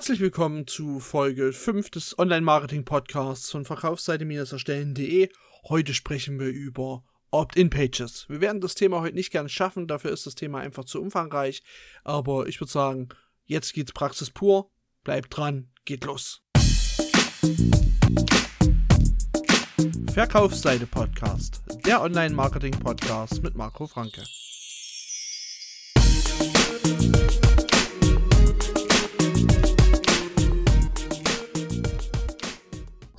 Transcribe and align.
Herzlich 0.00 0.20
willkommen 0.20 0.66
zu 0.66 0.98
Folge 0.98 1.52
5 1.52 1.90
des 1.90 2.18
Online-Marketing-Podcasts 2.18 3.50
von 3.50 3.66
Verkaufsseite-erstellen.de. 3.66 5.28
Heute 5.68 5.92
sprechen 5.92 6.40
wir 6.40 6.48
über 6.48 7.04
Opt-in-Pages. 7.30 8.24
Wir 8.30 8.40
werden 8.40 8.62
das 8.62 8.74
Thema 8.74 9.02
heute 9.02 9.14
nicht 9.14 9.30
ganz 9.30 9.52
schaffen, 9.52 9.86
dafür 9.86 10.10
ist 10.10 10.24
das 10.24 10.36
Thema 10.36 10.60
einfach 10.60 10.86
zu 10.86 11.02
umfangreich. 11.02 11.62
Aber 12.02 12.48
ich 12.48 12.58
würde 12.62 12.72
sagen, 12.72 13.10
jetzt 13.44 13.74
geht's 13.74 13.92
Praxis 13.92 14.30
pur. 14.30 14.70
Bleibt 15.04 15.36
dran, 15.36 15.68
geht 15.84 16.06
los. 16.06 16.42
Verkaufsseite 20.14 20.86
Podcast, 20.86 21.60
der 21.84 22.00
Online-Marketing 22.00 22.80
Podcast 22.80 23.42
mit 23.42 23.54
Marco 23.54 23.86
Franke. 23.86 24.22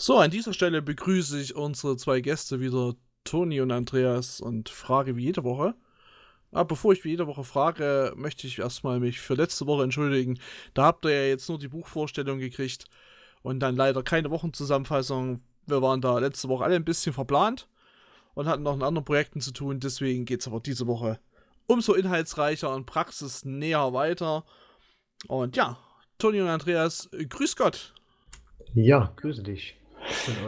So, 0.01 0.17
an 0.17 0.31
dieser 0.31 0.51
Stelle 0.51 0.81
begrüße 0.81 1.39
ich 1.39 1.55
unsere 1.55 1.95
zwei 1.95 2.21
Gäste 2.21 2.59
wieder, 2.59 2.95
Toni 3.23 3.61
und 3.61 3.69
Andreas, 3.69 4.41
und 4.41 4.67
frage 4.67 5.15
wie 5.15 5.25
jede 5.25 5.43
Woche. 5.43 5.75
Aber 6.51 6.65
bevor 6.65 6.93
ich 6.93 7.03
wie 7.03 7.09
jede 7.09 7.27
Woche 7.27 7.43
frage, 7.43 8.11
möchte 8.15 8.47
ich 8.47 8.57
erstmal 8.57 8.99
mich 8.99 9.19
für 9.19 9.35
letzte 9.35 9.67
Woche 9.67 9.83
entschuldigen. 9.83 10.39
Da 10.73 10.85
habt 10.85 11.05
ihr 11.05 11.11
ja 11.11 11.27
jetzt 11.27 11.47
nur 11.49 11.59
die 11.59 11.67
Buchvorstellung 11.67 12.39
gekriegt 12.39 12.85
und 13.43 13.59
dann 13.59 13.75
leider 13.75 14.01
keine 14.01 14.31
Wochenzusammenfassung. 14.31 15.43
Wir 15.67 15.83
waren 15.83 16.01
da 16.01 16.17
letzte 16.17 16.49
Woche 16.49 16.63
alle 16.63 16.77
ein 16.77 16.83
bisschen 16.83 17.13
verplant 17.13 17.69
und 18.33 18.47
hatten 18.47 18.63
noch 18.63 18.73
in 18.73 18.81
anderen 18.81 19.05
Projekten 19.05 19.39
zu 19.39 19.51
tun. 19.51 19.79
Deswegen 19.79 20.25
geht 20.25 20.41
es 20.41 20.47
aber 20.47 20.61
diese 20.61 20.87
Woche 20.87 21.19
umso 21.67 21.93
inhaltsreicher 21.93 22.73
und 22.73 22.87
praxisnäher 22.87 23.93
weiter. 23.93 24.45
Und 25.27 25.55
ja, 25.55 25.77
Toni 26.17 26.41
und 26.41 26.47
Andreas, 26.47 27.07
grüß 27.11 27.55
Gott. 27.55 27.93
Ja, 28.73 29.13
grüße 29.17 29.43
dich. 29.43 29.77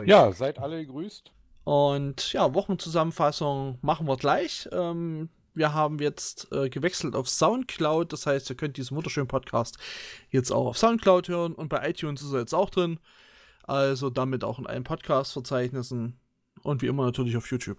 Ja, 0.06 0.32
seid 0.32 0.60
alle 0.60 0.86
gegrüßt. 0.86 1.32
Und 1.64 2.34
ja, 2.34 2.54
Wochenzusammenfassung 2.54 3.78
machen 3.82 4.08
wir 4.08 4.18
gleich. 4.18 4.68
Ähm, 4.72 5.30
wir 5.54 5.74
haben 5.74 6.00
jetzt 6.00 6.52
äh, 6.52 6.70
gewechselt 6.70 7.16
auf 7.16 7.30
Soundcloud. 7.30 8.12
Das 8.12 8.26
heißt, 8.26 8.50
ihr 8.50 8.56
könnt 8.56 8.78
diesen 8.78 8.98
wunderschönen 8.98 9.28
Podcast 9.28 9.78
jetzt 10.30 10.52
auch 10.52 10.68
auf 10.68 10.78
Soundcloud 10.78 11.28
hören 11.30 11.54
und 11.54 11.70
bei 11.70 11.88
iTunes 11.90 12.22
ist 12.22 12.34
er 12.34 12.40
jetzt 12.40 12.54
auch 12.54 12.70
drin. 12.70 13.00
Also 13.64 14.10
damit 14.10 14.44
auch 14.44 14.60
in 14.60 14.68
allen 14.68 14.84
Podcast-Verzeichnissen 14.84 16.20
und 16.64 16.82
wie 16.82 16.88
immer 16.88 17.06
natürlich 17.06 17.38
auf 17.38 17.50
YouTube. 17.50 17.78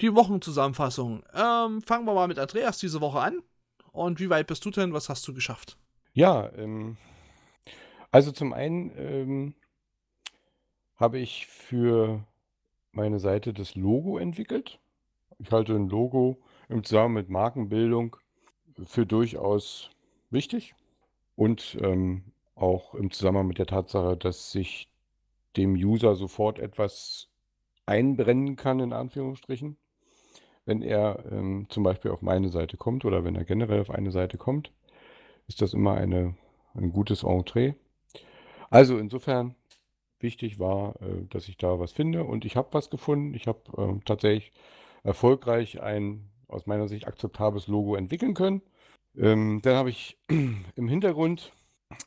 Die 0.00 0.14
Wochenzusammenfassung. 0.14 1.24
Ähm, 1.34 1.82
fangen 1.82 2.04
wir 2.04 2.14
mal 2.14 2.28
mit 2.28 2.38
Andreas 2.38 2.78
diese 2.78 3.00
Woche 3.00 3.20
an. 3.20 3.42
Und 3.90 4.20
wie 4.20 4.30
weit 4.30 4.46
bist 4.46 4.64
du 4.64 4.70
denn? 4.70 4.92
Was 4.92 5.08
hast 5.08 5.26
du 5.26 5.34
geschafft? 5.34 5.76
Ja, 6.12 6.52
ähm, 6.56 6.96
also 8.12 8.30
zum 8.30 8.52
einen 8.52 8.92
ähm, 8.96 9.54
habe 10.98 11.18
ich 11.18 11.46
für 11.46 12.24
meine 12.92 13.20
Seite 13.20 13.52
das 13.52 13.74
Logo 13.76 14.18
entwickelt. 14.18 14.80
Ich 15.38 15.50
halte 15.52 15.74
ein 15.74 15.88
Logo 15.88 16.38
im 16.68 16.82
Zusammenhang 16.82 17.14
mit 17.14 17.28
Markenbildung 17.30 18.16
für 18.84 19.06
durchaus 19.06 19.90
wichtig 20.30 20.74
und 21.36 21.78
ähm, 21.80 22.24
auch 22.56 22.94
im 22.94 23.10
Zusammenhang 23.12 23.46
mit 23.46 23.58
der 23.58 23.66
Tatsache, 23.66 24.16
dass 24.16 24.50
sich 24.50 24.88
dem 25.56 25.74
User 25.74 26.16
sofort 26.16 26.58
etwas 26.58 27.28
einbrennen 27.86 28.56
kann, 28.56 28.80
in 28.80 28.92
Anführungsstrichen, 28.92 29.76
wenn 30.66 30.82
er 30.82 31.24
ähm, 31.30 31.66
zum 31.70 31.84
Beispiel 31.84 32.10
auf 32.10 32.20
meine 32.20 32.48
Seite 32.48 32.76
kommt 32.76 33.04
oder 33.04 33.24
wenn 33.24 33.36
er 33.36 33.44
generell 33.44 33.80
auf 33.80 33.90
eine 33.90 34.10
Seite 34.10 34.36
kommt, 34.36 34.72
ist 35.46 35.62
das 35.62 35.72
immer 35.72 35.94
eine, 35.94 36.34
ein 36.74 36.92
gutes 36.92 37.22
Entree. 37.22 37.74
Also 38.68 38.98
insofern 38.98 39.54
wichtig 40.20 40.58
war, 40.58 41.00
äh, 41.02 41.26
dass 41.28 41.48
ich 41.48 41.56
da 41.56 41.78
was 41.78 41.92
finde 41.92 42.24
und 42.24 42.44
ich 42.44 42.56
habe 42.56 42.68
was 42.72 42.90
gefunden. 42.90 43.34
Ich 43.34 43.46
habe 43.46 43.60
äh, 43.76 44.00
tatsächlich 44.04 44.52
erfolgreich 45.02 45.80
ein 45.80 46.30
aus 46.48 46.66
meiner 46.66 46.88
Sicht 46.88 47.06
akzeptables 47.06 47.66
Logo 47.66 47.94
entwickeln 47.94 48.34
können. 48.34 48.62
Ähm, 49.16 49.60
dann 49.62 49.76
habe 49.76 49.90
ich 49.90 50.18
im 50.28 50.88
Hintergrund 50.88 51.52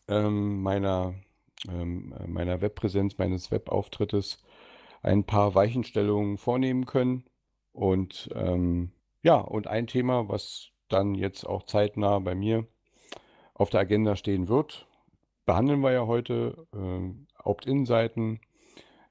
ähm, 0.08 0.62
meiner, 0.62 1.16
ähm, 1.70 2.14
meiner 2.28 2.62
Webpräsenz, 2.62 3.18
meines 3.18 3.52
Webauftrittes 3.52 4.44
ein 5.04 5.26
paar 5.26 5.56
Weichenstellungen 5.56 6.38
vornehmen 6.38 6.86
können. 6.86 7.26
Und 7.72 8.30
ähm, 8.36 8.92
ja, 9.24 9.38
und 9.38 9.68
ein 9.68 9.88
Thema, 9.88 10.28
was 10.28 10.70
dann 10.90 11.16
jetzt 11.16 11.46
auch 11.46 11.64
zeitnah 11.64 12.20
bei 12.20 12.36
mir 12.36 12.68
auf 13.54 13.70
der 13.70 13.82
Agenda 13.82 14.16
stehen 14.16 14.48
wird, 14.48 14.88
behandeln 15.46 15.82
wir 15.82 15.92
ja 15.92 16.08
heute. 16.08 16.68
Ähm, 16.74 17.28
Opt-in-Seiten, 17.44 18.40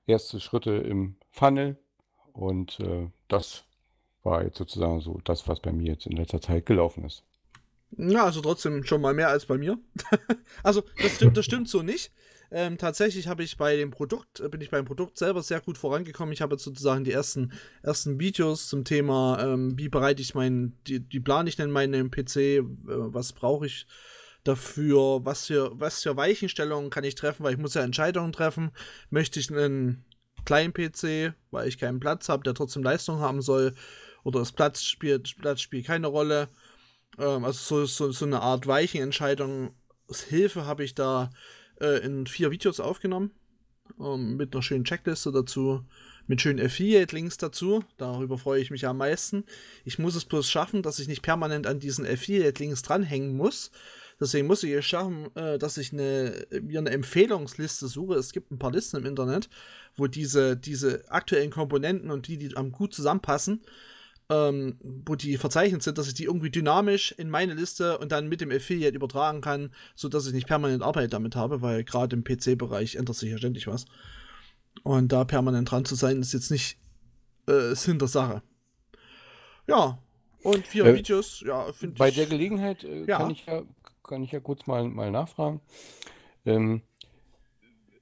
erste 0.07 0.41
Schritte 0.41 0.73
im 0.73 1.17
Funnel 1.31 1.77
und 2.33 2.81
äh, 2.81 3.09
das 3.29 3.65
war 4.23 4.45
jetzt 4.45 4.59
sozusagen 4.59 5.01
so 5.01 5.21
das, 5.25 5.49
was 5.49 5.61
bei 5.61 5.73
mir 5.73 5.93
jetzt 5.93 6.07
in 6.07 6.17
letzter 6.17 6.41
Zeit 6.41 6.67
gelaufen 6.67 7.05
ist. 7.05 7.25
Ja, 7.97 8.25
also 8.25 8.41
trotzdem 8.41 8.85
schon 8.85 9.01
mal 9.01 9.15
mehr 9.15 9.29
als 9.29 9.47
bei 9.47 9.59
mir. 9.59 9.79
also 10.63 10.83
das 11.03 11.17
stimmt, 11.17 11.37
das 11.37 11.45
stimmt 11.45 11.69
so 11.69 11.83
nicht. 11.83 12.13
Ähm, 12.53 12.79
tatsächlich 12.79 13.29
habe 13.29 13.45
ich 13.45 13.57
bei 13.57 13.77
dem 13.77 13.91
Produkt, 13.91 14.43
bin 14.51 14.61
ich 14.61 14.71
beim 14.71 14.85
Produkt 14.85 15.17
selber 15.17 15.43
sehr 15.43 15.61
gut 15.61 15.79
vorangekommen. 15.79 16.33
Ich 16.33 16.43
habe 16.43 16.59
sozusagen 16.59 17.05
die 17.05 17.13
ersten, 17.13 17.53
ersten 17.83 18.19
Videos 18.19 18.69
zum 18.69 18.85
Thema, 18.85 19.39
ähm, 19.41 19.79
wie 19.79 19.89
bereite 19.89 20.21
ich 20.21 20.35
meinen, 20.35 20.79
die, 20.87 21.01
die 21.01 21.21
plane 21.21 21.49
ich 21.49 21.57
denn 21.57 21.71
meinen 21.71 22.11
PC, 22.11 22.37
äh, 22.37 22.63
was 22.87 23.33
brauche 23.33 23.67
ich 23.67 23.87
dafür, 24.45 25.25
was 25.25 25.47
für, 25.47 25.71
was 25.79 26.03
für 26.03 26.17
Weichenstellungen 26.17 26.91
kann 26.91 27.05
ich 27.05 27.15
treffen, 27.15 27.45
weil 27.45 27.55
ich 27.55 27.59
muss 27.59 27.75
ja 27.75 27.83
Entscheidungen 27.83 28.33
treffen. 28.33 28.71
Möchte 29.11 29.41
ich 29.41 29.51
einen 29.51 30.05
kleinen 30.45 30.73
PC, 30.73 31.35
weil 31.51 31.69
ich 31.69 31.79
keinen 31.79 32.01
Platz 32.01 32.29
habe, 32.29 32.43
der 32.43 32.55
trotzdem 32.55 32.83
Leistung 32.83 33.21
haben 33.21 33.43
soll, 33.43 33.75
oder 34.25 34.41
das 34.41 34.53
Platz 34.53 34.83
spielt, 34.83 35.37
Platz 35.39 35.61
spielt 35.61 35.87
keine 35.87 36.07
Rolle. 36.07 36.49
Ähm, 37.19 37.45
also 37.45 37.85
so, 37.85 37.87
so, 37.87 38.13
so 38.13 38.25
eine 38.25 38.41
Art 38.41 38.67
Weichenentscheidung. 38.67 39.75
Hilfe 40.29 40.67
habe 40.67 40.85
ich 40.85 40.95
da 40.95 41.31
äh, 41.81 42.05
in 42.05 42.27
vier 42.27 42.51
Videos 42.51 42.81
aufgenommen. 42.81 43.31
Ähm, 43.99 44.37
mit 44.37 44.55
einer 44.55 44.63
schönen 44.63 44.85
Checkliste 44.85 45.33
dazu, 45.33 45.85
mit 46.27 46.41
schönen 46.41 46.65
Affiliate-Links 46.65 47.39
dazu. 47.39 47.85
Darüber 47.97 48.39
freue 48.39 48.61
ich 48.61 48.71
mich 48.71 48.87
am 48.87 48.99
meisten. 48.99 49.45
Ich 49.85 49.99
muss 49.99 50.15
es 50.15 50.25
bloß 50.25 50.49
schaffen, 50.49 50.83
dass 50.83 50.99
ich 50.99 51.09
nicht 51.09 51.23
permanent 51.23 51.67
an 51.67 51.81
diesen 51.81 52.07
Affiliate-Links 52.07 52.83
dranhängen 52.83 53.37
muss, 53.37 53.71
Deswegen 54.21 54.47
muss 54.47 54.63
ich 54.63 54.73
es 54.73 54.85
schaffen, 54.85 55.35
äh, 55.35 55.59
dass 55.59 55.79
ich 55.79 55.93
eine, 55.93 56.47
mir 56.63 56.79
eine 56.79 56.91
Empfehlungsliste 56.91 57.89
suche. 57.89 58.15
Es 58.15 58.33
gibt 58.33 58.51
ein 58.51 58.59
paar 58.59 58.71
Listen 58.71 58.99
im 58.99 59.07
Internet, 59.07 59.49
wo 59.97 60.07
diese, 60.07 60.57
diese 60.57 61.11
aktuellen 61.11 61.51
Komponenten 61.51 62.11
und 62.11 62.29
die, 62.29 62.37
die 62.37 62.55
am 62.55 62.71
gut 62.71 62.93
zusammenpassen, 62.93 63.63
ähm, 64.29 64.77
wo 64.83 65.15
die 65.15 65.39
verzeichnet 65.39 65.83
sind, 65.83 65.97
dass 65.97 66.07
ich 66.07 66.15
die 66.15 66.25
irgendwie 66.25 66.51
dynamisch 66.51 67.13
in 67.13 67.31
meine 67.31 67.55
Liste 67.55 67.97
und 67.99 68.13
dann 68.13 68.29
mit 68.29 68.43
dem 68.43 68.51
Affiliate 68.51 68.95
übertragen 68.95 69.41
kann, 69.41 69.73
sodass 69.97 70.27
ich 70.27 70.35
nicht 70.35 70.47
permanent 70.47 70.83
Arbeit 70.83 71.15
damit 71.15 71.35
habe, 71.35 71.63
weil 71.63 71.83
gerade 71.83 72.15
im 72.15 72.23
PC-Bereich 72.23 72.97
ändert 72.97 73.17
sich 73.17 73.31
ja 73.31 73.39
ständig 73.39 73.67
was. 73.67 73.87
Und 74.83 75.13
da 75.13 75.25
permanent 75.25 75.71
dran 75.71 75.87
zu 75.87 75.95
sein, 75.95 76.21
ist 76.21 76.35
jetzt 76.35 76.51
nicht 76.51 76.79
äh, 77.49 77.75
Sinn 77.75 77.99
der 77.99 78.09
Sache. 78.09 78.43
Ja, 79.67 79.99
und 80.43 80.67
vier 80.67 80.87
äh, 80.87 80.95
Videos, 80.95 81.43
ja, 81.47 81.73
finde 81.73 81.95
ich. 81.95 81.99
Bei 81.99 82.11
der 82.11 82.27
Gelegenheit 82.27 82.85
äh, 82.85 83.05
ja. 83.05 83.19
kann 83.19 83.31
ich 83.31 83.47
ja 83.47 83.63
kann 84.11 84.23
ich 84.25 84.33
ja 84.33 84.41
kurz 84.41 84.67
mal, 84.67 84.85
mal 84.85 85.11
nachfragen. 85.11 85.61
Ähm, 86.45 86.83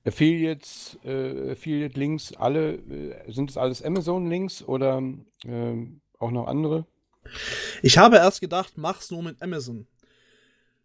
Affiliates, 0.05 0.99
äh, 1.05 1.53
Affiliate-Links, 1.53 2.33
alle, 2.35 2.77
äh, 2.77 3.31
sind 3.31 3.51
es 3.51 3.57
alles 3.57 3.83
Amazon-Links 3.83 4.63
oder 4.63 5.03
äh, 5.45 5.87
auch 6.19 6.31
noch 6.31 6.47
andere? 6.47 6.87
Ich 7.83 7.99
habe 7.99 8.17
erst 8.17 8.41
gedacht, 8.41 8.73
mach's 8.77 9.11
nur 9.11 9.23
mit 9.23 9.41
Amazon. 9.43 9.87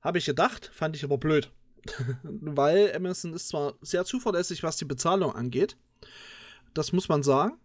Habe 0.01 0.17
ich 0.17 0.25
gedacht, 0.25 0.69
fand 0.73 0.97
ich 0.97 1.05
aber 1.05 1.17
blöd. 1.17 1.49
Weil 2.23 2.93
Amazon 2.93 3.33
ist 3.33 3.47
zwar 3.47 3.75
sehr 3.81 4.03
zuverlässig, 4.03 4.61
was 4.61 4.75
die 4.75 4.85
Bezahlung 4.85 5.33
angeht. 5.33 5.77
Das 6.73 6.91
muss 6.91 7.07
man 7.07 7.23
sagen. 7.23 7.57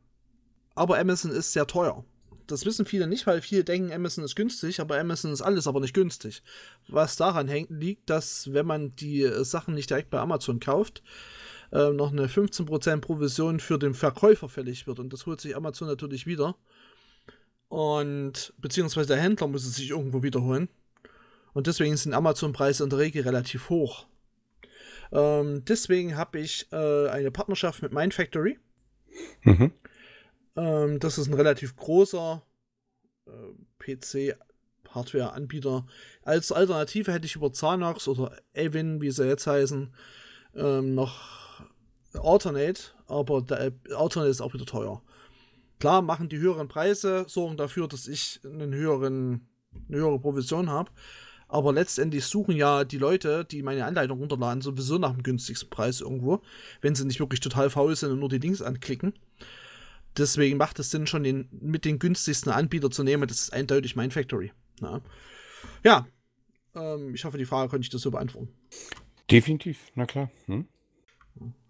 Aber 0.77 0.99
Amazon 0.99 1.33
ist 1.33 1.53
sehr 1.53 1.67
teuer 1.67 2.05
das 2.49 2.65
wissen 2.65 2.87
viele 2.87 3.07
nicht, 3.07 3.27
weil 3.27 3.41
viele 3.41 3.63
denken, 3.63 3.93
Amazon 3.93 4.25
ist 4.25 4.35
günstig, 4.35 4.81
aber 4.81 4.99
Amazon 4.99 5.33
ist 5.33 5.43
alles 5.43 5.67
aber 5.67 5.81
nicht 5.81 5.95
günstig. 5.95 6.43
Was 6.89 7.17
daran 7.17 7.47
hängt, 7.49 7.71
liegt, 7.71 8.11
dass 8.11 8.53
wenn 8.53 8.67
man 8.67 8.97
die 8.97 9.23
äh, 9.23 9.45
Sachen 9.45 9.75
nicht 9.75 9.91
direkt 9.91 10.11
bei 10.11 10.19
Amazon 10.19 10.59
kauft, 10.59 11.03
äh, 11.73 11.91
noch 11.91 12.13
eine 12.13 12.27
15% 12.27 13.01
Provision 13.01 13.61
für 13.61 13.79
den 13.79 13.95
Verkäufer 13.95 14.49
fällig 14.49 14.87
wird. 14.87 14.99
Und 14.99 15.13
das 15.13 15.27
holt 15.27 15.41
sich 15.41 15.55
Amazon 15.55 15.89
natürlich 15.89 16.27
wieder. 16.27 16.57
Und 17.69 18.55
beziehungsweise 18.59 19.09
der 19.09 19.19
Händler 19.19 19.47
muss 19.47 19.67
es 19.67 19.77
sich 19.77 19.91
irgendwo 19.91 20.23
wiederholen. 20.23 20.69
Und 21.53 21.67
deswegen 21.67 21.97
sind 21.97 22.15
Amazon-Preise 22.15 22.85
in 22.85 22.91
der 22.91 22.99
Regel 22.99 23.23
relativ 23.23 23.69
hoch. 23.69 24.07
Ähm, 25.13 25.65
deswegen 25.65 26.17
habe 26.17 26.39
ich 26.39 26.67
äh, 26.73 27.09
eine 27.09 27.31
Partnerschaft 27.31 27.83
mit 27.83 27.93
Mindfactory. 27.93 28.59
Mhm. 29.43 29.73
Ähm, 30.59 30.99
das 30.99 31.19
ist 31.19 31.29
ein 31.29 31.35
relativ 31.35 31.77
großer 31.77 32.43
äh, 33.27 33.31
PC-Hardware-Anbieter, 33.79 35.87
Als 36.25 36.51
Alternative 36.51 37.13
hätte 37.13 37.27
ich 37.27 37.37
über 37.37 37.53
Zanox 37.53 38.09
oder 38.09 38.37
Avin, 38.57 39.01
wie 39.01 39.13
sie 39.13 39.29
jetzt 39.29 39.47
heißen, 39.47 39.95
ähm, 40.57 40.97
noch 40.97 41.63
Alternate, 42.15 42.83
aber 43.07 43.43
der 43.43 43.71
Alternate 43.97 44.31
ist 44.31 44.41
auch 44.41 44.53
wieder 44.53 44.67
teuer. 44.67 45.01
Klar, 45.79 46.03
machen 46.03 46.29
die 46.29 46.39
höheren 46.39 46.67
Preise, 46.67 47.27
sorgen 47.29 47.57
dafür, 47.57 47.87
dass 47.87 48.09
ich 48.09 48.41
einen 48.45 48.75
höheren, 48.75 49.47
eine 49.89 49.99
höhere 49.99 50.19
Provision 50.19 50.71
habe. 50.71 50.91
Aber 51.47 51.73
letztendlich 51.73 52.25
suchen 52.27 52.57
ja 52.57 52.83
die 52.85 52.99
Leute, 52.99 53.45
die 53.45 53.63
meine 53.63 53.85
Anleitung 53.85 54.19
runterladen, 54.19 54.61
sowieso 54.61 54.99
nach 54.99 55.13
dem 55.13 55.23
günstigsten 55.23 55.71
Preis 55.71 56.01
irgendwo, 56.01 56.43
wenn 56.81 56.97
sie 56.97 57.07
nicht 57.07 57.21
wirklich 57.21 57.39
total 57.41 57.71
faul 57.71 57.95
sind 57.95 58.11
und 58.11 58.19
nur 58.19 58.29
die 58.29 58.39
Links 58.39 58.61
anklicken. 58.61 59.15
Deswegen 60.17 60.57
macht 60.57 60.79
es 60.79 60.91
Sinn, 60.91 61.07
schon 61.07 61.23
den, 61.23 61.49
mit 61.51 61.85
den 61.85 61.99
günstigsten 61.99 62.53
Anbieter 62.53 62.91
zu 62.91 63.05
nehmen. 63.05 63.29
Das 63.29 63.41
ist 63.41 63.53
eindeutig 63.53 63.95
mein 63.95 64.11
Factory. 64.11 64.53
Ja, 64.81 65.01
ja 65.85 66.07
ähm, 66.75 67.15
ich 67.15 67.25
hoffe, 67.25 67.39
die 67.39 67.45
Frage 67.45 67.69
konnte 67.69 67.85
ich 67.85 67.91
das 67.91 68.03
so 68.03 68.11
beantworten. 68.11 68.53
Definitiv, 69.31 69.91
na 69.95 70.07
klar. 70.07 70.31
Hm? 70.47 70.67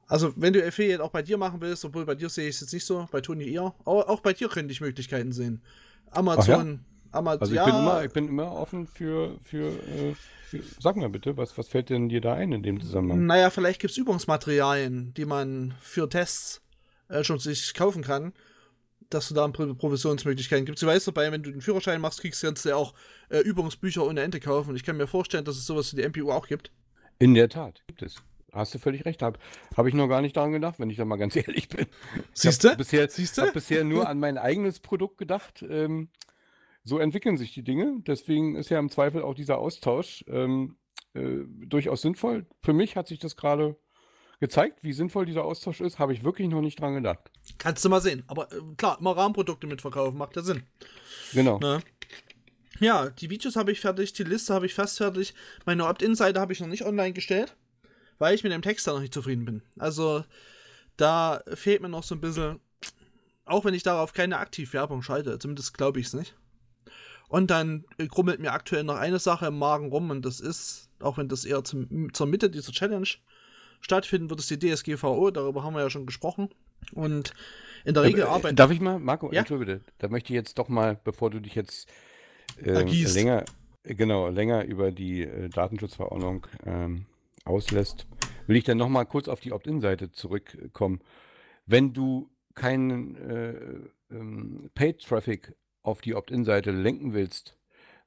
Also, 0.07 0.33
wenn 0.37 0.55
du 0.55 0.67
Affiliate 0.67 1.05
auch 1.05 1.11
bei 1.11 1.23
dir 1.23 1.37
machen 1.37 1.61
willst, 1.61 1.85
obwohl 1.85 2.07
bei 2.07 2.15
dir 2.15 2.31
sehe 2.31 2.49
ich 2.49 2.55
es 2.55 2.61
jetzt 2.63 2.73
nicht 2.73 2.87
so, 2.87 3.07
bei 3.11 3.21
Toni 3.21 3.53
eher, 3.53 3.75
auch, 3.85 4.09
auch 4.09 4.21
bei 4.21 4.33
dir 4.33 4.49
könnte 4.49 4.73
ich 4.73 4.81
Möglichkeiten 4.81 5.33
sehen. 5.33 5.63
Amazon, 6.11 6.85
Amazon. 7.13 7.41
Also 7.41 7.53
ich, 7.53 7.57
ja, 7.57 7.65
bin 7.67 7.75
immer, 7.75 8.05
ich 8.05 8.13
bin 8.13 8.29
immer 8.29 8.53
offen 8.53 8.87
für, 8.87 9.39
für, 9.43 9.69
äh, 9.69 10.15
für, 10.47 10.63
sag 10.81 10.97
mal 10.97 11.11
bitte, 11.11 11.37
was, 11.37 11.59
was 11.59 11.69
fällt 11.69 11.91
denn 11.91 12.09
dir 12.09 12.23
da 12.23 12.35
ein 12.35 12.53
in 12.53 12.63
dem 12.63 12.81
Zusammenhang? 12.81 13.27
Naja, 13.27 13.51
vielleicht 13.51 13.81
gibt 13.81 13.91
es 13.91 13.99
Übungsmaterialien, 13.99 15.13
die 15.13 15.27
man 15.27 15.75
für 15.81 16.09
Tests 16.09 16.63
äh, 17.09 17.25
schon 17.25 17.39
sich 17.39 17.75
kaufen 17.75 18.03
kann, 18.03 18.33
dass 19.11 19.29
du 19.29 19.35
da 19.35 19.47
Pro 19.49 19.75
Provisionsmöglichkeiten 19.75 20.67
gibt. 20.67 20.81
Du 20.81 20.87
weißt 20.87 21.09
dabei, 21.09 21.33
wenn 21.33 21.43
du 21.43 21.51
den 21.51 21.61
Führerschein 21.61 22.01
machst, 22.01 22.21
kriegst 22.21 22.43
du 22.43 22.69
ja 22.69 22.77
auch 22.77 22.95
äh, 23.31 23.39
Übungsbücher 23.41 24.05
ohne 24.07 24.21
Ende 24.21 24.41
kaufen. 24.41 24.77
Ich 24.77 24.85
kann 24.85 24.97
mir 24.97 25.07
vorstellen, 25.07 25.45
dass 25.45 25.57
es 25.57 25.67
sowas 25.67 25.93
wie 25.93 26.03
die 26.03 26.09
MPU 26.09 26.31
auch 26.31 26.47
gibt. 26.47 26.71
In 27.19 27.35
der 27.35 27.49
Tat, 27.49 27.83
gibt 27.87 28.03
es. 28.03 28.23
Hast 28.53 28.75
du 28.75 28.79
völlig 28.79 29.05
recht. 29.05 29.23
Habe 29.23 29.39
hab 29.77 29.87
ich 29.87 29.95
noch 29.95 30.09
gar 30.09 30.23
nicht 30.23 30.37
daran 30.37 30.53
gedacht, 30.53 30.79
wenn 30.79 30.91
ich 30.91 30.97
da 30.97 31.05
mal 31.05 31.17
ganz 31.17 31.37
ehrlich 31.37 31.69
bin. 31.69 31.87
Siehst 32.33 32.65
du? 32.65 32.77
Bisher, 32.77 33.09
Siehste? 33.09 33.43
hab 33.43 33.55
bisher 33.55 33.85
nur 33.85 34.09
an 34.09 34.19
mein 34.19 34.39
eigenes 34.39 34.81
Produkt 34.81 35.19
gedacht. 35.19 35.65
Ähm, 35.69 36.09
so 36.85 36.99
entwickeln 36.99 37.37
sich 37.37 37.53
die 37.53 37.63
Dinge. 37.63 38.01
Deswegen 38.07 38.57
ist 38.57 38.71
ja 38.71 38.79
im 38.79 38.91
Zweifel 38.91 39.23
auch 39.23 39.35
dieser 39.35 39.59
Austausch 39.59 40.25
ähm, 40.29 40.77
äh, 41.15 41.45
durchaus 41.67 42.03
sinnvoll. 42.03 42.47
Für 42.63 42.73
mich 42.73 42.97
hat 42.97 43.09
sich 43.09 43.19
das 43.19 43.37
gerade 43.37 43.77
gezeigt, 44.41 44.83
wie 44.83 44.93
sinnvoll 44.93 45.27
dieser 45.27 45.45
Austausch 45.45 45.81
ist. 45.81 45.99
Habe 45.99 46.13
ich 46.13 46.25
wirklich 46.25 46.49
noch 46.49 46.61
nicht 46.61 46.81
dran 46.81 46.95
gedacht. 46.95 47.31
Kannst 47.59 47.85
du 47.85 47.89
mal 47.89 48.01
sehen. 48.01 48.23
Aber 48.27 48.51
äh, 48.53 48.61
klar, 48.77 48.99
immer 49.01 49.17
Rahmenprodukte 49.17 49.67
mitverkaufen, 49.67 50.19
macht 50.19 50.37
ja 50.37 50.43
Sinn. 50.43 50.63
Genau. 51.33 51.59
Ne? 51.59 51.81
Ja, 52.81 53.11
die 53.11 53.31
Videos 53.31 53.57
habe 53.57 53.73
ich 53.73 53.81
fertig, 53.81 54.13
die 54.13 54.25
Liste 54.25 54.55
habe 54.55 54.67
ich 54.67 54.75
fast 54.75 54.99
fertig. 54.99 55.35
Meine 55.67 55.87
Opt-in-Seite 55.87 56.41
habe 56.41 56.53
ich 56.53 56.61
noch 56.61 56.69
nicht 56.69 56.85
online 56.85 57.13
gestellt, 57.13 57.57
weil 58.19 58.35
ich 58.35 58.45
mit 58.45 58.53
dem 58.53 58.63
Text 58.63 58.87
da 58.87 58.93
noch 58.93 59.01
nicht 59.01 59.15
zufrieden 59.15 59.45
bin. 59.45 59.63
Also, 59.79 60.25
da 60.97 61.43
fehlt 61.55 61.83
mir 61.83 61.89
noch 61.89 62.05
so 62.05 62.15
ein 62.15 62.21
bisschen, 62.21 62.61
auch 63.45 63.65
wenn 63.65 63.75
ich 63.75 63.83
darauf 63.83 64.13
keine 64.13 64.39
Aktivwerbung 64.39 65.03
schalte, 65.03 65.39
zumindest 65.39 65.75
glaube 65.75 65.99
ich 65.99 66.07
es 66.07 66.15
nicht. 66.15 66.37
Und 67.29 67.51
dann 67.51 67.85
krummelt 68.11 68.41
mir 68.41 68.53
aktuell 68.53 68.85
noch 68.85 68.97
eine 68.97 69.19
Sache 69.19 69.47
im 69.47 69.59
Magen 69.59 69.91
rum 69.91 70.11
und 70.11 70.25
das 70.25 70.41
ist, 70.41 70.89
auch 71.01 71.19
wenn 71.19 71.29
das 71.29 71.45
eher 71.45 71.63
zum, 71.65 72.13
zur 72.15 72.27
Mitte 72.27 72.49
dieser 72.49 72.73
Challenge 72.73 73.09
stattfinden 73.81 74.31
wird, 74.31 74.41
ist 74.41 74.51
die 74.51 74.59
DSGVO, 74.59 75.31
darüber 75.31 75.63
haben 75.63 75.75
wir 75.75 75.83
ja 75.83 75.91
schon 75.91 76.07
gesprochen. 76.07 76.49
Und 76.93 77.33
in 77.85 77.95
der 77.95 78.03
Regel 78.05 78.21
Äh, 78.21 78.25
arbeiten. 78.25 78.57
Darf 78.57 78.71
ich 78.71 78.81
mal, 78.81 78.99
Marco, 78.99 79.33
Ja? 79.33 79.41
entschuldige, 79.41 79.81
da 79.99 80.09
möchte 80.09 80.33
ich 80.33 80.37
jetzt 80.37 80.59
doch 80.59 80.69
mal, 80.69 80.99
bevor 81.05 81.31
du 81.31 81.41
dich 81.41 81.55
jetzt 81.55 81.89
ähm, 82.63 82.87
länger, 82.87 83.45
äh, 83.85 83.95
genau, 83.95 84.29
länger 84.29 84.65
über 84.65 84.91
die 84.93 85.23
äh, 85.23 85.49
Datenschutzverordnung 85.49 86.47
ähm, 86.65 87.07
auslässt, 87.45 88.07
will 88.47 88.57
ich 88.57 88.65
dann 88.65 88.79
noch 88.79 88.89
mal 88.89 89.05
kurz 89.05 89.29
auf 89.29 89.41
die 89.41 89.53
Opt-in-Seite 89.53 90.11
zurückkommen. 90.11 91.01
Wenn 91.67 91.93
du 91.93 92.31
keinen 92.55 93.17
äh, 93.17 93.55
ähm, 94.11 94.71
Paid-Traffic 94.75 95.55
auf 95.83 96.01
die 96.01 96.15
Opt-in-Seite 96.15 96.71
lenken 96.71 97.13
willst, 97.13 97.57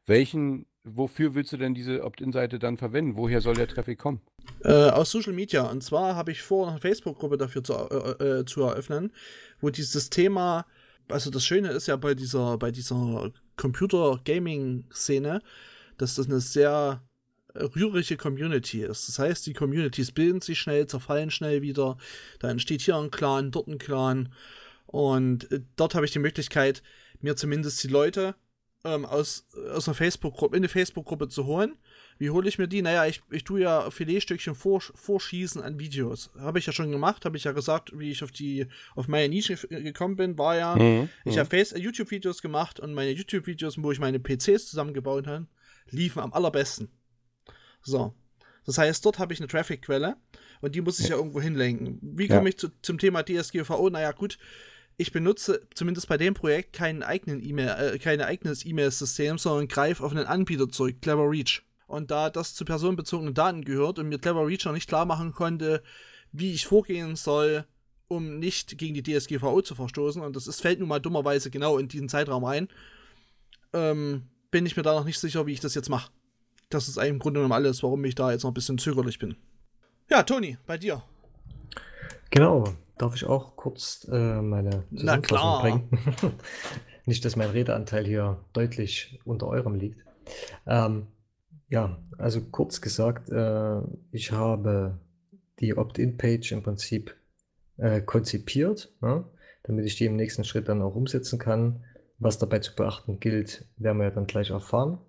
welchen, 0.06 0.66
wofür 0.84 1.36
willst 1.36 1.54
du 1.54 1.58
denn 1.58 1.74
diese 1.74 2.04
Opt-in-Seite 2.04 2.60
dann 2.60 2.78
verwenden? 2.78 3.16
Woher 3.16 3.42
soll 3.42 3.56
der 3.56 3.68
Traffic 3.68 4.00
kommen? 4.00 4.22
Äh, 4.64 4.90
aus 4.90 5.12
Social 5.12 5.34
Media. 5.34 5.64
Und 5.64 5.84
zwar 5.84 6.16
habe 6.16 6.32
ich 6.32 6.42
vor, 6.42 6.70
eine 6.70 6.80
Facebook-Gruppe 6.80 7.38
dafür 7.38 7.64
zu, 7.64 7.74
äh, 7.74 8.40
äh, 8.40 8.46
zu 8.46 8.64
eröffnen, 8.64 9.12
wo 9.60 9.70
dieses 9.70 10.10
Thema, 10.10 10.66
also 11.08 11.30
das 11.30 11.46
Schöne 11.46 11.70
ist 11.70 11.88
ja 11.88 11.96
bei 11.96 12.16
dieser, 12.16 12.58
bei 12.58 12.72
dieser 12.72 13.32
Computer-Gaming-Szene, 13.58 15.42
dass 15.98 16.16
das 16.16 16.26
eine 16.28 16.40
sehr 16.40 17.04
äh, 17.54 17.64
rührige 17.64 18.18
Community 18.18 18.82
ist. 18.82 19.08
Das 19.08 19.20
heißt, 19.20 19.46
die 19.46 19.54
Communities 19.54 20.12
bilden 20.12 20.42
sich 20.42 20.60
schnell, 20.60 20.88
zerfallen 20.88 21.32
schnell 21.32 21.62
wieder. 21.62 21.98
Da 22.40 22.50
entsteht 22.50 22.82
hier 22.82 22.96
ein 22.96 23.12
Clan, 23.12 23.52
dort 23.52 23.68
ein 23.68 23.78
Clan. 23.78 24.34
Und 24.88 25.52
äh, 25.52 25.62
dort 25.76 25.96
habe 25.96 26.06
ich 26.06 26.12
die 26.12 26.20
Möglichkeit, 26.20 26.82
mir 27.20 27.36
zumindest 27.36 27.84
die 27.84 27.88
Leute 27.88 28.36
ähm, 28.84 29.06
aus, 29.06 29.48
aus 29.74 29.88
einer 29.88 29.96
Facebook-Gruppe, 29.96 30.56
in 30.58 30.62
eine 30.62 30.70
Facebook-Gruppe 30.70 31.28
zu 31.28 31.46
holen. 31.46 31.76
Wie 32.18 32.30
hole 32.30 32.48
ich 32.50 32.58
mir 32.58 32.68
die? 32.68 32.82
Naja, 32.82 33.06
ich, 33.06 33.22
ich 33.32 33.44
tue 33.44 33.62
ja 33.62 33.90
Filetstückchen 33.92 34.56
vor, 34.56 34.82
vorschießen 34.82 35.62
an 35.62 35.80
Videos. 35.80 36.32
Habe 36.40 36.60
ich 36.60 36.66
ja 36.66 36.74
schon 36.74 36.92
gemacht, 36.92 37.26
habe 37.26 37.38
ich 37.38 37.44
ja 37.44 37.52
gesagt, 37.52 37.98
wie 37.98 38.12
ich 38.12 38.24
auf 38.24 38.32
die, 38.32 38.68
auf 38.96 39.08
meine 39.08 39.30
Nische 39.30 39.56
gekommen 39.56 40.16
bin, 40.16 40.38
war 40.38 40.56
ja, 40.58 40.76
Mhm, 40.76 41.10
ich 41.26 41.38
habe 41.38 41.50
Face- 41.50 41.74
äh, 41.74 41.80
YouTube-Videos 41.80 42.42
gemacht 42.42 42.80
und 42.80 42.94
meine 42.94 43.12
YouTube-Videos, 43.12 43.82
wo 43.82 43.92
ich 43.92 44.00
meine 44.00 44.20
PCs 44.20 44.68
zusammengebaut 44.68 45.28
habe, 45.28 45.48
liefen 45.90 46.20
am 46.20 46.34
allerbesten. 46.34 46.90
So. 47.82 48.14
Das 48.66 48.78
heißt, 48.78 49.04
dort 49.06 49.18
habe 49.18 49.34
ich 49.34 49.40
eine 49.40 49.48
Traffic-Quelle 49.48 50.16
und 50.62 50.76
die 50.76 50.82
muss 50.82 51.00
ich 51.00 51.10
ja, 51.10 51.16
irgendwo 51.16 51.42
hinlenken. 51.42 52.00
Wie 52.02 52.28
Ja. 52.28 52.38
komme 52.38 52.50
ich 52.50 52.58
zu, 52.58 52.70
zum 52.84 53.00
Thema 53.00 53.24
DSGVO? 53.24 53.90
Naja, 53.90 54.12
gut, 54.12 54.38
ich 55.02 55.12
benutze 55.12 55.68
zumindest 55.74 56.08
bei 56.08 56.18
dem 56.18 56.36
Projekt 56.36 56.74
keinen 56.74 57.02
eigenen 57.02 57.44
E-Mail, 57.44 57.96
äh, 57.96 57.98
kein 57.98 58.22
eigenes 58.22 58.66
E-Mail-System, 58.66 59.40
sondern 59.40 59.68
greife 59.68 60.04
auf 60.04 60.12
einen 60.12 60.26
Anbieter 60.26 60.70
zurück, 60.70 61.02
Clever 61.02 61.30
Reach. 61.30 61.64
Und 61.88 62.12
da 62.12 62.30
das 62.30 62.54
zu 62.54 62.66
personenbezogenen 62.66 63.34
Daten 63.34 63.66
gehört 63.66 63.98
und 63.98 64.08
mir 64.08 64.20
Clever 64.20 64.46
Reach 64.46 64.64
noch 64.66 64.74
nicht 64.74 64.88
klar 64.88 65.06
machen 65.06 65.34
konnte, 65.34 65.82
wie 66.32 66.54
ich 66.54 66.68
vorgehen 66.68 67.16
soll, 67.16 67.66
um 68.08 68.38
nicht 68.38 68.78
gegen 68.78 68.94
die 68.94 69.04
DSGVO 69.04 69.64
zu 69.64 69.74
verstoßen, 69.74 70.22
und 70.22 70.36
das 70.36 70.46
ist, 70.46 70.62
fällt 70.62 70.80
nun 70.80 70.88
mal 70.88 71.00
dummerweise 71.00 71.50
genau 71.50 71.80
in 71.80 71.88
diesen 71.88 72.08
Zeitraum 72.08 72.44
rein, 72.44 72.68
ähm, 73.74 74.28
bin 74.52 74.66
ich 74.68 74.78
mir 74.78 74.84
da 74.84 74.94
noch 74.94 75.06
nicht 75.06 75.20
sicher, 75.20 75.48
wie 75.48 75.54
ich 75.54 75.62
das 75.62 75.74
jetzt 75.74 75.90
mache. 75.90 76.12
Das 76.70 76.88
ist 76.88 76.98
im 76.98 77.20
Grunde 77.20 77.40
genommen 77.40 77.54
alles, 77.54 77.82
warum 77.82 78.06
ich 78.06 78.16
da 78.16 78.32
jetzt 78.32 78.44
noch 78.44 78.52
ein 78.52 78.54
bisschen 78.54 78.78
zögerlich 78.78 79.18
bin. 79.18 79.36
Ja, 80.10 80.24
Toni, 80.24 80.58
bei 80.68 80.78
dir. 80.78 81.02
Genau, 82.30 82.76
darf 83.02 83.16
ich 83.16 83.26
auch 83.26 83.56
kurz 83.56 84.08
äh, 84.12 84.42
meine 84.42 84.84
Na 84.92 85.18
klar. 85.18 85.62
bringen? 85.62 85.90
Nicht, 87.06 87.26
dass 87.26 87.36
mein 87.36 87.50
Redeanteil 87.50 88.06
hier 88.06 88.46
deutlich 88.54 89.20
unter 89.26 89.48
eurem 89.48 89.76
liegt. 89.76 90.06
Ähm, 90.68 91.08
ja, 91.70 91.98
also 92.18 92.42
kurz 92.42 92.82
gesagt, 92.82 93.30
äh, 93.30 93.82
ich 94.12 94.32
habe 94.32 95.00
die 95.60 95.76
Opt-in-Page 95.76 96.52
im 96.52 96.64
Prinzip 96.64 97.16
äh, 97.78 98.02
konzipiert, 98.02 98.94
ne, 99.02 99.26
damit 99.64 99.86
ich 99.86 99.96
die 99.96 100.06
im 100.06 100.16
nächsten 100.16 100.44
Schritt 100.44 100.70
dann 100.70 100.82
auch 100.82 100.96
umsetzen 100.96 101.40
kann. 101.40 101.84
Was 102.20 102.38
dabei 102.38 102.60
zu 102.60 102.76
beachten 102.76 103.20
gilt, 103.20 103.66
werden 103.78 103.98
wir 103.98 104.06
ja 104.06 104.12
dann 104.12 104.28
gleich 104.28 104.52
erfahren. 104.52 105.00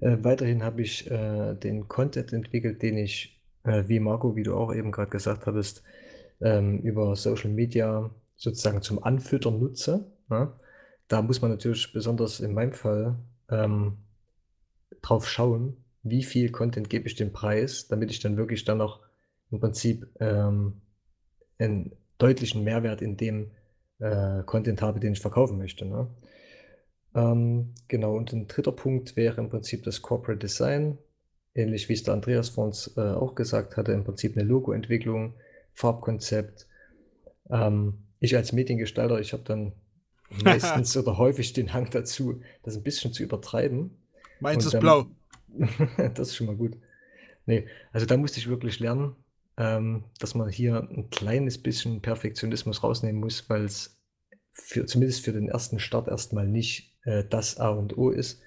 Äh, 0.00 0.16
weiterhin 0.22 0.62
habe 0.62 0.80
ich 0.80 1.10
äh, 1.10 1.54
den 1.54 1.88
Content 1.88 2.32
entwickelt, 2.32 2.80
den 2.80 2.96
ich, 2.96 3.42
äh, 3.64 3.84
wie 3.86 4.00
Marco, 4.00 4.34
wie 4.34 4.44
du 4.44 4.54
auch 4.54 4.74
eben 4.74 4.92
gerade 4.92 5.10
gesagt 5.10 5.46
hattest, 5.46 5.82
ähm, 6.40 6.80
über 6.80 7.14
Social 7.16 7.50
Media 7.50 8.10
sozusagen 8.36 8.82
zum 8.82 9.02
Anfüttern 9.02 9.58
nutze. 9.58 10.06
Ne? 10.28 10.52
Da 11.08 11.22
muss 11.22 11.42
man 11.42 11.50
natürlich 11.50 11.92
besonders 11.92 12.40
in 12.40 12.54
meinem 12.54 12.72
Fall 12.72 13.16
ähm, 13.50 13.98
drauf 15.02 15.28
schauen, 15.28 15.76
wie 16.02 16.22
viel 16.22 16.50
Content 16.50 16.90
gebe 16.90 17.06
ich 17.06 17.16
dem 17.16 17.32
Preis, 17.32 17.88
damit 17.88 18.10
ich 18.10 18.20
dann 18.20 18.36
wirklich 18.36 18.64
dann 18.64 18.78
noch 18.78 19.00
im 19.50 19.60
Prinzip 19.60 20.06
ähm, 20.20 20.80
einen 21.58 21.92
deutlichen 22.18 22.64
Mehrwert 22.64 23.02
in 23.02 23.16
dem 23.16 23.50
äh, 23.98 24.42
Content 24.44 24.82
habe, 24.82 25.00
den 25.00 25.12
ich 25.12 25.20
verkaufen 25.20 25.58
möchte. 25.58 25.84
Ne? 25.84 26.08
Ähm, 27.14 27.74
genau, 27.88 28.16
und 28.16 28.32
ein 28.32 28.46
dritter 28.46 28.72
Punkt 28.72 29.16
wäre 29.16 29.40
im 29.40 29.48
Prinzip 29.48 29.84
das 29.84 30.02
Corporate 30.02 30.38
Design, 30.38 30.98
ähnlich 31.54 31.88
wie 31.88 31.94
es 31.94 32.02
der 32.02 32.14
Andreas 32.14 32.50
vor 32.50 32.66
uns 32.66 32.92
äh, 32.96 33.00
auch 33.00 33.34
gesagt 33.34 33.76
hatte, 33.76 33.92
im 33.92 34.04
Prinzip 34.04 34.36
eine 34.36 34.46
Logoentwicklung, 34.46 35.34
Farbkonzept. 35.78 36.66
Ähm, 37.50 37.94
ich 38.18 38.34
als 38.36 38.52
Mediengestalter, 38.52 39.20
ich 39.20 39.32
habe 39.32 39.44
dann 39.44 39.72
meistens 40.44 40.96
oder 40.96 41.18
häufig 41.18 41.52
den 41.52 41.72
Hang 41.72 41.88
dazu, 41.90 42.40
das 42.64 42.76
ein 42.76 42.82
bisschen 42.82 43.12
zu 43.12 43.22
übertreiben. 43.22 43.96
Meins 44.40 44.64
ist 44.64 44.74
dann- 44.74 44.80
blau. 44.80 45.06
das 46.14 46.28
ist 46.28 46.36
schon 46.36 46.48
mal 46.48 46.56
gut. 46.56 46.76
Nee, 47.46 47.66
also 47.92 48.06
da 48.06 48.16
musste 48.16 48.38
ich 48.38 48.48
wirklich 48.48 48.80
lernen, 48.80 49.14
ähm, 49.56 50.04
dass 50.18 50.34
man 50.34 50.48
hier 50.50 50.86
ein 50.90 51.08
kleines 51.10 51.62
bisschen 51.62 52.02
Perfektionismus 52.02 52.82
rausnehmen 52.82 53.20
muss, 53.20 53.48
weil 53.48 53.64
es 53.64 53.96
für, 54.52 54.84
zumindest 54.84 55.24
für 55.24 55.32
den 55.32 55.48
ersten 55.48 55.78
Start 55.78 56.08
erstmal 56.08 56.46
nicht 56.46 56.96
äh, 57.04 57.24
das 57.24 57.58
A 57.58 57.70
und 57.70 57.96
O 57.96 58.10
ist. 58.10 58.42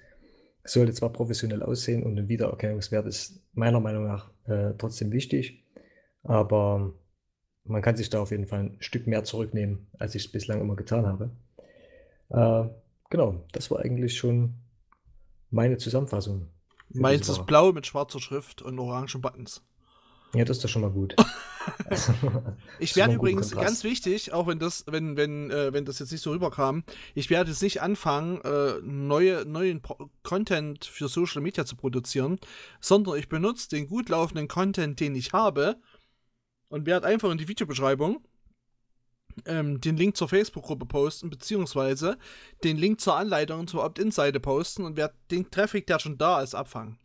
sollte 0.64 0.92
zwar 0.92 1.12
professionell 1.12 1.62
aussehen 1.62 2.04
und 2.04 2.18
ein 2.18 2.28
Wiedererkennungswert 2.28 3.06
ist 3.06 3.40
meiner 3.54 3.80
Meinung 3.80 4.04
nach 4.04 4.30
äh, 4.46 4.74
trotzdem 4.78 5.10
wichtig, 5.10 5.64
aber 6.22 6.94
man 7.64 7.82
kann 7.82 7.96
sich 7.96 8.10
da 8.10 8.20
auf 8.20 8.30
jeden 8.30 8.46
Fall 8.46 8.60
ein 8.60 8.76
Stück 8.80 9.06
mehr 9.06 9.24
zurücknehmen, 9.24 9.86
als 9.98 10.14
ich 10.14 10.24
es 10.24 10.32
bislang 10.32 10.60
immer 10.60 10.76
getan 10.76 11.06
habe. 11.06 11.30
Äh, 12.30 12.68
genau, 13.10 13.44
das 13.52 13.70
war 13.70 13.80
eigentlich 13.80 14.16
schon 14.16 14.54
meine 15.50 15.76
Zusammenfassung. 15.76 16.48
Meins 16.88 17.28
ist 17.28 17.46
blau 17.46 17.72
mit 17.72 17.86
schwarzer 17.86 18.20
Schrift 18.20 18.62
und 18.62 18.78
orangen 18.78 19.20
Buttons. 19.20 19.62
Ja, 20.34 20.44
das 20.44 20.56
ist 20.58 20.64
doch 20.64 20.68
schon 20.70 20.82
mal 20.82 20.90
gut. 20.90 21.14
ich 22.78 22.96
werde 22.96 23.14
übrigens 23.14 23.50
ganz 23.50 23.84
wichtig, 23.84 24.32
auch 24.32 24.46
wenn 24.46 24.58
das, 24.58 24.84
wenn, 24.86 25.16
wenn, 25.16 25.50
äh, 25.50 25.74
wenn 25.74 25.84
das 25.84 25.98
jetzt 25.98 26.10
nicht 26.10 26.22
so 26.22 26.30
rüberkam, 26.30 26.84
ich 27.14 27.28
werde 27.28 27.50
jetzt 27.50 27.62
nicht 27.62 27.82
anfangen, 27.82 28.40
äh, 28.40 28.80
neue, 28.82 29.44
neuen 29.44 29.82
Pro 29.82 30.08
Content 30.22 30.86
für 30.86 31.08
Social 31.08 31.42
Media 31.42 31.66
zu 31.66 31.76
produzieren, 31.76 32.38
sondern 32.80 33.18
ich 33.18 33.28
benutze 33.28 33.68
den 33.68 33.88
gut 33.88 34.08
laufenden 34.08 34.48
Content, 34.48 35.00
den 35.00 35.14
ich 35.14 35.34
habe, 35.34 35.76
und 36.72 36.86
werde 36.86 37.06
einfach 37.06 37.30
in 37.30 37.36
die 37.36 37.48
Videobeschreibung 37.48 38.24
ähm, 39.44 39.78
den 39.80 39.98
Link 39.98 40.16
zur 40.16 40.28
Facebook-Gruppe 40.28 40.86
posten, 40.86 41.28
beziehungsweise 41.28 42.16
den 42.64 42.78
Link 42.78 43.00
zur 43.00 43.14
Anleitung 43.14 43.66
zur 43.66 43.84
Opt-in-Seite 43.84 44.40
posten 44.40 44.84
und 44.84 44.96
werde 44.96 45.14
den 45.30 45.50
Traffic, 45.50 45.86
der 45.86 45.98
schon 45.98 46.16
da 46.16 46.40
ist, 46.40 46.54
abfangen. 46.54 46.98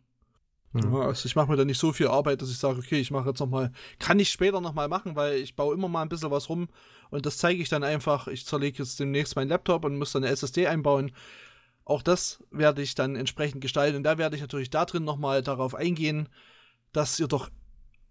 Mhm. 0.72 0.96
Also 0.96 1.26
ich 1.26 1.36
mache 1.36 1.50
mir 1.50 1.56
da 1.56 1.66
nicht 1.66 1.78
so 1.78 1.92
viel 1.92 2.08
Arbeit, 2.08 2.40
dass 2.40 2.50
ich 2.50 2.56
sage, 2.56 2.78
okay, 2.78 2.98
ich 2.98 3.10
mache 3.10 3.28
jetzt 3.28 3.40
nochmal, 3.40 3.70
kann 3.98 4.18
ich 4.18 4.30
später 4.30 4.62
nochmal 4.62 4.88
machen, 4.88 5.16
weil 5.16 5.36
ich 5.36 5.54
baue 5.54 5.74
immer 5.74 5.88
mal 5.88 6.00
ein 6.00 6.08
bisschen 6.08 6.30
was 6.30 6.48
rum 6.48 6.68
und 7.10 7.26
das 7.26 7.36
zeige 7.36 7.60
ich 7.60 7.68
dann 7.68 7.84
einfach. 7.84 8.26
Ich 8.26 8.46
zerlege 8.46 8.78
jetzt 8.78 8.98
demnächst 8.98 9.36
meinen 9.36 9.48
Laptop 9.48 9.84
und 9.84 9.98
muss 9.98 10.12
dann 10.12 10.24
eine 10.24 10.32
SSD 10.32 10.66
einbauen. 10.66 11.12
Auch 11.84 12.00
das 12.02 12.42
werde 12.50 12.80
ich 12.80 12.94
dann 12.94 13.16
entsprechend 13.16 13.60
gestalten 13.60 13.98
und 13.98 14.02
da 14.02 14.16
werde 14.16 14.36
ich 14.36 14.42
natürlich 14.42 14.70
da 14.70 14.86
drin 14.86 15.04
nochmal 15.04 15.42
darauf 15.42 15.74
eingehen, 15.74 16.30
dass 16.92 17.20
ihr 17.20 17.28
doch 17.28 17.50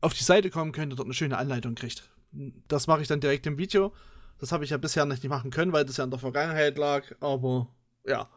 auf 0.02 0.14
die 0.14 0.24
Seite 0.24 0.50
kommen 0.50 0.72
könnt 0.72 0.92
und 0.92 1.00
dort 1.00 1.08
eine 1.08 1.14
schöne 1.14 1.38
Anleitung 1.38 1.76
kriegt. 1.76 2.10
Das 2.68 2.88
mache 2.88 3.02
ich 3.02 3.08
dann 3.08 3.20
direkt 3.20 3.48
im 3.48 3.58
Video. 3.58 3.94
Das 4.40 4.52
habe 4.52 4.64
ich 4.64 4.70
ja 4.70 4.78
bisher 4.78 5.06
nicht 5.06 5.28
machen 5.28 5.52
können, 5.52 5.74
weil 5.74 5.86
das 5.86 5.98
ja 5.98 6.04
in 6.04 6.12
der 6.12 6.20
Vergangenheit 6.20 6.78
lag, 6.78 7.04
aber 7.20 7.68
ja. 8.06 8.30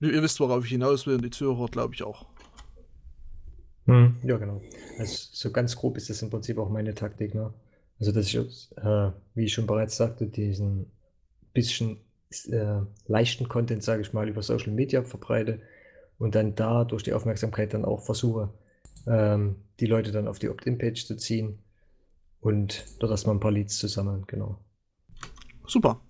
Ihr 0.00 0.22
wisst, 0.22 0.40
worauf 0.40 0.64
ich 0.64 0.70
hinaus 0.70 1.06
will 1.06 1.16
und 1.16 1.22
die 1.22 1.30
Zuhörer, 1.30 1.68
glaube 1.68 1.94
ich, 1.94 2.02
auch. 2.02 2.26
Hm, 3.86 4.16
ja, 4.22 4.36
genau. 4.36 4.60
Also 4.98 5.28
so 5.32 5.50
ganz 5.50 5.76
grob 5.76 5.96
ist 5.96 6.10
das 6.10 6.22
im 6.22 6.30
Prinzip 6.30 6.58
auch 6.58 6.68
meine 6.68 6.94
Taktik. 6.94 7.34
Ne? 7.34 7.52
Also, 8.00 8.12
dass 8.12 8.26
ich, 8.26 8.36
äh, 8.76 9.10
wie 9.34 9.44
ich 9.44 9.52
schon 9.52 9.66
bereits 9.66 9.96
sagte, 9.96 10.26
diesen 10.26 10.90
bisschen 11.52 12.00
äh, 12.50 12.80
leichten 13.06 13.48
Content, 13.48 13.82
sage 13.82 14.02
ich 14.02 14.12
mal, 14.12 14.28
über 14.28 14.42
Social 14.42 14.72
Media 14.72 15.02
verbreite 15.02 15.60
und 16.18 16.34
dann 16.34 16.54
da 16.54 16.84
durch 16.84 17.02
die 17.02 17.12
Aufmerksamkeit 17.12 17.74
dann 17.74 17.84
auch 17.84 18.02
versuche, 18.04 18.52
ähm, 19.06 19.56
die 19.80 19.86
Leute 19.86 20.12
dann 20.12 20.28
auf 20.28 20.38
die 20.38 20.48
Opt-in-Page 20.48 21.06
zu 21.06 21.16
ziehen 21.16 21.58
und 22.40 22.84
dort 23.00 23.10
erstmal 23.10 23.36
ein 23.36 23.40
paar 23.40 23.52
Leads 23.52 23.78
zu 23.78 23.88
sammeln, 23.88 24.24
genau. 24.26 24.58
Super. 25.66 26.00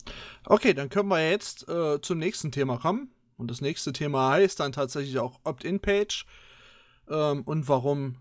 Okay, 0.47 0.75
dann 0.75 0.89
können 0.89 1.09
wir 1.09 1.31
jetzt 1.31 1.69
äh, 1.69 2.01
zum 2.01 2.19
nächsten 2.19 2.51
Thema 2.51 2.79
kommen. 2.79 3.11
Und 3.37 3.51
das 3.51 3.61
nächste 3.61 3.93
Thema 3.93 4.31
heißt 4.31 4.61
dann 4.61 4.73
tatsächlich 4.73 5.19
auch 5.19 5.41
Opt-in-Page 5.45 6.27
ähm, 7.09 7.43
und 7.43 7.69
warum 7.69 8.17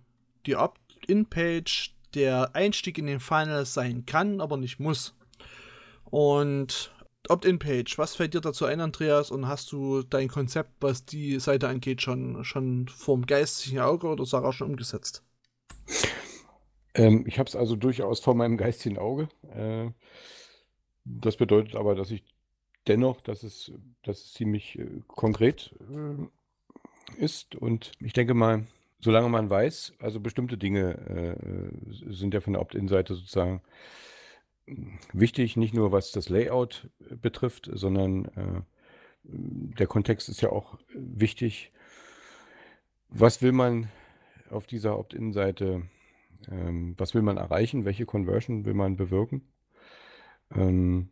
die 0.46 0.56
Opt-in-Page 0.56 1.96
der 2.14 2.56
Einstieg 2.56 2.98
in 2.98 3.08
den 3.08 3.20
Funnel 3.20 3.66
sein 3.66 4.06
kann, 4.06 4.42
aber 4.42 4.58
nicht 4.58 4.80
muss. 4.80 5.16
Und 6.06 6.93
Opt-in-Page, 7.30 7.98
was 7.98 8.16
fällt 8.16 8.34
dir 8.34 8.42
dazu 8.42 8.66
ein, 8.66 8.82
Andreas? 8.82 9.32
Und 9.32 9.48
hast 9.48 9.72
du 9.72 10.04
dein 10.04 10.28
Konzept, 10.28 10.72
was 10.82 11.06
die 11.06 11.40
Seite 11.40 11.70
angeht, 11.70 12.02
schon, 12.02 12.44
schon 12.44 12.88
vorm 12.90 13.26
geistigen 13.26 13.80
Auge 13.80 14.08
oder 14.08 14.26
Sarah 14.26 14.52
schon 14.52 14.72
umgesetzt? 14.72 15.24
Ähm, 16.96 17.26
ich 17.26 17.40
habe 17.40 17.48
es 17.48 17.56
also 17.56 17.76
durchaus 17.76 18.20
vor 18.20 18.36
meinem 18.36 18.58
geistigen 18.58 18.98
Auge. 18.98 19.30
Äh, 19.54 19.92
das 21.06 21.38
bedeutet 21.38 21.76
aber, 21.76 21.96
dass 21.96 22.12
ich 22.12 22.24
dennoch, 22.88 23.22
dass 23.22 23.44
es, 23.44 23.72
dass 24.04 24.20
es 24.20 24.34
ziemlich 24.34 24.78
äh, 24.78 25.02
konkret 25.08 25.74
äh, 25.80 27.22
ist. 27.24 27.56
Und 27.56 27.92
ich 28.00 28.14
denke 28.14 28.34
mal, 28.34 28.66
solange 29.00 29.30
man 29.30 29.50
weiß, 29.50 29.94
also 30.00 30.20
bestimmte 30.20 30.58
Dinge 30.58 30.98
äh, 31.08 32.14
sind 32.14 32.34
ja 32.34 32.42
von 32.42 32.54
der 32.54 32.62
Opt-in-Seite 32.62 33.16
sozusagen 33.16 33.62
wichtig, 35.12 35.58
nicht 35.58 35.74
nur 35.74 35.92
was 35.92 36.12
das 36.12 36.30
Layout 36.30 36.90
äh, 37.10 37.16
betrifft, 37.16 37.70
sondern 37.74 38.26
äh, 38.26 38.62
der 39.24 39.88
Kontext 39.88 40.30
ist 40.30 40.42
ja 40.42 40.50
auch 40.50 40.78
wichtig. 40.94 41.72
Was 43.10 43.42
will 43.42 43.52
man 43.52 43.90
auf 44.50 44.68
dieser 44.68 44.98
Opt-in-Seite, 44.98 45.84
ähm, 46.52 46.96
was 46.98 47.14
will 47.14 47.22
man 47.22 47.38
erreichen? 47.38 47.86
Welche 47.86 48.06
Conversion 48.06 48.66
will 48.66 48.74
man 48.74 48.98
bewirken? 48.98 49.48
Ähm, 50.54 51.10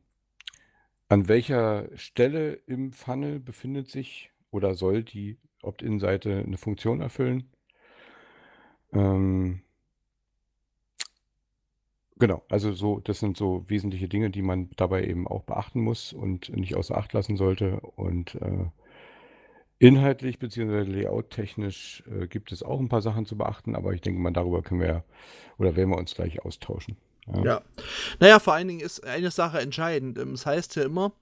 an 1.10 1.27
welcher 1.27 1.89
Stelle 1.96 2.53
im 2.53 2.93
Funnel 2.93 3.39
befindet 3.39 3.89
sich 3.89 4.31
oder 4.50 4.75
soll 4.75 5.03
die 5.03 5.38
Opt-in-Seite 5.62 6.43
eine 6.46 6.58
Funktion 6.58 7.01
erfüllen. 7.01 7.50
Ähm, 8.93 9.62
genau, 12.21 12.43
also 12.49 12.71
so, 12.71 12.99
das 12.99 13.19
sind 13.19 13.35
so 13.35 13.65
wesentliche 13.67 14.07
Dinge, 14.07 14.29
die 14.29 14.43
man 14.43 14.69
dabei 14.77 15.03
eben 15.03 15.27
auch 15.27 15.43
beachten 15.43 15.81
muss 15.81 16.13
und 16.13 16.55
nicht 16.55 16.75
außer 16.75 16.95
Acht 16.95 17.11
lassen 17.11 17.35
sollte. 17.35 17.81
Und 17.95 18.35
äh, 18.35 18.65
inhaltlich 19.79 20.39
bzw. 20.39 20.83
layouttechnisch 20.83 22.03
äh, 22.07 22.27
gibt 22.27 22.51
es 22.51 22.63
auch 22.63 22.79
ein 22.79 22.87
paar 22.87 23.01
Sachen 23.01 23.25
zu 23.25 23.35
beachten, 23.37 23.75
aber 23.75 23.93
ich 23.93 24.01
denke 24.01 24.21
mal, 24.21 24.31
darüber 24.31 24.61
können 24.61 24.79
wir 24.79 25.03
oder 25.57 25.75
werden 25.75 25.89
wir 25.89 25.97
uns 25.97 26.15
gleich 26.15 26.45
austauschen. 26.45 26.95
Ja. 27.27 27.43
ja. 27.43 27.61
Naja, 28.19 28.39
vor 28.39 28.53
allen 28.53 28.67
Dingen 28.67 28.81
ist 28.81 29.05
eine 29.05 29.31
Sache 29.31 29.59
entscheidend. 29.59 30.17
Es 30.17 30.29
das 30.31 30.45
heißt 30.45 30.75
ja 30.75 30.83
immer, 30.83 31.13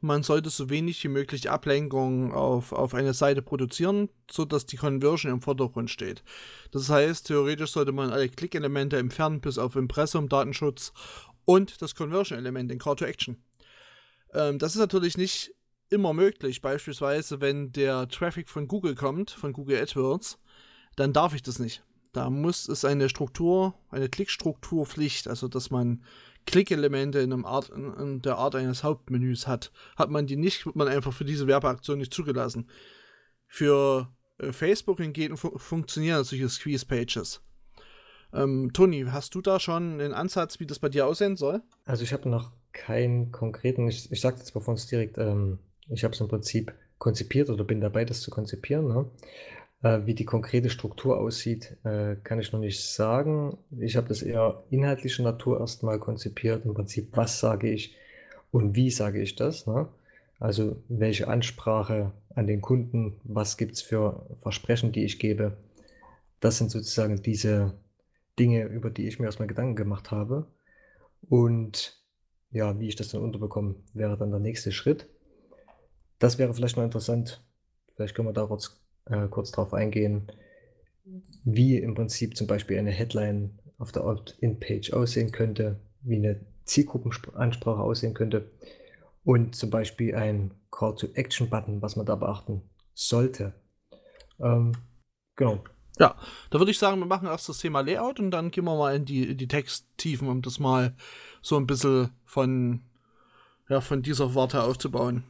man 0.00 0.22
sollte 0.22 0.48
so 0.50 0.70
wenig 0.70 1.02
wie 1.04 1.08
möglich 1.08 1.50
Ablenkung 1.50 2.32
auf, 2.32 2.72
auf 2.72 2.94
eine 2.94 3.12
Seite 3.14 3.42
produzieren, 3.42 4.08
sodass 4.30 4.66
die 4.66 4.76
Conversion 4.76 5.32
im 5.32 5.42
Vordergrund 5.42 5.90
steht. 5.90 6.22
Das 6.70 6.88
heißt, 6.88 7.26
theoretisch 7.26 7.72
sollte 7.72 7.92
man 7.92 8.10
alle 8.10 8.28
Klickelemente 8.28 8.96
entfernen, 8.96 9.40
bis 9.40 9.58
auf 9.58 9.76
Impressum, 9.76 10.28
Datenschutz 10.28 10.92
und 11.44 11.82
das 11.82 11.94
Conversion-Element, 11.94 12.70
den 12.70 12.78
Call 12.78 12.96
to 12.96 13.04
Action. 13.04 13.42
Ähm, 14.32 14.58
das 14.58 14.74
ist 14.74 14.80
natürlich 14.80 15.18
nicht 15.18 15.54
immer 15.90 16.14
möglich. 16.14 16.62
Beispielsweise, 16.62 17.40
wenn 17.40 17.72
der 17.72 18.08
Traffic 18.08 18.48
von 18.48 18.68
Google 18.68 18.94
kommt, 18.94 19.30
von 19.30 19.52
Google 19.52 19.82
AdWords, 19.82 20.38
dann 20.96 21.12
darf 21.12 21.34
ich 21.34 21.42
das 21.42 21.58
nicht. 21.58 21.82
Da 22.12 22.30
muss 22.30 22.68
es 22.68 22.84
eine 22.84 23.08
Struktur, 23.08 23.74
eine 23.90 24.08
Klickstrukturpflicht, 24.08 25.28
also 25.28 25.46
dass 25.46 25.70
man 25.70 26.02
Klickelemente 26.50 27.20
in, 27.20 27.44
Art, 27.44 27.68
in, 27.70 28.22
der 28.22 28.36
Art 28.36 28.54
eines 28.56 28.82
Hauptmenüs 28.82 29.46
hat. 29.46 29.70
Hat 29.96 30.10
man 30.10 30.26
die 30.26 30.36
nicht, 30.36 30.66
wird 30.66 30.76
man 30.76 30.88
einfach 30.88 31.12
für 31.12 31.24
diese 31.24 31.46
Werbeaktion 31.46 31.98
nicht 31.98 32.12
zugelassen. 32.12 32.68
Für 33.46 34.08
äh, 34.38 34.52
Facebook 34.52 34.98
hingegen 34.98 35.36
fu 35.36 35.56
funktionieren 35.58 36.24
solche 36.24 36.48
Squeeze-Pages. 36.48 37.40
Ähm, 38.32 38.72
Toni, 38.72 39.06
hast 39.10 39.34
du 39.34 39.40
da 39.40 39.60
schon 39.60 40.00
einen 40.00 40.12
Ansatz, 40.12 40.60
wie 40.60 40.66
das 40.66 40.78
bei 40.78 40.88
dir 40.88 41.06
aussehen 41.06 41.36
soll? 41.36 41.62
Also 41.84 42.02
ich 42.02 42.12
habe 42.12 42.28
noch 42.28 42.52
keinen 42.72 43.32
konkreten, 43.32 43.88
ich, 43.88 44.10
ich 44.10 44.20
sage 44.20 44.38
jetzt 44.38 44.54
mal 44.54 44.60
von 44.60 44.72
uns 44.72 44.86
direkt, 44.86 45.18
ähm, 45.18 45.58
ich 45.88 46.04
habe 46.04 46.14
es 46.14 46.20
im 46.20 46.28
Prinzip 46.28 46.72
konzipiert 46.98 47.48
oder 47.48 47.64
bin 47.64 47.80
dabei, 47.80 48.04
das 48.04 48.20
zu 48.20 48.30
konzipieren. 48.30 48.88
Ne? 48.88 49.06
Äh, 49.82 50.00
wie 50.04 50.14
die 50.14 50.26
konkrete 50.26 50.68
Struktur 50.68 51.18
aussieht, 51.18 51.76
äh, 51.84 52.16
kann 52.22 52.38
ich 52.38 52.52
noch 52.52 52.60
nicht 52.60 52.84
sagen. 52.84 53.56
Ich 53.78 53.96
habe 53.96 54.08
das 54.08 54.22
eher 54.22 54.62
inhaltlicher 54.70 55.22
Natur 55.22 55.60
erstmal 55.60 55.98
konzipiert. 55.98 56.66
Im 56.66 56.74
Prinzip, 56.74 57.16
was 57.16 57.40
sage 57.40 57.70
ich 57.70 57.94
und 58.50 58.76
wie 58.76 58.90
sage 58.90 59.22
ich 59.22 59.36
das? 59.36 59.66
Ne? 59.66 59.88
Also 60.38 60.82
welche 60.88 61.28
Ansprache 61.28 62.12
an 62.34 62.46
den 62.46 62.60
Kunden, 62.60 63.20
was 63.24 63.56
gibt 63.56 63.72
es 63.72 63.82
für 63.82 64.26
Versprechen, 64.42 64.92
die 64.92 65.04
ich 65.04 65.18
gebe. 65.18 65.56
Das 66.40 66.58
sind 66.58 66.70
sozusagen 66.70 67.22
diese 67.22 67.74
Dinge, 68.38 68.64
über 68.64 68.90
die 68.90 69.08
ich 69.08 69.18
mir 69.18 69.26
erstmal 69.26 69.48
Gedanken 69.48 69.76
gemacht 69.76 70.10
habe. 70.10 70.46
Und 71.28 71.98
ja, 72.50 72.78
wie 72.80 72.88
ich 72.88 72.96
das 72.96 73.08
dann 73.08 73.22
unterbekomme, 73.22 73.76
wäre 73.94 74.16
dann 74.16 74.30
der 74.30 74.40
nächste 74.40 74.72
Schritt. 74.72 75.08
Das 76.18 76.38
wäre 76.38 76.52
vielleicht 76.54 76.76
mal 76.76 76.84
interessant. 76.84 77.42
Vielleicht 77.94 78.14
können 78.14 78.28
wir 78.28 78.32
da 78.32 78.46
kurz 78.46 78.79
äh, 79.10 79.28
kurz 79.28 79.50
darauf 79.50 79.74
eingehen, 79.74 80.30
wie 81.44 81.76
im 81.78 81.94
Prinzip 81.94 82.36
zum 82.36 82.46
Beispiel 82.46 82.78
eine 82.78 82.90
Headline 82.90 83.58
auf 83.78 83.92
der 83.92 84.04
Opt-in-Page 84.04 84.92
aussehen 84.92 85.32
könnte, 85.32 85.80
wie 86.02 86.16
eine 86.16 86.44
Zielgruppenansprache 86.64 87.80
aussehen 87.80 88.14
könnte 88.14 88.50
und 89.24 89.56
zum 89.56 89.70
Beispiel 89.70 90.14
ein 90.14 90.54
Call-to-Action-Button, 90.70 91.82
was 91.82 91.96
man 91.96 92.06
da 92.06 92.16
beachten 92.16 92.62
sollte. 92.94 93.54
Ähm, 94.40 94.72
genau. 95.36 95.64
Ja, 95.98 96.16
da 96.50 96.58
würde 96.58 96.70
ich 96.70 96.78
sagen, 96.78 96.98
wir 96.98 97.06
machen 97.06 97.26
erst 97.26 97.48
das 97.48 97.58
Thema 97.58 97.80
Layout 97.80 98.20
und 98.20 98.30
dann 98.30 98.50
gehen 98.50 98.64
wir 98.64 98.76
mal 98.76 98.94
in 98.94 99.04
die, 99.04 99.24
in 99.24 99.36
die 99.36 99.48
Texttiefen, 99.48 100.28
um 100.28 100.40
das 100.40 100.58
mal 100.58 100.94
so 101.42 101.56
ein 101.56 101.66
bisschen 101.66 102.10
von, 102.24 102.82
ja, 103.68 103.80
von 103.80 104.02
dieser 104.02 104.34
Warte 104.34 104.62
aufzubauen. 104.62 105.24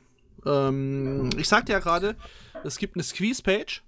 Ähm, 0.46 1.30
ich 1.36 1.48
sagte 1.48 1.72
ja 1.72 1.78
gerade, 1.78 2.16
es 2.64 2.78
gibt 2.78 2.96
eine 2.96 3.02
Squeeze-Page. 3.02 3.82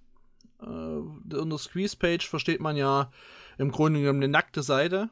Äh, 0.61 0.65
unter 0.65 1.59
Squeeze-Page 1.59 2.29
versteht 2.29 2.61
man 2.61 2.77
ja 2.77 3.11
im 3.59 3.71
Grunde 3.71 4.01
genommen 4.01 4.23
eine 4.23 4.33
nackte 4.33 4.63
Seite. 4.63 5.11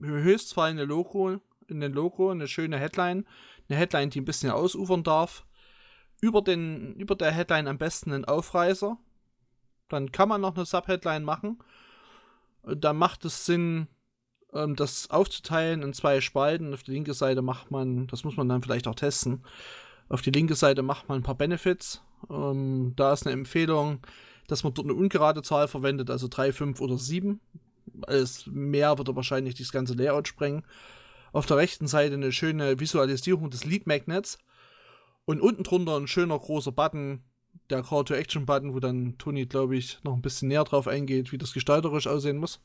Höchstfallende 0.00 0.84
Logo, 0.84 1.40
in 1.68 1.80
den 1.80 1.92
Logo, 1.92 2.30
eine 2.30 2.48
schöne 2.48 2.78
Headline. 2.78 3.26
Eine 3.68 3.78
Headline, 3.78 4.10
die 4.10 4.20
ein 4.20 4.24
bisschen 4.24 4.50
ausufern 4.50 5.02
darf. 5.02 5.44
Über, 6.20 6.42
den, 6.42 6.94
über 6.94 7.14
der 7.14 7.30
Headline 7.30 7.68
am 7.68 7.78
besten 7.78 8.12
einen 8.12 8.24
Aufreißer. 8.24 8.96
Dann 9.88 10.12
kann 10.12 10.28
man 10.28 10.40
noch 10.40 10.56
eine 10.56 10.66
Subheadline 10.66 11.24
machen. 11.24 11.58
Da 12.62 12.92
macht 12.92 13.24
es 13.24 13.46
Sinn, 13.46 13.86
ähm, 14.52 14.76
das 14.76 15.10
aufzuteilen 15.10 15.82
in 15.82 15.92
zwei 15.92 16.20
Spalten. 16.20 16.74
Auf 16.74 16.82
die 16.82 16.92
linke 16.92 17.14
Seite 17.14 17.42
macht 17.42 17.70
man, 17.70 18.06
das 18.08 18.24
muss 18.24 18.36
man 18.36 18.48
dann 18.48 18.62
vielleicht 18.62 18.88
auch 18.88 18.94
testen. 18.94 19.44
Auf 20.08 20.22
die 20.22 20.30
linke 20.30 20.54
Seite 20.54 20.82
macht 20.82 21.08
man 21.08 21.20
ein 21.20 21.22
paar 21.22 21.34
Benefits. 21.34 22.02
Ähm, 22.30 22.94
da 22.96 23.12
ist 23.12 23.26
eine 23.26 23.34
Empfehlung, 23.34 24.00
dass 24.46 24.64
man 24.64 24.74
dort 24.74 24.86
eine 24.86 24.94
ungerade 24.94 25.42
Zahl 25.42 25.68
verwendet, 25.68 26.10
also 26.10 26.28
3, 26.28 26.52
5 26.52 26.80
oder 26.80 26.96
7. 26.96 27.40
Alles 28.06 28.46
mehr 28.46 28.96
würde 28.98 29.16
wahrscheinlich 29.16 29.54
das 29.54 29.72
ganze 29.72 29.94
Layout 29.94 30.28
sprengen. 30.28 30.64
Auf 31.32 31.46
der 31.46 31.58
rechten 31.58 31.86
Seite 31.86 32.14
eine 32.14 32.32
schöne 32.32 32.80
Visualisierung 32.80 33.50
des 33.50 33.64
Lead 33.64 33.86
Magnets. 33.86 34.38
Und 35.26 35.42
unten 35.42 35.62
drunter 35.62 35.96
ein 35.98 36.06
schöner 36.06 36.38
großer 36.38 36.72
Button, 36.72 37.22
der 37.68 37.82
Call 37.82 38.04
to 38.04 38.14
Action 38.14 38.46
Button, 38.46 38.72
wo 38.72 38.80
dann 38.80 39.18
Toni, 39.18 39.44
glaube 39.44 39.76
ich, 39.76 39.98
noch 40.02 40.14
ein 40.14 40.22
bisschen 40.22 40.48
näher 40.48 40.64
drauf 40.64 40.88
eingeht, 40.88 41.32
wie 41.32 41.38
das 41.38 41.52
gestalterisch 41.52 42.06
aussehen 42.06 42.38
muss. 42.38 42.60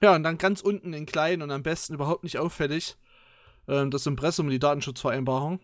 Ja, 0.00 0.14
und 0.14 0.22
dann 0.22 0.38
ganz 0.38 0.62
unten 0.62 0.94
in 0.94 1.04
klein 1.04 1.42
und 1.42 1.50
am 1.50 1.62
besten 1.62 1.94
überhaupt 1.94 2.24
nicht 2.24 2.38
auffällig 2.38 2.96
äh, 3.66 3.86
das 3.88 4.06
Impressum 4.06 4.46
und 4.46 4.52
die 4.52 4.58
Datenschutzvereinbarung. 4.58 5.60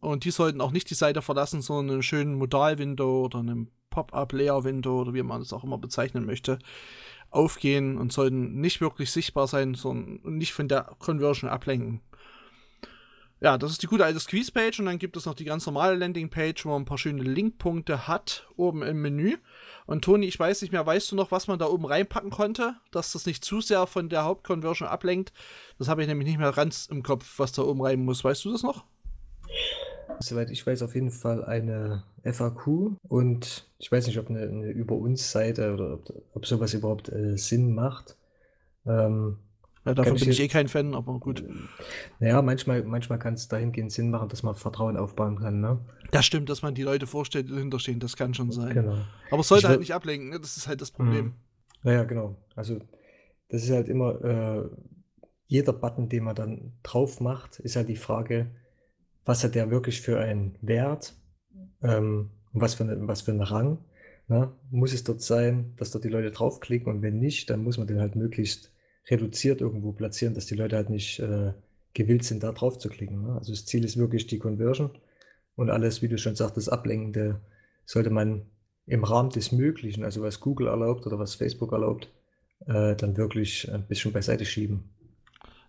Und 0.00 0.24
die 0.24 0.30
sollten 0.30 0.60
auch 0.60 0.70
nicht 0.70 0.90
die 0.90 0.94
Seite 0.94 1.22
verlassen, 1.22 1.62
sondern 1.62 1.94
einen 1.94 2.02
schönen 2.02 2.34
Modal-Window 2.34 3.24
oder 3.24 3.38
einem 3.38 3.70
Pop-up-Layer-Window 3.90 5.00
oder 5.00 5.14
wie 5.14 5.22
man 5.22 5.40
es 5.40 5.52
auch 5.52 5.64
immer 5.64 5.78
bezeichnen 5.78 6.26
möchte, 6.26 6.58
aufgehen 7.30 7.96
und 7.96 8.12
sollten 8.12 8.60
nicht 8.60 8.80
wirklich 8.80 9.10
sichtbar 9.10 9.46
sein, 9.46 9.74
sondern 9.74 10.36
nicht 10.36 10.52
von 10.52 10.68
der 10.68 10.94
Conversion 10.98 11.48
ablenken. 11.48 12.00
Ja, 13.40 13.58
das 13.58 13.72
ist 13.72 13.82
die 13.82 13.88
gute 13.88 14.04
alte 14.04 14.20
Squeeze-Page 14.20 14.80
und 14.80 14.86
dann 14.86 14.98
gibt 14.98 15.16
es 15.16 15.26
noch 15.26 15.34
die 15.34 15.44
ganz 15.44 15.66
normale 15.66 15.96
Landing-Page, 15.96 16.64
wo 16.64 16.70
man 16.70 16.82
ein 16.82 16.86
paar 16.86 16.98
schöne 16.98 17.22
Linkpunkte 17.22 18.08
hat, 18.08 18.48
oben 18.56 18.82
im 18.82 19.02
Menü. 19.02 19.36
Und 19.86 20.02
Toni, 20.02 20.26
ich 20.26 20.38
weiß 20.38 20.62
nicht 20.62 20.70
mehr, 20.70 20.86
weißt 20.86 21.12
du 21.12 21.16
noch, 21.16 21.30
was 21.30 21.46
man 21.46 21.58
da 21.58 21.66
oben 21.66 21.84
reinpacken 21.84 22.30
konnte, 22.30 22.76
dass 22.90 23.12
das 23.12 23.26
nicht 23.26 23.44
zu 23.44 23.60
sehr 23.60 23.86
von 23.86 24.08
der 24.08 24.24
Hauptconversion 24.24 24.88
ablenkt? 24.88 25.32
Das 25.78 25.88
habe 25.88 26.00
ich 26.00 26.08
nämlich 26.08 26.26
nicht 26.26 26.38
mehr 26.38 26.52
ganz 26.52 26.86
im 26.86 27.02
Kopf, 27.02 27.38
was 27.38 27.52
da 27.52 27.62
oben 27.62 27.82
rein 27.82 28.04
muss. 28.04 28.24
Weißt 28.24 28.44
du 28.46 28.52
das 28.52 28.62
noch? 28.62 28.84
Soweit 30.20 30.50
ich 30.50 30.66
weiß, 30.66 30.82
auf 30.82 30.94
jeden 30.94 31.10
Fall 31.10 31.44
eine 31.44 32.04
FAQ 32.24 32.96
und 33.08 33.68
ich 33.78 33.90
weiß 33.90 34.06
nicht, 34.06 34.18
ob 34.18 34.30
eine, 34.30 34.42
eine 34.42 34.70
Über 34.70 34.96
uns 34.96 35.30
Seite 35.30 35.72
oder 35.74 35.94
ob, 35.94 36.12
ob 36.34 36.46
sowas 36.46 36.74
überhaupt 36.74 37.10
äh, 37.10 37.36
Sinn 37.36 37.74
macht. 37.74 38.16
Ähm, 38.86 39.38
ja, 39.84 39.92
davon 39.92 40.14
bin 40.14 40.30
ich 40.30 40.40
eh 40.40 40.48
kein 40.48 40.68
Fan, 40.68 40.94
aber 40.94 41.18
gut. 41.18 41.44
Naja, 42.18 42.40
manchmal, 42.40 42.82
manchmal 42.84 43.18
kann 43.18 43.34
es 43.34 43.48
dahingehend 43.48 43.92
Sinn 43.92 44.10
machen, 44.10 44.30
dass 44.30 44.42
man 44.42 44.54
Vertrauen 44.54 44.96
aufbauen 44.96 45.38
kann, 45.38 45.60
ne? 45.60 45.78
Das 46.10 46.24
stimmt, 46.24 46.48
dass 46.48 46.62
man 46.62 46.74
die 46.74 46.82
Leute 46.82 47.06
vorstellt, 47.06 47.48
die 47.48 47.52
dahinterstehen, 47.52 48.00
das 48.00 48.16
kann 48.16 48.32
schon 48.32 48.50
sein. 48.50 48.72
Genau. 48.72 48.96
Aber 49.30 49.40
es 49.40 49.48
sollte 49.48 49.66
ich 49.66 49.68
halt 49.68 49.80
nicht 49.80 49.94
ablenken, 49.94 50.30
ne? 50.30 50.40
das 50.40 50.56
ist 50.56 50.68
halt 50.68 50.80
das 50.80 50.90
Problem. 50.90 51.26
Mhm. 51.26 51.32
Naja, 51.82 52.04
genau. 52.04 52.36
Also, 52.56 52.78
das 53.50 53.64
ist 53.64 53.70
halt 53.70 53.88
immer, 53.88 54.24
äh, 54.24 54.70
jeder 55.46 55.74
Button, 55.74 56.08
den 56.08 56.24
man 56.24 56.34
dann 56.34 56.72
drauf 56.82 57.20
macht, 57.20 57.60
ist 57.60 57.76
halt 57.76 57.88
die 57.88 57.96
Frage, 57.96 58.50
was 59.24 59.44
hat 59.44 59.54
der 59.54 59.70
wirklich 59.70 60.00
für 60.00 60.18
einen 60.18 60.56
Wert 60.60 61.14
ähm, 61.82 62.30
und 62.52 62.60
was 62.60 62.74
für, 62.74 62.84
eine, 62.84 63.08
was 63.08 63.22
für 63.22 63.32
einen 63.32 63.40
Rang. 63.40 63.78
Ne? 64.28 64.52
Muss 64.70 64.92
es 64.92 65.04
dort 65.04 65.22
sein, 65.22 65.74
dass 65.76 65.90
dort 65.90 66.04
die 66.04 66.08
Leute 66.08 66.30
draufklicken 66.30 66.92
und 66.92 67.02
wenn 67.02 67.18
nicht, 67.18 67.50
dann 67.50 67.62
muss 67.62 67.78
man 67.78 67.86
den 67.86 68.00
halt 68.00 68.16
möglichst 68.16 68.72
reduziert 69.08 69.60
irgendwo 69.60 69.92
platzieren, 69.92 70.34
dass 70.34 70.46
die 70.46 70.54
Leute 70.54 70.76
halt 70.76 70.90
nicht 70.90 71.20
äh, 71.20 71.52
gewillt 71.92 72.24
sind, 72.24 72.42
da 72.42 72.52
drauf 72.52 72.78
zu 72.78 72.88
klicken. 72.88 73.22
Ne? 73.22 73.34
Also 73.34 73.52
das 73.52 73.66
Ziel 73.66 73.84
ist 73.84 73.96
wirklich 73.96 74.26
die 74.26 74.38
Conversion 74.38 74.90
und 75.56 75.70
alles, 75.70 76.02
wie 76.02 76.08
du 76.08 76.18
schon 76.18 76.36
sagtest, 76.36 76.72
Ablenkende 76.72 77.40
sollte 77.84 78.10
man 78.10 78.46
im 78.86 79.04
Rahmen 79.04 79.30
des 79.30 79.52
Möglichen, 79.52 80.04
also 80.04 80.22
was 80.22 80.40
Google 80.40 80.68
erlaubt 80.68 81.06
oder 81.06 81.18
was 81.18 81.34
Facebook 81.34 81.72
erlaubt, 81.72 82.10
äh, 82.66 82.96
dann 82.96 83.16
wirklich 83.16 83.70
ein 83.72 83.86
bisschen 83.86 84.12
beiseite 84.12 84.44
schieben. 84.44 84.90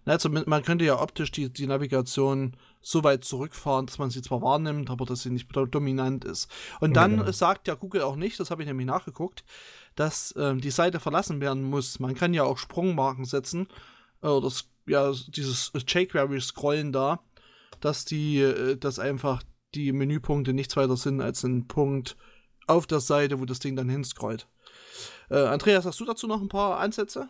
Also 0.05 0.29
man 0.29 0.63
könnte 0.63 0.85
ja 0.85 1.01
optisch 1.01 1.31
die, 1.31 1.51
die 1.51 1.67
Navigation 1.67 2.55
so 2.81 3.03
weit 3.03 3.23
zurückfahren, 3.23 3.87
dass 3.87 3.97
man 3.97 4.11
sie 4.11 4.21
zwar 4.21 4.41
wahrnimmt, 4.41 4.89
aber 4.91 5.05
dass 5.05 5.23
sie 5.23 5.31
nicht 5.31 5.49
dominant 5.51 6.23
ist. 6.25 6.49
Und 6.79 6.95
dann 6.95 7.11
ja, 7.11 7.17
genau. 7.21 7.31
sagt 7.31 7.67
ja 7.67 7.73
Google 7.73 8.01
auch 8.01 8.15
nicht, 8.15 8.39
das 8.39 8.51
habe 8.51 8.61
ich 8.61 8.67
nämlich 8.67 8.85
nachgeguckt, 8.85 9.43
dass 9.95 10.33
ähm, 10.37 10.61
die 10.61 10.69
Seite 10.69 10.99
verlassen 10.99 11.41
werden 11.41 11.63
muss. 11.63 11.99
Man 11.99 12.13
kann 12.13 12.33
ja 12.33 12.43
auch 12.43 12.59
Sprungmarken 12.59 13.25
setzen, 13.25 13.67
äh, 14.21 14.27
oder 14.27 14.51
ja, 14.87 15.11
dieses 15.11 15.71
jQuery-Scrollen 15.73 16.91
da, 16.91 17.19
dass 17.79 18.05
die, 18.05 18.39
äh, 18.39 18.77
dass 18.77 18.99
einfach 18.99 19.41
die 19.73 19.91
Menüpunkte 19.91 20.53
nichts 20.53 20.75
weiter 20.77 20.97
sind 20.97 21.21
als 21.21 21.43
ein 21.43 21.67
Punkt 21.67 22.15
auf 22.67 22.87
der 22.87 22.99
Seite, 22.99 23.39
wo 23.39 23.45
das 23.45 23.59
Ding 23.59 23.75
dann 23.75 23.89
hinscrollt. 23.89 24.47
Äh, 25.29 25.37
Andreas, 25.37 25.85
hast 25.85 25.99
du 25.99 26.05
dazu 26.05 26.27
noch 26.27 26.41
ein 26.41 26.49
paar 26.49 26.79
Ansätze? 26.79 27.29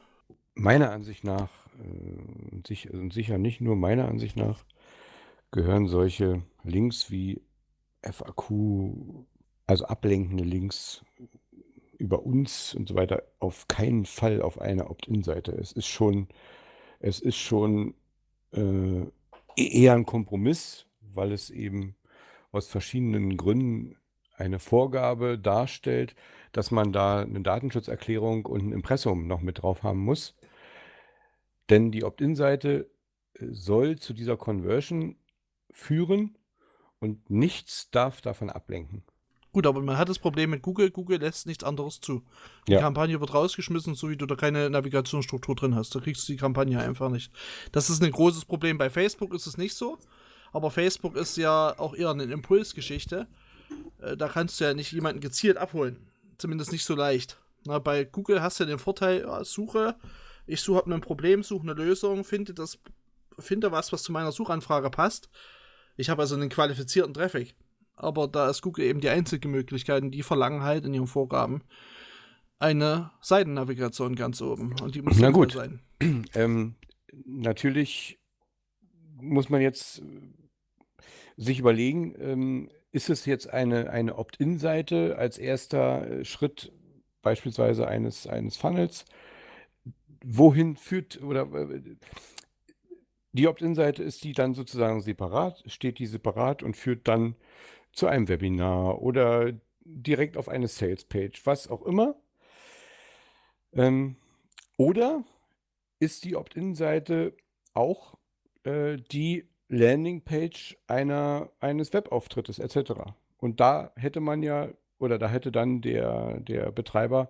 Meiner 0.53 0.91
Ansicht 0.91 1.23
nach, 1.23 1.49
und 1.79 3.13
sicher 3.13 3.37
nicht 3.37 3.61
nur 3.61 3.75
meiner 3.75 4.07
Ansicht 4.07 4.35
nach, 4.35 4.63
gehören 5.51 5.87
solche 5.87 6.43
Links 6.63 7.11
wie 7.11 7.41
FAQ, 8.01 8.93
also 9.67 9.85
ablenkende 9.85 10.43
Links 10.43 11.03
über 11.97 12.25
uns 12.25 12.75
und 12.75 12.89
so 12.89 12.95
weiter 12.95 13.23
auf 13.39 13.67
keinen 13.67 14.05
Fall 14.05 14.41
auf 14.41 14.59
eine 14.59 14.89
Opt-in-Seite. 14.89 15.53
Es 15.53 15.71
ist 15.71 15.87
schon, 15.87 16.27
es 16.99 17.19
ist 17.19 17.37
schon 17.37 17.93
äh, 18.53 19.01
e-, 19.55 19.83
eher 19.83 19.93
ein 19.93 20.05
Kompromiss, 20.05 20.85
weil 21.01 21.31
es 21.31 21.49
eben 21.49 21.95
aus 22.51 22.67
verschiedenen 22.67 23.37
Gründen 23.37 23.95
eine 24.37 24.59
Vorgabe 24.59 25.39
darstellt, 25.39 26.15
dass 26.51 26.71
man 26.71 26.91
da 26.91 27.21
eine 27.21 27.41
Datenschutzerklärung 27.41 28.45
und 28.45 28.67
ein 28.67 28.71
Impressum 28.71 29.27
noch 29.27 29.41
mit 29.41 29.61
drauf 29.61 29.83
haben 29.83 29.99
muss. 29.99 30.35
Denn 31.69 31.91
die 31.91 32.03
Opt-in-Seite 32.03 32.89
äh, 33.33 33.45
soll 33.51 33.97
zu 33.97 34.13
dieser 34.13 34.37
Conversion 34.37 35.15
führen 35.71 36.37
und 36.99 37.29
nichts 37.29 37.89
darf 37.91 38.21
davon 38.21 38.49
ablenken. 38.49 39.03
Gut, 39.51 39.67
aber 39.67 39.81
man 39.81 39.97
hat 39.97 40.09
das 40.09 40.19
Problem 40.19 40.49
mit 40.49 40.61
Google. 40.61 40.91
Google 40.91 41.19
lässt 41.19 41.47
nichts 41.47 41.63
anderes 41.63 42.01
zu. 42.01 42.25
Die 42.67 42.73
ja. 42.73 42.81
Kampagne 42.81 43.21
wird 43.21 43.33
rausgeschmissen, 43.33 43.95
so 43.95 44.09
wie 44.09 44.17
du 44.17 44.25
da 44.25 44.35
keine 44.35 44.69
Navigationsstruktur 44.69 45.55
drin 45.55 45.75
hast. 45.75 45.95
Da 45.95 46.01
kriegst 46.01 46.27
du 46.27 46.33
die 46.33 46.37
Kampagne 46.37 46.77
einfach 46.77 47.09
nicht. 47.09 47.31
Das 47.71 47.89
ist 47.89 48.03
ein 48.03 48.11
großes 48.11 48.43
Problem. 48.43 48.77
Bei 48.77 48.89
Facebook 48.89 49.33
ist 49.33 49.47
es 49.47 49.57
nicht 49.57 49.73
so. 49.73 49.97
Aber 50.51 50.71
Facebook 50.71 51.15
ist 51.15 51.37
ja 51.37 51.73
auch 51.79 51.95
eher 51.95 52.09
eine 52.09 52.23
Impulsgeschichte. 52.23 53.27
Äh, 54.01 54.17
da 54.17 54.27
kannst 54.27 54.59
du 54.59 54.65
ja 54.65 54.73
nicht 54.73 54.91
jemanden 54.91 55.21
gezielt 55.21 55.55
abholen. 55.55 55.97
Zumindest 56.37 56.73
nicht 56.73 56.83
so 56.83 56.95
leicht. 56.95 57.37
Na, 57.65 57.79
bei 57.79 58.03
Google 58.03 58.41
hast 58.41 58.59
du 58.59 58.65
ja 58.65 58.69
den 58.69 58.79
Vorteil, 58.79 59.21
ja, 59.21 59.43
suche, 59.45 59.95
ich 60.47 60.61
suche 60.61 60.85
ein 60.85 61.01
Problem, 61.01 61.43
suche 61.43 61.63
eine 61.63 61.73
Lösung, 61.73 62.23
finde 62.23 62.53
das, 62.53 62.79
finde 63.39 63.71
was, 63.71 63.91
was 63.91 64.03
zu 64.03 64.11
meiner 64.11 64.31
Suchanfrage 64.31 64.89
passt. 64.89 65.29
Ich 65.97 66.09
habe 66.09 66.21
also 66.21 66.35
einen 66.35 66.49
qualifizierten 66.49 67.13
Traffic 67.13 67.55
aber 67.95 68.27
da 68.27 68.49
ist 68.49 68.61
Google 68.61 68.85
eben 68.85 68.99
die 68.99 69.09
einzige 69.09 69.47
Möglichkeit 69.47 70.03
die 70.13 70.23
verlangen 70.23 70.63
halt 70.63 70.85
in 70.85 70.93
ihren 70.93 71.07
Vorgaben 71.07 71.63
eine 72.59 73.11
Seitennavigation 73.21 74.15
ganz 74.15 74.41
oben 74.41 74.75
und 74.81 74.95
die 74.95 75.01
muss 75.01 75.17
Na 75.19 75.31
gut. 75.31 75.53
sein. 75.53 75.81
Ähm, 76.35 76.75
natürlich 77.25 78.19
muss 79.21 79.49
man 79.49 79.61
jetzt 79.61 80.01
sich 81.37 81.59
überlegen, 81.59 82.13
ähm, 82.19 82.69
ist 82.91 83.09
es 83.09 83.25
jetzt 83.25 83.49
eine, 83.49 83.89
eine 83.89 84.17
Opt-in-Seite 84.17 85.17
als 85.17 85.37
erster 85.37 86.05
äh, 86.05 86.25
Schritt 86.25 86.73
beispielsweise 87.21 87.87
eines, 87.87 88.27
eines 88.27 88.57
Funnels? 88.57 89.05
Wohin 90.27 90.75
führt 90.75 91.21
oder 91.21 91.43
äh, 91.53 91.81
die 93.31 93.47
Opt-in-Seite 93.47 94.01
ist 94.01 94.23
die 94.23 94.33
dann 94.33 94.53
sozusagen 94.55 95.01
separat, 95.01 95.63
steht 95.67 95.99
die 95.99 96.07
separat 96.07 96.63
und 96.63 96.75
führt 96.75 97.07
dann 97.07 97.35
zu 97.91 98.07
einem 98.07 98.27
Webinar 98.27 99.01
oder 99.01 99.53
direkt 99.83 100.35
auf 100.35 100.49
eine 100.49 100.67
Sales-Page, 100.67 101.45
was 101.45 101.69
auch 101.69 101.83
immer. 101.83 102.15
Ähm, 103.73 104.15
oder 104.77 105.23
ist 105.99 106.23
die 106.23 106.35
Opt-in-Seite 106.35 107.33
auch 107.73 108.17
äh, 108.63 108.97
die 109.11 109.47
Landing-Page 109.69 110.77
eines 110.87 111.93
Webauftrittes 111.93 112.59
etc. 112.59 112.93
Und 113.37 113.59
da 113.59 113.91
hätte 113.95 114.21
man 114.21 114.41
ja, 114.41 114.69
oder 114.97 115.19
da 115.19 115.29
hätte 115.29 115.51
dann 115.51 115.81
der, 115.81 116.39
der 116.39 116.71
Betreiber 116.71 117.29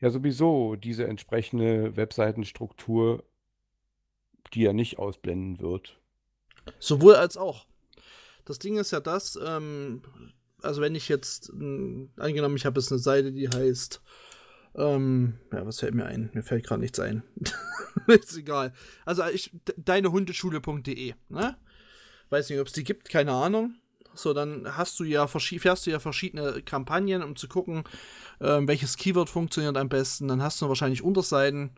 ja 0.00 0.10
sowieso 0.10 0.76
diese 0.76 1.06
entsprechende 1.06 1.96
Webseitenstruktur, 1.96 3.24
die 4.54 4.64
er 4.64 4.72
nicht 4.72 4.98
ausblenden 4.98 5.60
wird. 5.60 6.00
Sowohl 6.78 7.14
als 7.14 7.36
auch. 7.36 7.66
Das 8.44 8.58
Ding 8.58 8.76
ist 8.76 8.92
ja 8.92 9.00
das, 9.00 9.38
ähm, 9.44 10.02
also 10.62 10.80
wenn 10.80 10.94
ich 10.94 11.08
jetzt, 11.08 11.50
äh, 11.50 12.08
angenommen, 12.16 12.56
ich 12.56 12.66
habe 12.66 12.80
jetzt 12.80 12.92
eine 12.92 12.98
Seite, 13.00 13.32
die 13.32 13.48
heißt, 13.48 14.00
ähm, 14.76 15.38
ja, 15.52 15.66
was 15.66 15.80
fällt 15.80 15.94
mir 15.94 16.06
ein? 16.06 16.30
Mir 16.34 16.42
fällt 16.42 16.66
gerade 16.66 16.82
nichts 16.82 17.00
ein. 17.00 17.22
ist 18.06 18.36
egal. 18.36 18.72
Also 19.04 19.24
ich, 19.32 19.50
deinehundeschule.de, 19.76 21.14
ne? 21.28 21.56
Weiß 22.28 22.50
nicht, 22.50 22.60
ob 22.60 22.66
es 22.66 22.72
die 22.72 22.84
gibt, 22.84 23.08
keine 23.08 23.32
Ahnung. 23.32 23.76
So, 24.16 24.32
dann 24.32 24.76
hast 24.76 24.98
du 24.98 25.04
ja 25.04 25.26
fährst 25.26 25.86
du 25.86 25.90
ja 25.90 25.98
verschiedene 25.98 26.62
Kampagnen, 26.62 27.22
um 27.22 27.36
zu 27.36 27.48
gucken, 27.48 27.84
ähm, 28.40 28.66
welches 28.66 28.96
Keyword 28.96 29.30
funktioniert 29.30 29.76
am 29.76 29.88
besten. 29.88 30.28
Dann 30.28 30.42
hast 30.42 30.60
du 30.60 30.68
wahrscheinlich 30.68 31.02
Unterseiten 31.02 31.70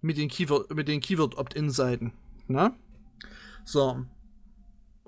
mit 0.00 0.16
den 0.16 0.28
Keyword, 0.28 0.74
mit 0.74 0.88
den 0.88 1.00
Keyword 1.00 1.36
Opt-in-Seiten. 1.36 2.12
Ne? 2.46 2.74
So. 3.64 4.04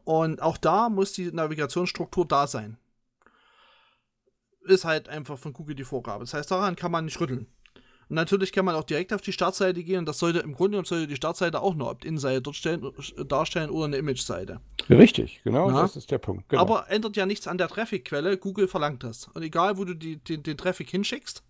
Und 0.05 0.43
auch 0.43 0.59
da 0.59 0.89
muss 0.89 1.13
die 1.13 1.31
Navigationsstruktur 1.33 2.27
da 2.27 2.47
sein. 2.47 2.77
Ist 4.63 4.85
halt 4.85 5.09
einfach 5.09 5.39
von 5.39 5.53
Google 5.53 5.75
die 5.75 5.85
Vorgabe. 5.85 6.25
Das 6.25 6.35
heißt, 6.35 6.51
daran 6.51 6.77
kann 6.77 6.93
man 6.93 7.05
nicht 7.05 7.21
rütteln. 7.21 7.47
Und 8.13 8.17
natürlich 8.17 8.53
kann 8.53 8.67
man 8.67 8.75
auch 8.75 8.85
direkt 8.85 9.15
auf 9.15 9.23
die 9.23 9.33
Startseite 9.33 9.83
gehen 9.83 10.01
und 10.01 10.07
das 10.07 10.19
sollte 10.19 10.41
im 10.41 10.53
Grunde 10.53 10.85
sollte 10.85 11.07
die 11.07 11.17
Startseite 11.17 11.63
auch 11.63 11.73
eine 11.73 11.87
Opt-in-Seite 11.87 12.43
darstellen 13.27 13.71
oder 13.71 13.87
eine 13.87 13.97
Image-Seite. 13.97 14.61
Richtig, 14.91 15.41
genau, 15.45 15.71
ja. 15.71 15.81
das 15.81 15.97
ist 15.97 16.11
der 16.11 16.19
Punkt. 16.19 16.47
Genau. 16.51 16.61
Aber 16.61 16.91
ändert 16.91 17.17
ja 17.17 17.25
nichts 17.25 17.49
an 17.49 17.57
der 17.57 17.69
Traffic-Quelle. 17.69 18.37
Google 18.37 18.69
verlangt 18.69 19.03
das. 19.03 19.29
Und 19.29 19.41
egal, 19.41 19.79
wo 19.79 19.87
du 19.87 19.95
die, 19.95 20.19
den, 20.19 20.43
den 20.43 20.59
Traffic 20.59 20.91
hinschickst, 20.91 21.43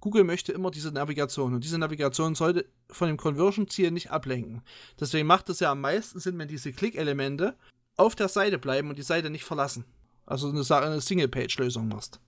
Google 0.00 0.24
möchte 0.24 0.52
immer 0.52 0.70
diese 0.70 0.90
Navigation. 0.90 1.52
Und 1.52 1.62
diese 1.62 1.76
Navigation 1.76 2.34
sollte 2.34 2.64
von 2.88 3.08
dem 3.08 3.18
Conversion-Ziel 3.18 3.90
nicht 3.90 4.10
ablenken. 4.10 4.62
Deswegen 4.98 5.26
macht 5.26 5.50
es 5.50 5.60
ja 5.60 5.70
am 5.70 5.82
meisten 5.82 6.18
Sinn, 6.18 6.38
wenn 6.38 6.48
diese 6.48 6.72
Klick-Elemente 6.72 7.58
auf 7.98 8.14
der 8.14 8.28
Seite 8.28 8.58
bleiben 8.58 8.88
und 8.88 8.96
die 8.96 9.02
Seite 9.02 9.28
nicht 9.28 9.44
verlassen. 9.44 9.84
Also 10.24 10.48
eine, 10.48 10.62
eine 10.62 11.02
Single-Page-Lösung 11.02 11.88
machst. 11.88 12.20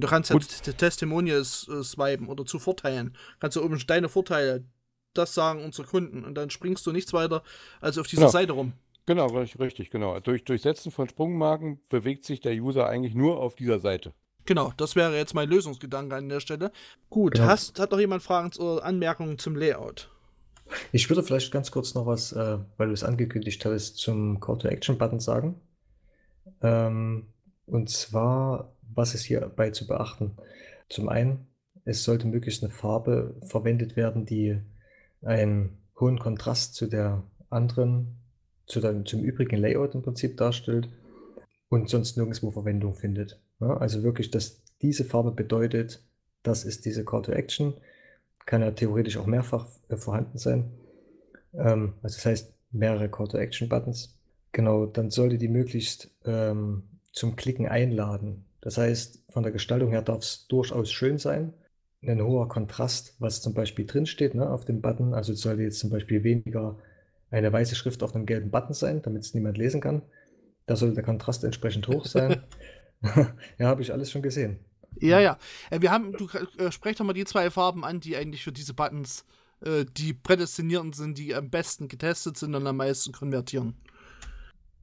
Und 0.00 0.04
du 0.04 0.08
kannst 0.08 0.30
jetzt 0.30 0.66
halt 0.66 0.78
Testimonials 0.78 1.68
äh, 1.68 1.82
swipen 1.84 2.28
oder 2.28 2.46
zu 2.46 2.58
Vorteilen. 2.58 3.14
Kannst 3.38 3.58
du 3.58 3.62
oben 3.62 3.78
deine 3.86 4.08
Vorteile, 4.08 4.64
das 5.12 5.34
sagen 5.34 5.62
unsere 5.62 5.86
Kunden. 5.86 6.24
Und 6.24 6.36
dann 6.36 6.48
springst 6.48 6.86
du 6.86 6.92
nichts 6.92 7.12
weiter 7.12 7.42
als 7.82 7.98
auf 7.98 8.06
dieser 8.06 8.22
genau. 8.22 8.32
Seite 8.32 8.52
rum. 8.52 8.72
Genau, 9.04 9.26
richtig, 9.26 9.90
genau. 9.90 10.18
Durch 10.20 10.44
Durchsetzen 10.44 10.90
von 10.90 11.06
Sprungmarken 11.06 11.80
bewegt 11.90 12.24
sich 12.24 12.40
der 12.40 12.54
User 12.54 12.86
eigentlich 12.86 13.14
nur 13.14 13.40
auf 13.40 13.56
dieser 13.56 13.78
Seite. 13.78 14.14
Genau, 14.46 14.72
das 14.78 14.96
wäre 14.96 15.14
jetzt 15.14 15.34
mein 15.34 15.50
Lösungsgedanke 15.50 16.16
an 16.16 16.30
der 16.30 16.40
Stelle. 16.40 16.72
Gut, 17.10 17.34
genau. 17.34 17.48
hast, 17.48 17.78
hat 17.78 17.90
noch 17.90 18.00
jemand 18.00 18.22
Fragen 18.22 18.50
oder 18.58 18.82
Anmerkungen 18.82 19.38
zum 19.38 19.54
Layout? 19.54 20.08
Ich 20.92 21.10
würde 21.10 21.22
vielleicht 21.22 21.52
ganz 21.52 21.70
kurz 21.70 21.94
noch 21.94 22.06
was, 22.06 22.32
äh, 22.32 22.56
weil 22.78 22.86
du 22.86 22.94
es 22.94 23.04
angekündigt 23.04 23.62
hast, 23.66 23.98
zum 23.98 24.40
Call-to-Action-Button 24.40 25.20
sagen. 25.20 25.60
Ähm, 26.62 27.26
und 27.66 27.90
zwar 27.90 28.72
was 28.94 29.14
ist 29.14 29.24
hierbei 29.24 29.70
zu 29.70 29.86
beachten? 29.86 30.32
Zum 30.88 31.08
einen, 31.08 31.46
es 31.84 32.04
sollte 32.04 32.26
möglichst 32.26 32.62
eine 32.62 32.72
Farbe 32.72 33.36
verwendet 33.46 33.96
werden, 33.96 34.26
die 34.26 34.60
einen 35.22 35.78
hohen 35.98 36.18
Kontrast 36.18 36.74
zu 36.74 36.86
der 36.86 37.22
anderen, 37.48 38.16
zu 38.66 38.80
dem, 38.80 39.06
zum 39.06 39.22
übrigen 39.22 39.56
Layout 39.56 39.94
im 39.94 40.02
Prinzip 40.02 40.36
darstellt 40.36 40.88
und 41.68 41.88
sonst 41.88 42.16
nirgendwo 42.16 42.50
Verwendung 42.50 42.94
findet. 42.94 43.40
Ja, 43.60 43.76
also 43.76 44.02
wirklich, 44.02 44.30
dass 44.30 44.62
diese 44.82 45.04
Farbe 45.04 45.32
bedeutet, 45.32 46.02
das 46.42 46.64
ist 46.64 46.84
diese 46.84 47.04
Call 47.04 47.22
to 47.22 47.32
Action, 47.32 47.74
kann 48.46 48.62
ja 48.62 48.70
theoretisch 48.70 49.16
auch 49.16 49.26
mehrfach 49.26 49.68
äh, 49.88 49.96
vorhanden 49.96 50.38
sein. 50.38 50.70
Ähm, 51.54 51.94
also 52.02 52.16
das 52.16 52.26
heißt 52.26 52.54
mehrere 52.72 53.08
Call 53.08 53.28
to 53.28 53.38
Action 53.38 53.68
Buttons. 53.68 54.16
Genau, 54.52 54.86
dann 54.86 55.10
sollte 55.10 55.38
die 55.38 55.48
möglichst 55.48 56.10
ähm, 56.24 56.82
zum 57.12 57.36
Klicken 57.36 57.68
einladen. 57.68 58.44
Das 58.60 58.78
heißt, 58.78 59.24
von 59.30 59.42
der 59.42 59.52
Gestaltung 59.52 59.90
her 59.90 60.02
darf 60.02 60.20
es 60.20 60.46
durchaus 60.48 60.90
schön 60.90 61.18
sein. 61.18 61.54
Ein 62.02 62.22
hoher 62.22 62.48
Kontrast, 62.48 63.14
was 63.18 63.42
zum 63.42 63.54
Beispiel 63.54 63.86
drinsteht 63.86 64.34
ne, 64.34 64.48
auf 64.48 64.64
dem 64.64 64.80
Button. 64.80 65.14
Also 65.14 65.32
es 65.32 65.40
sollte 65.40 65.62
jetzt 65.62 65.78
zum 65.78 65.90
Beispiel 65.90 66.24
weniger 66.24 66.78
eine 67.30 67.52
weiße 67.52 67.74
Schrift 67.74 68.02
auf 68.02 68.14
einem 68.14 68.26
gelben 68.26 68.50
Button 68.50 68.74
sein, 68.74 69.02
damit 69.02 69.22
es 69.22 69.34
niemand 69.34 69.58
lesen 69.58 69.80
kann. 69.80 70.02
Da 70.66 70.76
sollte 70.76 70.94
der 70.94 71.04
Kontrast 71.04 71.44
entsprechend 71.44 71.88
hoch 71.88 72.06
sein. 72.06 72.42
ja, 73.58 73.66
habe 73.66 73.82
ich 73.82 73.92
alles 73.92 74.10
schon 74.10 74.22
gesehen. 74.22 74.58
Ja, 74.98 75.20
ja. 75.20 75.38
Äh, 75.70 75.80
wir 75.80 75.90
haben, 75.90 76.12
du 76.12 76.28
äh, 76.58 76.70
sprech 76.70 76.96
doch 76.96 77.04
mal 77.04 77.12
die 77.12 77.24
zwei 77.24 77.50
Farben 77.50 77.84
an, 77.84 78.00
die 78.00 78.16
eigentlich 78.16 78.44
für 78.44 78.52
diese 78.52 78.74
Buttons 78.74 79.24
äh, 79.62 79.84
die 79.84 80.12
prädestinierten 80.12 80.92
sind, 80.92 81.18
die 81.18 81.34
am 81.34 81.50
besten 81.50 81.88
getestet 81.88 82.36
sind 82.36 82.54
und 82.54 82.66
am 82.66 82.76
meisten 82.76 83.12
konvertieren. 83.12 83.74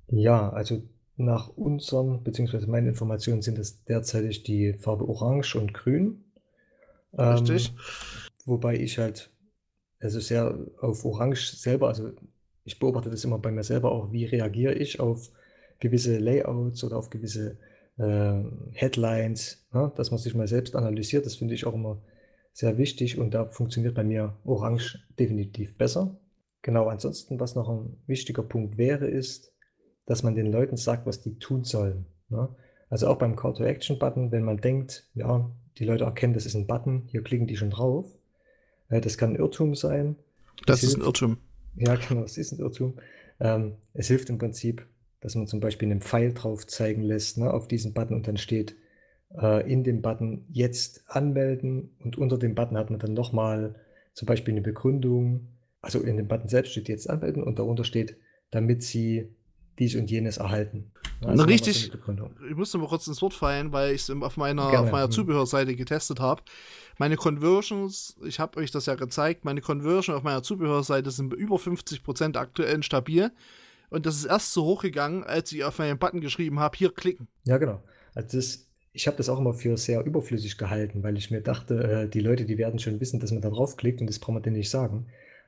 Ja, 0.09 0.49
also 0.49 0.81
nach 1.17 1.49
unseren, 1.49 2.23
beziehungsweise 2.23 2.67
meinen 2.67 2.87
Informationen 2.87 3.41
sind 3.41 3.57
es 3.57 3.83
derzeitig 3.83 4.43
die 4.43 4.73
Farbe 4.73 5.07
Orange 5.09 5.55
und 5.55 5.73
Grün. 5.73 6.23
Richtig. 7.17 7.69
Ähm, 7.69 7.75
wobei 8.45 8.75
ich 8.75 8.99
halt, 8.99 9.31
also 9.99 10.19
sehr 10.19 10.57
auf 10.79 11.03
Orange 11.03 11.55
selber, 11.55 11.87
also 11.87 12.11
ich 12.63 12.77
beobachte 12.79 13.09
das 13.09 13.23
immer 13.23 13.39
bei 13.39 13.51
mir 13.51 13.63
selber 13.63 13.91
auch, 13.91 14.11
wie 14.11 14.25
reagiere 14.25 14.73
ich 14.73 14.99
auf 14.99 15.31
gewisse 15.79 16.17
Layouts 16.17 16.83
oder 16.83 16.97
auf 16.97 17.09
gewisse 17.09 17.57
äh, 17.97 18.43
Headlines, 18.73 19.65
ne? 19.73 19.91
dass 19.95 20.11
man 20.11 20.19
sich 20.19 20.35
mal 20.35 20.47
selbst 20.47 20.75
analysiert. 20.75 21.25
Das 21.25 21.35
finde 21.35 21.55
ich 21.55 21.65
auch 21.65 21.73
immer 21.73 22.01
sehr 22.53 22.77
wichtig 22.77 23.17
und 23.17 23.33
da 23.33 23.45
funktioniert 23.45 23.95
bei 23.95 24.03
mir 24.03 24.35
Orange 24.43 24.99
definitiv 25.17 25.77
besser. 25.77 26.15
Genau, 26.61 26.87
ansonsten, 26.87 27.39
was 27.39 27.55
noch 27.55 27.69
ein 27.69 27.97
wichtiger 28.07 28.43
Punkt 28.43 28.77
wäre, 28.77 29.07
ist, 29.07 29.53
dass 30.07 30.23
man 30.23 30.33
den 30.33 30.51
Leuten 30.51 30.77
sagt, 30.77 31.05
was 31.05 31.21
die 31.21 31.37
tun 31.37 31.63
sollen. 31.63 32.05
Ne? 32.29 32.49
Also 32.89 33.07
auch 33.07 33.17
beim 33.17 33.35
Call-to-Action-Button, 33.35 34.31
wenn 34.31 34.43
man 34.43 34.57
denkt, 34.57 35.05
ja, 35.13 35.51
die 35.77 35.85
Leute 35.85 36.05
erkennen, 36.05 36.33
das 36.33 36.47
ist 36.47 36.55
ein 36.55 36.65
Button, 36.65 37.03
hier 37.07 37.21
klicken 37.21 37.45
die 37.45 37.57
schon 37.57 37.69
drauf. 37.69 38.07
Äh, 38.89 39.01
das 39.01 39.17
kann 39.17 39.31
ein 39.31 39.35
Irrtum 39.35 39.75
sein. 39.75 40.15
Das, 40.65 40.81
das 40.81 40.89
ist 40.89 40.95
ein 40.95 41.01
Irrtum. 41.01 41.37
Ja, 41.75 41.95
genau, 41.95 42.21
das 42.21 42.37
ist 42.37 42.53
ein 42.53 42.59
Irrtum. 42.59 42.95
Ähm, 43.39 43.75
es 43.93 44.07
hilft 44.07 44.29
im 44.29 44.39
Prinzip, 44.39 44.85
dass 45.19 45.35
man 45.35 45.45
zum 45.45 45.59
Beispiel 45.59 45.91
einen 45.91 46.01
Pfeil 46.01 46.33
drauf 46.33 46.65
zeigen 46.65 47.03
lässt 47.03 47.37
ne, 47.37 47.53
auf 47.53 47.67
diesen 47.67 47.93
Button 47.93 48.15
und 48.15 48.27
dann 48.27 48.37
steht 48.37 48.75
äh, 49.39 49.69
in 49.71 49.83
dem 49.83 50.01
Button 50.01 50.45
jetzt 50.49 51.03
anmelden 51.07 51.91
und 51.99 52.17
unter 52.17 52.37
dem 52.37 52.55
Button 52.55 52.77
hat 52.77 52.89
man 52.89 52.99
dann 52.99 53.13
nochmal 53.13 53.75
zum 54.13 54.25
Beispiel 54.25 54.53
eine 54.53 54.61
Begründung. 54.61 55.49
Also 55.81 55.99
in 55.99 56.17
dem 56.17 56.27
Button 56.27 56.47
selbst 56.47 56.71
steht 56.71 56.87
jetzt 56.87 57.09
anmelden 57.09 57.43
und 57.43 57.59
darunter 57.59 57.83
steht, 57.83 58.17
damit 58.49 58.81
sie 58.81 59.29
dies 59.79 59.95
und 59.95 60.09
jenes 60.09 60.37
erhalten. 60.37 60.91
Also 61.21 61.43
richtig. 61.43 61.91
Ich 62.49 62.55
musste 62.55 62.77
mal 62.77 62.87
kurz 62.87 63.07
ins 63.07 63.21
Wort 63.21 63.33
fallen, 63.33 63.71
weil 63.71 63.95
ich 63.95 64.07
es 64.07 64.09
auf 64.09 64.37
meiner, 64.37 64.63
auf 64.79 64.91
meiner 64.91 65.05
hm. 65.05 65.11
Zubehörseite 65.11 65.75
getestet 65.75 66.19
habe. 66.19 66.41
Meine 66.97 67.15
Conversions, 67.15 68.15
ich 68.25 68.39
habe 68.39 68.59
euch 68.59 68.71
das 68.71 68.85
ja 68.85 68.95
gezeigt, 68.95 69.45
meine 69.45 69.61
Conversion 69.61 70.15
auf 70.15 70.23
meiner 70.23 70.43
Zubehörseite 70.43 71.11
sind 71.11 71.33
über 71.33 71.57
50% 71.57 72.37
aktuell 72.37 72.83
stabil. 72.83 73.31
Und 73.89 74.05
das 74.05 74.15
ist 74.15 74.25
erst 74.25 74.53
so 74.53 74.65
hochgegangen, 74.65 75.23
als 75.23 75.51
ich 75.51 75.63
auf 75.63 75.79
meinen 75.79 75.97
Button 75.97 76.21
geschrieben 76.21 76.59
habe, 76.59 76.77
hier 76.77 76.93
klicken. 76.93 77.27
Ja, 77.45 77.57
genau. 77.57 77.81
Also 78.13 78.37
das, 78.37 78.67
ich 78.91 79.07
habe 79.07 79.17
das 79.17 79.29
auch 79.29 79.39
immer 79.39 79.53
für 79.53 79.77
sehr 79.77 80.03
überflüssig 80.03 80.57
gehalten, 80.57 81.03
weil 81.03 81.17
ich 81.17 81.31
mir 81.31 81.41
dachte, 81.41 81.83
äh, 81.83 82.09
die 82.09 82.19
Leute, 82.19 82.45
die 82.45 82.57
werden 82.57 82.79
schon 82.79 82.99
wissen, 82.99 83.19
dass 83.19 83.31
man 83.31 83.41
da 83.41 83.49
draufklickt 83.49 84.01
und 84.01 84.07
das 84.07 84.19
braucht 84.19 84.33
man 84.33 84.43
denen 84.43 84.57
nicht 84.57 84.69
sagen. 84.69 85.07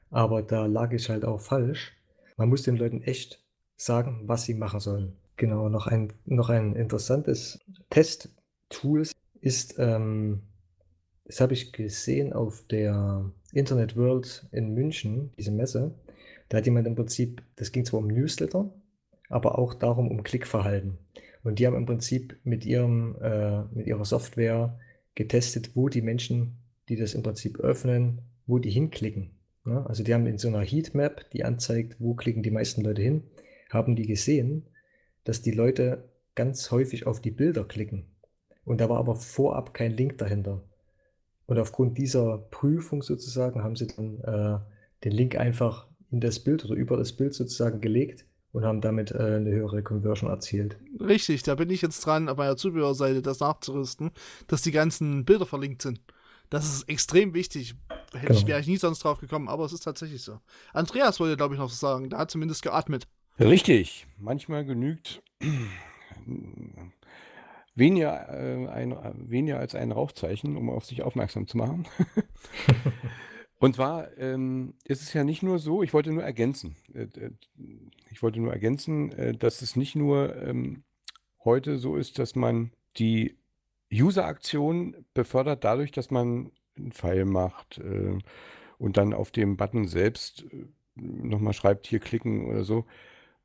Aber 0.09 0.41
da 0.41 0.65
lag 0.65 0.91
ich 0.93 1.09
halt 1.09 1.25
auch 1.25 1.41
falsch. 1.41 1.93
Man 2.37 2.49
muss 2.49 2.63
den 2.63 2.77
Leuten 2.77 3.01
echt 3.01 3.43
sagen, 3.79 4.23
was 4.25 4.43
sie 4.43 4.53
machen 4.53 4.79
sollen. 4.79 5.13
Genau, 5.37 5.69
noch 5.69 5.87
ein, 5.87 6.11
noch 6.25 6.49
ein 6.49 6.75
interessantes 6.75 7.59
Testtool 7.89 9.03
ist, 9.39 9.79
ähm, 9.79 10.41
das 11.25 11.39
habe 11.39 11.53
ich 11.53 11.71
gesehen 11.71 12.33
auf 12.33 12.65
der 12.67 13.31
Internet 13.53 13.95
World 13.95 14.47
in 14.51 14.73
München, 14.73 15.31
diese 15.37 15.51
Messe. 15.51 15.95
Da 16.49 16.57
hat 16.57 16.65
jemand 16.65 16.87
im 16.87 16.95
Prinzip, 16.95 17.41
das 17.55 17.71
ging 17.71 17.85
zwar 17.85 18.01
um 18.01 18.07
Newsletter, 18.07 18.69
aber 19.29 19.57
auch 19.57 19.73
darum 19.75 20.09
um 20.09 20.23
Klickverhalten. 20.23 20.97
Und 21.43 21.59
die 21.59 21.67
haben 21.67 21.75
im 21.75 21.85
Prinzip 21.85 22.37
mit, 22.43 22.65
ihrem, 22.65 23.15
äh, 23.21 23.63
mit 23.73 23.87
ihrer 23.87 24.03
Software 24.03 24.77
getestet, 25.15 25.71
wo 25.75 25.87
die 25.87 26.01
Menschen, 26.01 26.57
die 26.89 26.97
das 26.97 27.13
im 27.13 27.23
Prinzip 27.23 27.59
öffnen, 27.59 28.23
wo 28.45 28.59
die 28.59 28.71
hinklicken. 28.71 29.29
Ja, 29.65 29.85
also 29.85 30.03
die 30.03 30.13
haben 30.13 30.25
in 30.25 30.37
so 30.37 30.47
einer 30.49 30.61
Heatmap, 30.61 31.29
die 31.31 31.45
anzeigt, 31.45 31.95
wo 31.99 32.15
klicken 32.15 32.43
die 32.43 32.51
meisten 32.51 32.81
Leute 32.81 33.01
hin 33.01 33.23
haben 33.69 33.95
die 33.95 34.07
gesehen, 34.07 34.67
dass 35.23 35.41
die 35.41 35.51
Leute 35.51 36.09
ganz 36.35 36.71
häufig 36.71 37.05
auf 37.05 37.21
die 37.21 37.31
Bilder 37.31 37.63
klicken. 37.63 38.05
Und 38.65 38.81
da 38.81 38.89
war 38.89 38.97
aber 38.97 39.15
vorab 39.15 39.73
kein 39.73 39.95
Link 39.95 40.17
dahinter. 40.17 40.63
Und 41.45 41.57
aufgrund 41.57 41.97
dieser 41.97 42.37
Prüfung 42.37 43.01
sozusagen 43.01 43.63
haben 43.63 43.75
sie 43.75 43.87
dann 43.87 44.19
äh, 44.21 44.59
den 45.03 45.11
Link 45.11 45.35
einfach 45.35 45.87
in 46.11 46.21
das 46.21 46.39
Bild 46.39 46.65
oder 46.65 46.75
über 46.75 46.97
das 46.97 47.13
Bild 47.13 47.33
sozusagen 47.33 47.81
gelegt 47.81 48.25
und 48.51 48.65
haben 48.65 48.81
damit 48.81 49.11
äh, 49.11 49.17
eine 49.17 49.51
höhere 49.51 49.83
Conversion 49.83 50.29
erzielt. 50.29 50.77
Richtig, 50.99 51.43
da 51.43 51.55
bin 51.55 51.69
ich 51.69 51.81
jetzt 51.81 52.05
dran, 52.05 52.29
auf 52.29 52.37
meiner 52.37 52.57
Zubehörseite 52.57 53.21
das 53.21 53.39
nachzurüsten, 53.39 54.11
dass 54.47 54.61
die 54.61 54.71
ganzen 54.71 55.25
Bilder 55.25 55.45
verlinkt 55.45 55.81
sind. 55.81 56.01
Das 56.49 56.65
ist 56.65 56.89
extrem 56.89 57.33
wichtig. 57.33 57.75
Hätte 58.11 58.27
genau. 58.27 58.39
ich, 58.39 58.47
wäre 58.47 58.59
ich 58.59 58.67
nie 58.67 58.77
sonst 58.77 59.03
drauf 59.03 59.19
gekommen, 59.19 59.47
aber 59.47 59.65
es 59.65 59.73
ist 59.73 59.83
tatsächlich 59.83 60.23
so. 60.23 60.39
Andreas 60.73 61.19
wollte, 61.19 61.37
glaube 61.37 61.53
ich, 61.53 61.59
noch 61.59 61.69
sagen, 61.69 62.09
der 62.09 62.19
hat 62.19 62.31
zumindest 62.31 62.63
geatmet. 62.63 63.07
Richtig. 63.39 64.05
Manchmal 64.17 64.65
genügt 64.65 65.21
weniger, 67.75 68.29
äh, 68.29 68.67
ein, 68.67 68.95
weniger 69.29 69.59
als 69.59 69.75
ein 69.75 69.91
Rauchzeichen, 69.91 70.57
um 70.57 70.69
auf 70.69 70.85
sich 70.85 71.01
aufmerksam 71.01 71.47
zu 71.47 71.57
machen. 71.57 71.87
Und 73.59 73.75
zwar 73.75 74.17
ähm, 74.17 74.73
ist 74.85 75.01
es 75.01 75.13
ja 75.13 75.23
nicht 75.23 75.43
nur 75.43 75.59
so, 75.59 75.83
ich 75.83 75.93
wollte 75.93 76.11
nur 76.11 76.23
ergänzen, 76.23 76.75
äh, 76.93 77.03
äh, 77.03 77.31
ich 78.09 78.21
wollte 78.21 78.39
nur 78.39 78.53
ergänzen, 78.53 79.11
äh, 79.13 79.33
dass 79.33 79.61
es 79.61 79.75
nicht 79.75 79.95
nur 79.95 80.35
ähm, 80.41 80.83
heute 81.43 81.77
so 81.77 81.95
ist, 81.95 82.19
dass 82.19 82.35
man 82.35 82.71
die 82.97 83.37
User-Aktion 83.91 85.05
befördert 85.13 85.63
dadurch, 85.63 85.91
dass 85.91 86.11
man 86.11 86.51
einen 86.77 86.91
Pfeil 86.91 87.25
macht 87.25 87.79
äh, 87.79 88.17
und 88.77 88.97
dann 88.97 89.13
auf 89.13 89.31
dem 89.31 89.57
Button 89.57 89.87
selbst 89.87 90.45
äh, 90.51 90.65
nochmal 90.95 91.53
schreibt, 91.53 91.87
hier 91.87 91.99
klicken 91.99 92.45
oder 92.45 92.63
so. 92.63 92.85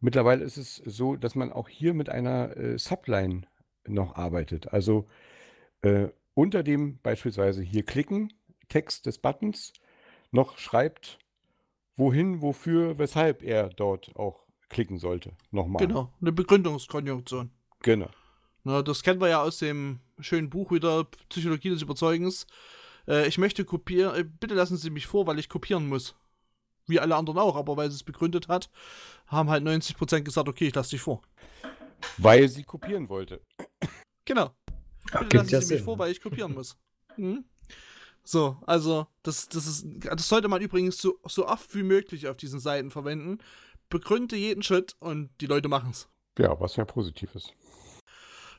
Mittlerweile 0.05 0.45
ist 0.45 0.59
es 0.59 0.77
so, 0.85 1.17
dass 1.17 1.35
man 1.35 1.51
auch 1.51 1.67
hier 1.67 1.95
mit 1.95 2.11
einer 2.11 2.55
äh, 2.59 2.79
Subline 2.79 3.47
noch 3.87 4.17
arbeitet. 4.17 4.71
Also 4.71 5.09
äh, 5.81 6.09
unter 6.35 6.63
dem 6.63 6.99
beispielsweise 6.99 7.63
hier 7.63 7.85
klicken, 7.87 8.31
Text 8.69 9.07
des 9.07 9.17
Buttons, 9.17 9.73
noch 10.31 10.59
schreibt, 10.59 11.19
wohin, 11.97 12.43
wofür, 12.43 12.99
weshalb 12.99 13.43
er 13.43 13.71
dort 13.71 14.15
auch 14.15 14.45
klicken 14.69 14.99
sollte. 14.99 15.33
Nochmal. 15.51 15.87
Genau, 15.87 16.13
eine 16.21 16.33
Begründungskonjunktion. 16.33 17.51
Genau. 17.81 18.11
Na, 18.63 18.83
das 18.83 19.03
kennen 19.05 19.23
wir 19.23 19.29
ja 19.29 19.41
aus 19.41 19.57
dem 19.57 20.01
schönen 20.21 20.51
Buch 20.51 20.71
wieder, 20.71 21.05
Psychologie 21.31 21.71
des 21.71 21.81
Überzeugens. 21.81 22.47
Äh, 23.09 23.27
ich 23.27 23.39
möchte 23.39 23.65
kopieren, 23.65 24.15
äh, 24.15 24.25
bitte 24.25 24.55
lassen 24.55 24.77
Sie 24.77 24.91
mich 24.91 25.07
vor, 25.07 25.27
weil 25.27 25.39
ich 25.39 25.49
kopieren 25.49 25.89
muss. 25.89 26.15
Wie 26.87 27.01
alle 27.01 27.17
anderen 27.17 27.39
auch, 27.39 27.57
aber 27.57 27.77
weil 27.77 27.91
sie 27.91 27.97
es 27.97 28.03
begründet 28.03 28.49
hat, 28.49 28.71
haben 29.27 29.49
halt 29.51 29.65
90% 29.65 30.23
gesagt, 30.23 30.49
okay, 30.49 30.69
ich 30.69 30.75
lasse 30.75 30.91
dich 30.91 31.01
vor. 31.01 31.23
Weil 32.19 32.49
sie 32.49 32.65
kopieren 32.65 33.09
wollte. 33.09 33.41
Genau. 34.27 34.51
Ach, 35.13 35.21
Bitte 35.21 35.37
ja 35.53 35.61
Sie 35.61 35.75
mich 35.75 35.83
vor, 35.83 35.99
weil 35.99 36.13
ich 36.13 36.21
kopieren 36.21 36.55
muss. 36.55 36.77
Mhm. 37.17 37.45
So, 38.23 38.57
also, 38.67 39.07
das, 39.23 39.49
das 39.49 39.67
ist, 39.67 39.87
das 40.01 40.29
sollte 40.29 40.49
man 40.49 40.63
übrigens 40.63 40.97
so, 40.97 41.19
so 41.27 41.47
oft 41.47 41.75
wie 41.75 41.83
möglich 41.83 42.27
auf 42.27 42.37
diesen 42.37 42.59
Seiten 42.59 42.91
verwenden. 42.91 43.39
Begründe 43.91 44.37
jeden 44.37 44.63
Schritt 44.63 44.97
und 44.99 45.31
die 45.41 45.47
Leute 45.47 45.69
machen's. 45.69 46.09
Ja, 46.39 46.59
was 46.59 46.77
ja 46.77 46.85
positiv 46.85 47.35
ist. 47.35 47.53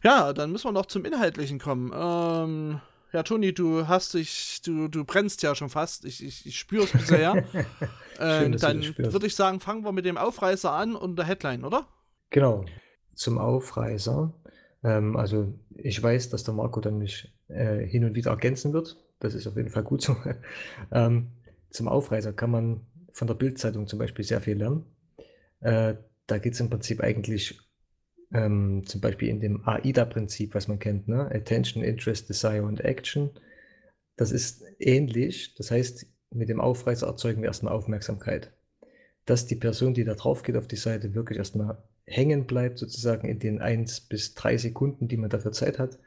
Ja, 0.04 0.34
dann 0.34 0.52
müssen 0.52 0.68
wir 0.68 0.72
noch 0.72 0.86
zum 0.86 1.04
Inhaltlichen 1.04 1.60
kommen. 1.60 1.92
Ähm, 1.96 2.80
ja, 3.16 3.24
Toni, 3.24 3.54
du 3.54 3.88
hast 3.88 4.14
dich, 4.14 4.62
du, 4.66 4.90
du 4.90 5.06
brennst 5.06 5.42
ja 5.42 5.56
schon 5.56 5.70
fast. 5.70 6.04
Ich, 6.04 6.22
ich, 6.22 6.46
ich 6.46 6.60
spüre 6.60 6.84
es 6.84 6.92
bisher. 6.92 7.46
Du 8.18 8.50
dann 8.52 8.82
würde 8.98 9.28
ich 9.28 9.36
sagen, 9.36 9.60
fangen 9.60 9.84
wir 9.84 9.92
mit 9.92 10.06
dem 10.06 10.18
Aufreißer 10.18 10.72
an 10.72 10.96
und 10.96 11.18
der 11.18 11.26
Headline, 11.26 11.66
oder? 11.66 11.86
Genau, 12.30 12.64
zum 13.14 13.38
Aufreißer. 13.38 14.34
Ähm, 14.84 15.18
also 15.18 15.54
ich 15.76 16.02
weiß, 16.02 16.30
dass 16.30 16.46
der 16.46 16.54
Marco 16.54 16.80
dann 16.80 16.98
mich 16.98 17.34
äh, 17.50 17.86
hin 17.86 18.06
und 18.06 18.16
wieder 18.16 18.32
ergänzen 18.32 18.72
wird. 18.72 18.98
Das 19.20 19.34
ist 19.34 19.48
auf 19.48 19.58
jeden 19.58 19.70
Fall 19.70 19.84
gut 19.84 20.02
so. 20.02 20.16
ähm, 20.94 21.32
zum 21.70 21.90
Aufreißer 21.90 22.32
kann 22.32 22.52
man 22.52 22.86
von 23.12 23.28
der 23.28 23.36
Bildzeitung 23.36 23.88
zum 23.88 24.00
Beispiel 24.00 24.24
sehr 24.24 24.40
viel 24.40 24.58
lernen. 24.58 24.86
Äh, 25.60 25.96
da 26.28 26.38
geht 26.38 26.54
es 26.54 26.60
im 26.62 26.70
Prinzip 26.70 27.02
eigentlich 27.02 27.60
ähm, 28.36 28.84
zum 28.86 29.00
Beispiel 29.00 29.30
in 29.30 29.40
dem 29.40 29.66
AIDA-Prinzip, 29.66 30.54
was 30.56 30.68
man 30.68 30.78
kennt, 30.78 31.08
ne? 31.08 31.32
Attention, 31.34 31.84
Interest, 31.84 32.28
Desire 32.28 32.64
und 32.64 32.82
Action. 32.82 33.30
Das 34.18 34.32
ist 34.32 34.64
ähnlich. 34.80 35.56
Das 35.56 35.72
heißt, 35.72 36.06
mit 36.32 36.50
dem 36.50 36.60
Aufreißer 36.60 37.08
erzeugen 37.08 37.42
wir 37.42 37.48
erstmal 37.48 37.74
Aufmerksamkeit. 37.74 38.52
Dass 39.26 39.46
die 39.46 39.56
Person, 39.56 39.94
die 39.94 40.04
da 40.04 40.16
drauf 40.16 40.44
geht 40.44 40.58
auf 40.58 40.68
die 40.68 40.76
Seite, 40.76 41.16
wirklich 41.16 41.38
erstmal 41.38 41.82
hängen 42.06 42.46
bleibt, 42.46 42.78
sozusagen 42.78 43.28
in 43.28 43.40
den 43.40 43.62
1 43.62 44.02
bis 44.02 44.34
3 44.36 44.58
Sekunden, 44.58 45.08
die 45.08 45.18
man 45.18 45.30
dafür 45.30 45.54
Zeit 45.54 45.80
hat, 45.80 45.98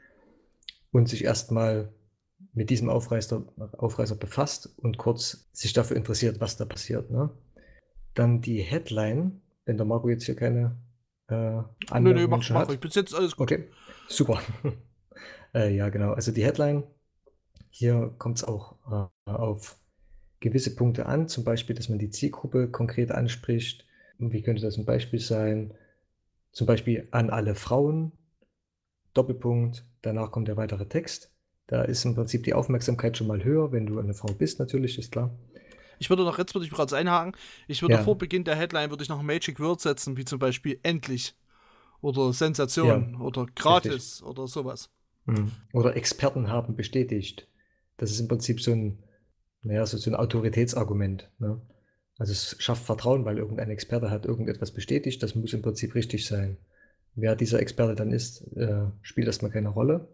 und 0.91 1.09
sich 1.09 1.23
erstmal 1.23 1.91
mit 2.53 2.69
diesem 2.69 2.89
Aufreißer, 2.89 3.43
Aufreißer 3.77 4.15
befasst 4.15 4.69
und 4.77 4.97
kurz 4.97 5.49
sich 5.51 5.73
dafür 5.73 5.97
interessiert, 5.97 6.39
was 6.39 6.57
da 6.57 6.65
passiert. 6.65 7.09
Ne? 7.09 7.31
Dann 8.13 8.41
die 8.41 8.61
Headline, 8.61 9.41
wenn 9.65 9.77
der 9.77 9.85
Marco 9.85 10.09
jetzt 10.09 10.25
hier 10.25 10.35
keine 10.35 10.77
äh, 11.29 11.33
Nö, 11.33 11.61
nö, 11.61 11.63
Anmerkungen 11.89 12.29
mach, 12.29 12.49
mach 12.49 12.67
ruhig. 12.69 12.79
Bis 12.79 12.95
jetzt 12.95 13.15
alles 13.15 13.35
gut. 13.35 13.51
Okay, 13.51 13.69
super. 14.07 14.41
äh, 15.53 15.75
ja, 15.75 15.89
genau. 15.89 16.13
Also 16.13 16.31
die 16.31 16.43
Headline, 16.43 16.83
hier 17.69 18.13
kommt 18.17 18.37
es 18.37 18.43
auch 18.43 18.75
äh, 19.25 19.31
auf 19.31 19.77
gewisse 20.39 20.75
Punkte 20.75 21.05
an, 21.05 21.27
zum 21.27 21.43
Beispiel, 21.43 21.75
dass 21.75 21.89
man 21.89 21.99
die 21.99 22.09
Zielgruppe 22.09 22.69
konkret 22.69 23.11
anspricht. 23.11 23.85
Wie 24.17 24.41
könnte 24.41 24.61
das 24.61 24.77
ein 24.77 24.85
Beispiel 24.85 25.19
sein? 25.19 25.73
Zum 26.51 26.67
Beispiel 26.67 27.07
an 27.11 27.29
alle 27.29 27.55
Frauen, 27.55 28.11
Doppelpunkt, 29.13 29.85
danach 30.01 30.31
kommt 30.31 30.47
der 30.47 30.57
weitere 30.57 30.87
Text. 30.87 31.31
Da 31.67 31.83
ist 31.83 32.03
im 32.05 32.15
Prinzip 32.15 32.43
die 32.43 32.53
Aufmerksamkeit 32.53 33.15
schon 33.17 33.27
mal 33.27 33.43
höher, 33.43 33.71
wenn 33.71 33.85
du 33.85 33.99
eine 33.99 34.13
Frau 34.13 34.33
bist, 34.33 34.59
natürlich, 34.59 34.97
ist 34.97 35.11
klar. 35.11 35.37
Ich 35.99 36.09
würde 36.09 36.23
noch, 36.23 36.37
jetzt 36.37 36.55
würde 36.55 36.65
ich 36.65 36.71
kurz 36.71 36.93
einhaken, 36.93 37.33
ich 37.67 37.81
würde 37.81 37.95
Ja. 37.95 38.03
vor 38.03 38.17
Beginn 38.17 38.43
der 38.43 38.55
Headline 38.55 38.89
würde 38.89 39.03
ich 39.03 39.09
noch 39.09 39.19
ein 39.19 39.25
Magic 39.25 39.59
Word 39.59 39.81
setzen, 39.81 40.17
wie 40.17 40.25
zum 40.25 40.39
Beispiel 40.39 40.79
endlich 40.81 41.35
oder 42.01 42.33
Sensation 42.33 43.15
oder 43.21 43.45
gratis 43.55 44.23
oder 44.23 44.47
sowas. 44.47 44.89
Mhm. 45.25 45.51
Oder 45.73 45.95
Experten 45.95 46.49
haben 46.49 46.75
bestätigt. 46.75 47.47
Das 47.97 48.11
ist 48.11 48.19
im 48.19 48.27
Prinzip 48.27 48.61
so 48.61 48.71
ein, 48.71 49.03
naja, 49.61 49.85
so, 49.85 49.97
so 49.97 50.09
ein 50.09 50.15
Autoritätsargument. 50.15 51.29
Ne? 51.39 51.61
Also 52.17 52.31
es 52.31 52.55
schafft 52.59 52.85
Vertrauen, 52.85 53.25
weil 53.25 53.37
irgendein 53.37 53.69
Experte 53.69 54.09
hat 54.09 54.25
irgendetwas 54.25 54.71
bestätigt. 54.71 55.21
Das 55.21 55.35
muss 55.35 55.53
im 55.53 55.61
Prinzip 55.61 55.95
richtig 55.95 56.25
sein. 56.25 56.57
Wer 57.15 57.35
dieser 57.35 57.59
Experte 57.59 57.95
dann 57.95 58.11
ist, 58.11 58.41
äh, 58.55 58.85
spielt 59.01 59.27
erstmal 59.27 59.51
keine 59.51 59.69
Rolle. 59.69 60.07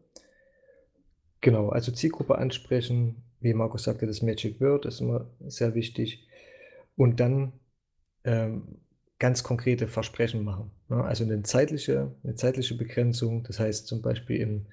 Genau, 1.45 1.69
also 1.69 1.91
Zielgruppe 1.91 2.39
ansprechen, 2.39 3.17
wie 3.39 3.53
Markus 3.53 3.84
sagte, 3.84 4.08
das 4.08 4.23
Magic 4.23 4.60
Word 4.60 4.88
ist 4.88 4.99
immer 4.99 5.29
sehr 5.45 5.75
wichtig. 5.75 6.27
Und 6.95 7.19
dann 7.19 7.53
ähm, 8.23 8.79
ganz 9.19 9.43
konkrete 9.43 9.88
Versprechen 9.88 10.43
machen. 10.43 10.71
Ne? 10.89 11.03
Also 11.03 11.23
eine 11.23 11.43
zeitliche, 11.43 12.15
eine 12.23 12.34
zeitliche 12.34 12.75
Begrenzung. 12.75 13.43
Das 13.43 13.60
heißt 13.60 13.86
zum 13.86 14.01
Beispiel 14.01 14.41
im, 14.41 14.65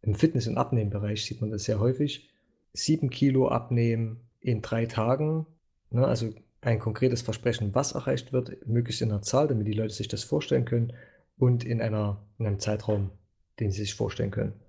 im 0.00 0.14
Fitness- 0.14 0.48
und 0.48 0.56
Abnehmbereich 0.56 1.26
sieht 1.26 1.42
man 1.42 1.50
das 1.50 1.64
sehr 1.64 1.78
häufig. 1.78 2.30
Sieben 2.72 3.10
Kilo 3.10 3.48
abnehmen 3.48 4.20
in 4.40 4.62
drei 4.62 4.86
Tagen. 4.86 5.44
Ne? 5.90 6.06
Also 6.06 6.30
ein 6.62 6.78
konkretes 6.78 7.20
Versprechen, 7.20 7.74
was 7.74 7.92
erreicht 7.92 8.32
wird, 8.32 8.66
möglichst 8.66 9.02
in 9.02 9.10
einer 9.10 9.20
Zahl, 9.20 9.46
damit 9.46 9.66
die 9.66 9.74
Leute 9.74 9.92
sich 9.92 10.08
das 10.08 10.24
vorstellen 10.24 10.64
können 10.64 10.94
und 11.36 11.64
in, 11.64 11.82
einer, 11.82 12.24
in 12.38 12.46
einem 12.46 12.60
Zeitraum, 12.60 13.10
den 13.60 13.70
sie 13.70 13.82
sich 13.82 13.92
vorstellen 13.92 14.30
können. 14.30 14.63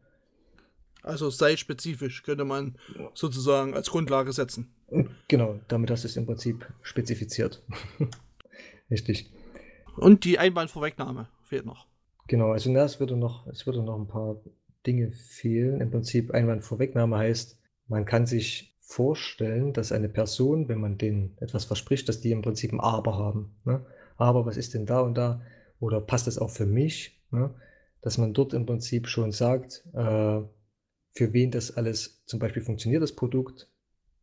Also 1.06 1.30
sei 1.30 1.56
spezifisch, 1.56 2.24
könnte 2.24 2.46
man 2.46 2.78
sozusagen 3.14 3.76
als 3.76 3.92
Grundlage 3.92 4.34
setzen. 4.34 4.74
Genau, 5.28 5.60
damit 5.68 5.92
hast 5.92 6.04
du 6.04 6.08
es 6.08 6.18
im 6.18 6.26
Prinzip 6.26 6.68
spezifiziert. 6.82 7.64
Richtig. 8.90 9.32
Und 9.98 10.26
die 10.26 10.40
Einwandvorwegnahme 10.40 11.30
fehlt 11.44 11.66
noch. 11.66 11.88
Genau, 12.28 12.52
also 12.52 12.72
na, 12.72 12.84
es 12.84 13.00
würde 13.00 13.16
noch, 13.16 13.46
es 13.48 13.66
würde 13.68 13.84
noch 13.84 14.00
ein 14.00 14.08
paar 14.08 14.42
Dinge 14.86 15.12
fehlen. 15.12 15.80
Im 15.80 15.92
Prinzip 15.92 16.32
Einwandvorwegnahme 16.32 17.18
heißt, 17.18 17.60
man 17.88 18.06
kann 18.06 18.26
sich 18.26 18.76
vorstellen, 18.80 19.74
dass 19.74 19.92
eine 19.92 20.10
Person, 20.10 20.68
wenn 20.70 20.80
man 20.80 20.98
denen 20.98 21.38
etwas 21.40 21.66
verspricht, 21.66 22.10
dass 22.10 22.22
die 22.22 22.32
im 22.32 22.42
Prinzip 22.42 22.74
ein 22.74 22.80
Aber 22.80 23.18
haben. 23.18 23.56
Ne? 23.64 23.86
Aber 24.18 24.46
was 24.46 24.58
ist 24.58 24.74
denn 24.74 24.86
da 24.86 25.02
und 25.02 25.16
da? 25.16 25.42
Oder 25.80 26.02
passt 26.02 26.26
das 26.26 26.38
auch 26.38 26.50
für 26.50 26.66
mich? 26.66 27.22
Ne? 27.32 27.54
Dass 28.02 28.18
man 28.18 28.34
dort 28.34 28.54
im 28.54 28.66
Prinzip 28.66 29.08
schon 29.08 29.32
sagt, 29.32 29.84
äh, 29.94 30.42
für 31.16 31.32
wen 31.34 31.50
das 31.50 31.76
alles 31.76 32.24
zum 32.26 32.40
Beispiel 32.40 32.62
funktioniert, 32.62 33.02
das 33.02 33.16
Produkt, 33.16 33.70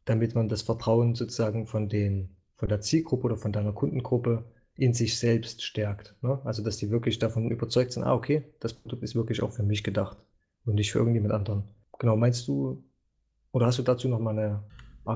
damit 0.04 0.34
man 0.34 0.48
das 0.48 0.62
Vertrauen 0.62 1.14
sozusagen 1.14 1.66
von 1.66 1.88
den, 1.88 2.36
von 2.54 2.68
der 2.68 2.80
Zielgruppe 2.80 3.24
oder 3.24 3.36
von 3.36 3.52
deiner 3.52 3.72
Kundengruppe 3.72 4.44
in 4.76 4.92
sich 4.92 5.18
selbst 5.18 5.62
stärkt. 5.62 6.14
Ne? 6.22 6.40
Also, 6.44 6.62
dass 6.62 6.76
die 6.76 6.90
wirklich 6.90 7.18
davon 7.18 7.50
überzeugt 7.50 7.92
sind, 7.92 8.04
ah, 8.04 8.14
okay, 8.14 8.44
das 8.60 8.74
Produkt 8.74 9.02
ist 9.02 9.14
wirklich 9.14 9.42
auch 9.42 9.52
für 9.52 9.62
mich 9.62 9.82
gedacht 9.82 10.18
und 10.64 10.74
nicht 10.74 10.92
für 10.92 10.98
irgendjemand 10.98 11.34
anderen. 11.34 11.64
Genau, 11.98 12.16
meinst 12.16 12.46
du, 12.46 12.84
oder 13.52 13.66
hast 13.66 13.78
du 13.78 13.82
dazu 13.82 14.08
noch 14.08 14.18
mal 14.20 14.38
eine 14.38 14.62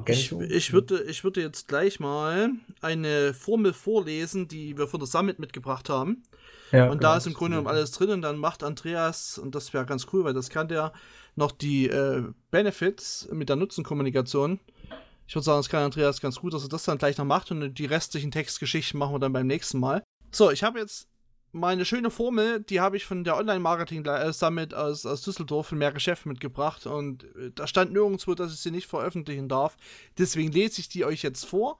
Ich, 0.06 0.32
Ergänzung? 0.32 0.42
ich, 0.48 0.72
würde, 0.72 1.02
ich 1.04 1.24
würde 1.24 1.42
jetzt 1.42 1.68
gleich 1.68 2.00
mal 2.00 2.50
eine 2.80 3.34
Formel 3.34 3.74
vorlesen, 3.74 4.48
die 4.48 4.78
wir 4.78 4.86
von 4.86 5.00
der 5.00 5.06
Summit 5.06 5.38
mitgebracht 5.38 5.90
haben. 5.90 6.22
Ja, 6.72 6.84
Und 6.84 6.98
genau, 6.98 7.10
da 7.10 7.16
ist 7.16 7.26
im 7.26 7.34
Grunde 7.34 7.56
genommen 7.56 7.74
alles 7.74 7.92
drin 7.92 8.10
und 8.10 8.22
dann 8.22 8.38
macht 8.38 8.62
Andreas, 8.62 9.38
und 9.38 9.54
das 9.54 9.72
wäre 9.72 9.86
ganz 9.86 10.06
cool, 10.12 10.24
weil 10.24 10.34
das 10.34 10.50
kann 10.50 10.68
der, 10.68 10.92
noch 11.34 11.52
die 11.52 11.88
äh, 11.88 12.24
Benefits 12.50 13.28
mit 13.30 13.48
der 13.48 13.56
Nutzenkommunikation. 13.56 14.60
Ich 15.28 15.34
würde 15.34 15.44
sagen, 15.44 15.58
das 15.58 15.68
kann 15.68 15.82
Andreas 15.82 16.20
ganz 16.20 16.36
gut, 16.36 16.54
dass 16.54 16.62
er 16.62 16.68
das 16.68 16.84
dann 16.84 16.98
gleich 16.98 17.18
noch 17.18 17.24
macht 17.24 17.50
und 17.50 17.74
die 17.74 17.86
restlichen 17.86 18.30
Textgeschichten 18.30 18.98
machen 18.98 19.14
wir 19.14 19.18
dann 19.18 19.32
beim 19.32 19.46
nächsten 19.46 19.78
Mal. 19.78 20.02
So, 20.30 20.50
ich 20.50 20.62
habe 20.62 20.78
jetzt 20.78 21.08
meine 21.52 21.84
schöne 21.84 22.10
Formel, 22.10 22.60
die 22.60 22.80
habe 22.80 22.96
ich 22.96 23.06
von 23.06 23.24
der 23.24 23.36
Online-Marketing-Summit 23.36 24.74
aus, 24.74 25.06
aus 25.06 25.22
Düsseldorf 25.22 25.68
von 25.68 25.78
mehr 25.78 25.92
Geschäft 25.92 26.26
mitgebracht 26.26 26.86
und 26.86 27.24
äh, 27.36 27.50
da 27.54 27.66
stand 27.66 27.92
nirgendwo, 27.92 28.34
dass 28.34 28.52
ich 28.52 28.60
sie 28.60 28.70
nicht 28.70 28.86
veröffentlichen 28.86 29.48
darf. 29.48 29.76
Deswegen 30.18 30.52
lese 30.52 30.80
ich 30.80 30.88
die 30.88 31.04
euch 31.04 31.22
jetzt 31.22 31.46
vor. 31.46 31.78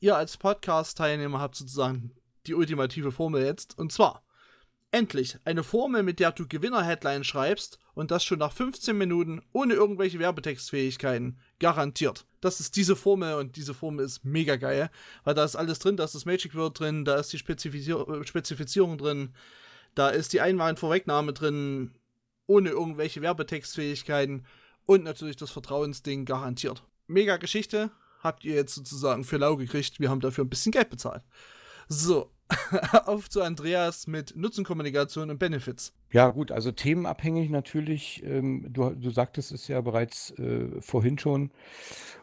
Ihr 0.00 0.16
als 0.16 0.36
Podcast-Teilnehmer 0.36 1.40
habt 1.40 1.54
sozusagen 1.54 2.12
die 2.46 2.54
ultimative 2.54 3.12
Formel 3.12 3.44
jetzt. 3.44 3.78
Und 3.78 3.92
zwar, 3.92 4.24
endlich, 4.90 5.38
eine 5.44 5.64
Formel, 5.64 6.02
mit 6.02 6.20
der 6.20 6.32
du 6.32 6.46
Gewinner-Headline 6.46 7.24
schreibst 7.24 7.78
und 7.94 8.10
das 8.10 8.24
schon 8.24 8.38
nach 8.38 8.52
15 8.52 8.96
Minuten 8.96 9.42
ohne 9.52 9.74
irgendwelche 9.74 10.18
Werbetextfähigkeiten. 10.18 11.38
Garantiert. 11.58 12.26
Das 12.40 12.60
ist 12.60 12.76
diese 12.76 12.96
Formel 12.96 13.34
und 13.34 13.56
diese 13.56 13.74
Formel 13.74 14.04
ist 14.04 14.24
mega 14.24 14.56
geil, 14.56 14.90
weil 15.24 15.34
da 15.34 15.44
ist 15.44 15.56
alles 15.56 15.78
drin, 15.78 15.96
da 15.96 16.04
ist 16.04 16.14
das 16.14 16.24
Magic 16.24 16.54
Word 16.54 16.78
drin, 16.78 17.04
da 17.04 17.16
ist 17.16 17.32
die 17.32 17.38
Spezifizier 17.38 18.04
Spezifizierung 18.24 18.98
drin, 18.98 19.34
da 19.94 20.08
ist 20.08 20.32
die 20.32 20.40
Einwahlvorwegnahme 20.40 21.32
drin, 21.32 21.94
ohne 22.46 22.70
irgendwelche 22.70 23.22
Werbetextfähigkeiten 23.22 24.44
und 24.86 25.04
natürlich 25.04 25.36
das 25.36 25.50
Vertrauensding 25.50 26.24
garantiert. 26.24 26.82
Mega 27.06 27.36
Geschichte, 27.36 27.90
habt 28.20 28.44
ihr 28.44 28.54
jetzt 28.54 28.74
sozusagen 28.74 29.24
für 29.24 29.36
lau 29.36 29.56
gekriegt, 29.56 30.00
wir 30.00 30.10
haben 30.10 30.20
dafür 30.20 30.44
ein 30.44 30.50
bisschen 30.50 30.72
Geld 30.72 30.90
bezahlt. 30.90 31.22
So, 31.88 32.30
auf 33.06 33.30
zu 33.30 33.42
Andreas 33.42 34.06
mit 34.06 34.36
Nutzenkommunikation 34.36 35.30
und 35.30 35.38
Benefits. 35.38 35.94
Ja, 36.10 36.28
gut, 36.30 36.52
also 36.52 36.72
themenabhängig 36.72 37.50
natürlich. 37.50 38.22
Ähm, 38.24 38.66
du, 38.70 38.90
du 38.90 39.10
sagtest 39.10 39.52
es 39.52 39.68
ja 39.68 39.80
bereits 39.80 40.30
äh, 40.38 40.80
vorhin 40.80 41.18
schon. 41.18 41.50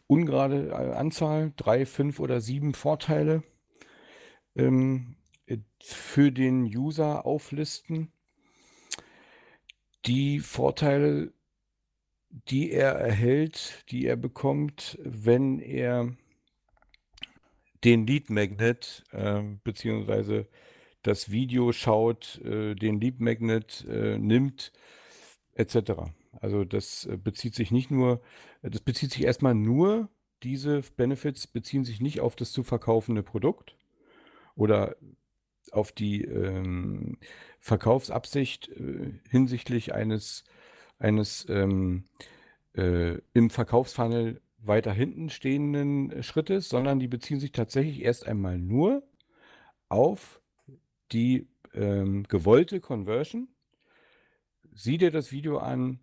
Ungerade 0.08 0.70
äh, 0.70 0.94
Anzahl, 0.94 1.54
drei, 1.56 1.86
fünf 1.86 2.20
oder 2.20 2.42
sieben 2.42 2.74
Vorteile 2.74 3.44
ähm, 4.56 5.16
für 5.82 6.32
den 6.32 6.64
User 6.64 7.26
auflisten. 7.26 8.12
Die 10.06 10.40
Vorteile, 10.40 11.34
die 12.30 12.72
er 12.72 12.92
erhält, 12.94 13.86
die 13.90 14.06
er 14.06 14.16
bekommt, 14.16 14.98
wenn 15.04 15.60
er 15.60 16.16
den 17.84 18.06
Lead 18.08 18.30
Magnet 18.30 19.04
äh, 19.12 19.42
beziehungsweise 19.64 20.48
das 21.04 21.32
Video 21.32 21.72
schaut, 21.72 22.40
äh, 22.44 22.76
den 22.76 23.00
Lead 23.00 23.20
Magnet 23.20 23.86
äh, 23.90 24.18
nimmt, 24.18 24.72
etc. 25.54 25.92
Also 26.42 26.64
das 26.66 27.06
äh, 27.06 27.18
bezieht 27.18 27.56
sich 27.56 27.72
nicht 27.72 27.92
nur, 27.92 28.22
das 28.62 28.82
bezieht 28.82 29.12
sich 29.12 29.24
erstmal 29.24 29.56
nur, 29.56 30.10
diese 30.44 30.82
Benefits 30.96 31.48
beziehen 31.48 31.86
sich 31.86 32.02
nicht 32.02 32.22
auf 32.22 32.36
das 32.36 32.52
zu 32.52 32.64
verkaufende 32.64 33.24
Produkt 33.24 33.76
oder 34.56 34.96
auf 35.72 35.92
die 35.92 36.24
ähm, 36.24 37.18
Verkaufsabsicht 37.60 38.70
äh, 38.70 39.14
hinsichtlich 39.30 39.94
eines, 39.94 40.44
eines 40.98 41.46
ähm, 41.50 42.06
äh, 42.76 43.18
im 43.34 43.50
Verkaufsfunnel 43.50 44.42
weiter 44.62 44.92
hinten 44.92 45.30
stehenden 45.30 46.12
äh, 46.12 46.24
Schrittes, 46.24 46.70
sondern 46.70 47.00
die 47.00 47.08
beziehen 47.08 47.40
sich 47.40 47.52
tatsächlich 47.52 48.02
erst 48.02 48.28
einmal 48.28 48.58
nur 48.58 49.04
auf 49.88 50.42
die 51.12 51.48
ähm, 51.74 52.24
gewollte 52.28 52.80
Conversion. 52.80 53.48
Sieh 54.74 54.98
dir 54.98 55.12
das 55.12 55.32
Video 55.32 55.58
an, 55.58 56.00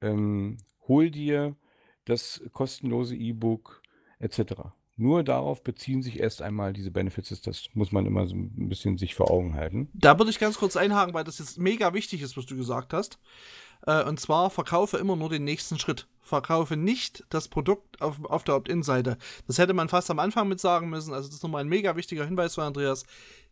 ähm, 0.00 0.58
hol 0.86 1.10
dir 1.10 1.56
das 2.04 2.42
kostenlose 2.52 3.14
E-Book 3.14 3.82
etc. 4.18 4.54
Nur 4.96 5.22
darauf 5.22 5.62
beziehen 5.62 6.02
sich 6.02 6.18
erst 6.18 6.42
einmal 6.42 6.72
diese 6.72 6.90
Benefits. 6.90 7.40
Das 7.40 7.68
muss 7.74 7.92
man 7.92 8.04
immer 8.06 8.26
so 8.26 8.34
ein 8.34 8.68
bisschen 8.68 8.98
sich 8.98 9.14
vor 9.14 9.30
Augen 9.30 9.54
halten. 9.54 9.88
Da 9.94 10.18
würde 10.18 10.30
ich 10.30 10.40
ganz 10.40 10.58
kurz 10.58 10.76
einhaken, 10.76 11.14
weil 11.14 11.24
das 11.24 11.38
jetzt 11.38 11.58
mega 11.58 11.94
wichtig 11.94 12.20
ist, 12.22 12.36
was 12.36 12.46
du 12.46 12.56
gesagt 12.56 12.92
hast. 12.92 13.20
Äh, 13.86 14.04
und 14.04 14.20
zwar 14.20 14.50
verkaufe 14.50 14.96
immer 14.98 15.16
nur 15.16 15.28
den 15.28 15.44
nächsten 15.44 15.78
Schritt. 15.78 16.06
Verkaufe 16.20 16.76
nicht 16.76 17.24
das 17.30 17.48
Produkt 17.48 18.00
auf, 18.02 18.22
auf 18.24 18.44
der 18.44 18.56
Opt-in-Seite. 18.56 19.16
Das 19.46 19.58
hätte 19.58 19.74
man 19.74 19.88
fast 19.88 20.10
am 20.10 20.18
Anfang 20.18 20.48
mit 20.48 20.60
sagen 20.60 20.90
müssen. 20.90 21.14
Also 21.14 21.28
das 21.28 21.36
ist 21.36 21.42
nochmal 21.42 21.62
ein 21.62 21.68
mega 21.68 21.96
wichtiger 21.96 22.24
Hinweis 22.24 22.54
von 22.54 22.64
Andreas. 22.64 23.04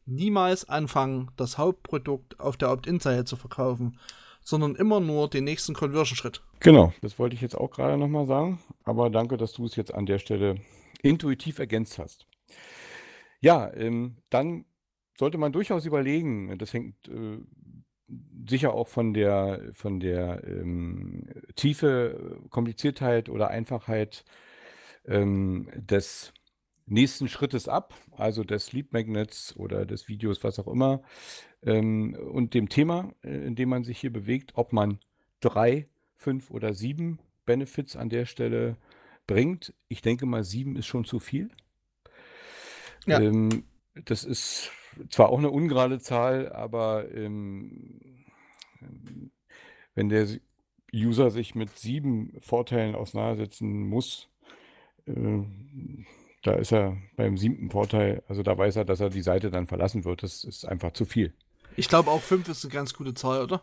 Niemals 0.05 0.69
anfangen, 0.69 1.31
das 1.37 1.59
Hauptprodukt 1.59 2.39
auf 2.39 2.57
der 2.57 2.71
Opt-in-Seite 2.71 3.25
zu 3.25 3.37
verkaufen, 3.37 3.99
sondern 4.43 4.77
immer 4.77 5.01
nur 5.01 5.29
den 5.29 5.45
nächsten 5.45 5.75
Conversion-Schritt. 5.75 6.43
Genau, 6.61 6.93
das 7.03 7.19
wollte 7.19 7.35
ich 7.35 7.41
jetzt 7.41 7.57
auch 7.57 7.71
gerade 7.71 7.97
nochmal 7.97 8.27
sagen. 8.27 8.61
Aber 8.85 9.11
danke, 9.11 9.37
dass 9.37 9.53
du 9.53 9.65
es 9.65 9.75
jetzt 9.75 9.93
an 9.93 10.07
der 10.07 10.19
Stelle 10.19 10.61
intuitiv 11.03 11.59
ergänzt 11.59 11.99
hast. 11.99 12.27
Ja, 13.41 13.73
ähm, 13.75 14.19
dann 14.31 14.65
sollte 15.19 15.39
man 15.39 15.53
durchaus 15.53 15.85
überlegen, 15.87 16.57
das 16.59 16.73
hängt 16.73 17.09
äh, 17.09 17.39
sicher 18.49 18.73
auch 18.75 18.89
von 18.89 19.15
der, 19.15 19.71
von 19.73 20.01
der 20.01 20.43
ähm, 20.47 21.27
Tiefe, 21.57 22.41
Kompliziertheit 22.51 23.29
oder 23.29 23.49
Einfachheit 23.49 24.25
ähm, 25.07 25.69
des 25.75 26.33
nächsten 26.87 27.29
Schrittes 27.29 27.69
ab, 27.69 27.95
also 28.17 28.45
des 28.45 28.73
Lead 28.73 28.93
Magnets 28.93 29.57
oder 29.57 29.85
des 29.87 30.09
Videos, 30.09 30.45
was 30.45 30.59
auch 30.59 30.69
immer, 30.69 31.03
ähm, 31.63 32.15
und 32.15 32.55
dem 32.55 32.69
Thema, 32.69 33.13
äh, 33.23 33.47
in 33.47 33.57
dem 33.57 33.69
man 33.69 33.85
sich 33.85 33.99
hier 33.99 34.13
bewegt, 34.13 34.53
ob 34.55 34.73
man 34.73 35.01
drei, 35.41 35.89
fünf 36.17 36.51
oder 36.51 36.75
sieben 36.75 37.19
Benefits 37.45 37.97
an 37.97 38.09
der 38.09 38.25
Stelle 38.25 38.77
bringt. 39.27 39.75
Ich 39.89 40.03
denke 40.03 40.27
mal, 40.27 40.45
sieben 40.45 40.77
ist 40.77 40.87
schon 40.87 41.05
zu 41.05 41.19
viel. 41.19 41.51
Ja. 43.07 43.21
Ähm, 43.21 43.65
das 44.05 44.25
ist 44.25 44.71
zwar 45.11 45.29
auch 45.31 45.39
eine 45.39 45.51
ungerade 45.51 45.99
Zahl, 45.99 46.53
aber 46.53 47.11
ähm, 47.13 48.01
wenn 49.95 50.09
der 50.09 50.27
User 50.95 51.31
sich 51.31 51.55
mit 51.55 51.77
sieben 51.79 52.33
Vorteilen 52.41 52.95
auseinandersetzen 52.95 53.89
muss, 53.89 54.29
äh, 55.07 55.43
da 56.43 56.53
ist 56.55 56.73
er 56.73 56.97
beim 57.17 57.37
siebten 57.37 57.71
Vorteil, 57.71 58.23
also 58.29 58.43
da 58.43 58.57
weiß 58.57 58.77
er, 58.77 58.85
dass 58.85 59.01
er 59.01 59.11
die 59.11 59.23
Seite 59.23 59.51
dann 59.51 59.67
verlassen 59.67 60.05
wird. 60.05 60.23
Das 60.23 60.45
ist 60.45 60.65
einfach 60.65 60.93
zu 60.93 61.05
viel. 61.05 61.35
Ich 61.77 61.89
glaube 61.89 62.11
auch 62.11 62.23
fünf 62.23 62.49
ist 62.49 62.65
eine 62.65 62.73
ganz 62.73 62.95
gute 62.95 63.15
Zahl, 63.15 63.43
oder? 63.43 63.63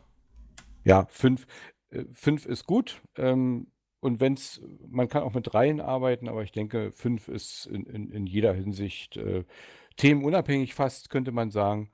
Ja, 0.84 1.08
fünf, 1.10 1.48
äh, 1.92 2.04
fünf 2.12 2.46
ist 2.46 2.66
gut. 2.66 3.02
Ähm, 3.16 3.68
und 4.02 4.20
wenn 4.20 4.34
es, 4.34 4.62
man 4.90 5.08
kann 5.08 5.24
auch 5.24 5.34
mit 5.34 5.54
dreien 5.54 5.80
arbeiten, 5.80 6.28
aber 6.28 6.44
ich 6.44 6.52
denke, 6.52 6.92
fünf 6.92 7.30
ist 7.30 7.68
in, 7.68 7.86
in, 7.86 8.12
in 8.12 8.28
jeder 8.28 8.54
Hinsicht 8.54 9.16
äh, 9.16 9.46
themenunabhängig 9.98 10.74
fast, 10.74 11.10
könnte 11.10 11.32
man 11.32 11.52
sagen. 11.52 11.92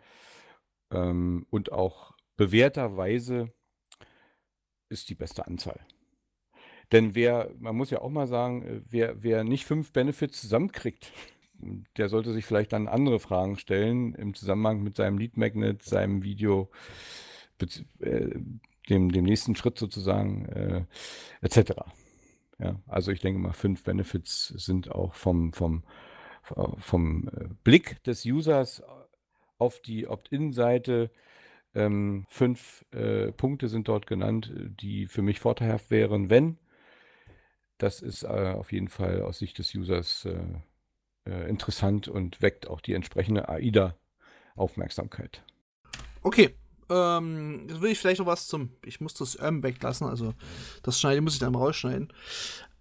Ähm, 0.92 1.46
und 1.50 1.72
auch 1.72 2.14
bewährterweise 2.38 3.54
ist 4.90 5.10
die 5.10 5.16
beste 5.16 5.46
Anzahl. 5.46 5.80
Denn 6.92 7.14
wer, 7.14 7.52
man 7.60 7.76
muss 7.76 7.92
ja 7.92 8.02
auch 8.02 8.10
mal 8.10 8.28
sagen, 8.28 8.64
äh, 8.64 8.82
wer, 8.90 9.24
wer 9.24 9.44
nicht 9.44 9.66
fünf 9.66 9.92
Benefits 9.92 10.42
zusammenkriegt, 10.42 11.12
der 11.98 12.10
sollte 12.10 12.34
sich 12.34 12.46
vielleicht 12.46 12.74
dann 12.74 12.88
andere 12.88 13.20
Fragen 13.20 13.58
stellen 13.58 14.16
im 14.16 14.34
Zusammenhang 14.34 14.82
mit 14.82 14.96
seinem 14.96 15.18
Lead 15.18 15.38
Magnet, 15.38 15.84
seinem 15.84 16.24
Video, 16.24 16.70
äh, 18.00 18.30
dem, 18.90 19.12
dem 19.12 19.26
nächsten 19.26 19.56
Schritt 19.56 19.78
sozusagen, 19.78 20.46
äh, 20.46 20.86
etc. 21.42 21.74
Ja, 22.58 22.80
also 22.88 23.12
ich 23.12 23.20
denke 23.20 23.40
mal, 23.40 23.54
fünf 23.54 23.84
Benefits 23.84 24.48
sind 24.48 24.92
auch 24.92 25.14
vom, 25.14 25.54
vom, 25.54 25.84
vom 26.42 27.28
äh, 27.30 27.48
Blick 27.64 28.04
des 28.04 28.26
Users 28.26 28.84
auf 29.58 29.82
die 29.82 30.08
Opt-in-Seite 30.08 31.12
ähm, 31.76 32.26
fünf 32.30 32.86
äh, 32.92 33.32
Punkte 33.32 33.68
sind 33.70 33.88
dort 33.88 34.08
genannt, 34.08 34.52
die 34.56 35.08
für 35.08 35.22
mich 35.22 35.40
vorteilhaft 35.40 35.92
wären, 35.92 36.30
wenn. 36.30 36.58
Das 37.78 38.02
ist 38.02 38.24
äh, 38.24 38.28
auf 38.28 38.72
jeden 38.72 38.90
Fall 38.90 39.22
aus 39.22 39.40
Sicht 39.40 39.58
des 39.60 39.74
Users 39.76 40.26
äh, 40.26 41.30
äh 41.30 41.50
interessant 41.50 42.08
und 42.08 42.42
weckt 42.42 42.68
auch 42.68 42.82
die 42.82 42.94
entsprechende 42.94 43.50
AIDA-Aufmerksamkeit. 43.50 45.44
Okay, 46.22 46.56
ähm, 46.90 47.68
jetzt 47.70 47.82
will 47.82 47.92
ich 47.92 48.00
vielleicht 48.00 48.20
noch 48.20 48.26
was 48.26 48.48
zum. 48.48 48.72
Ich 48.84 49.00
muss 49.00 49.14
das 49.14 49.38
ähm 49.42 49.62
weglassen, 49.64 50.08
also 50.08 50.34
das 50.82 51.00
schneiden 51.00 51.24
muss 51.24 51.34
ich 51.34 51.40
dann 51.40 51.56
rausschneiden. 51.56 52.12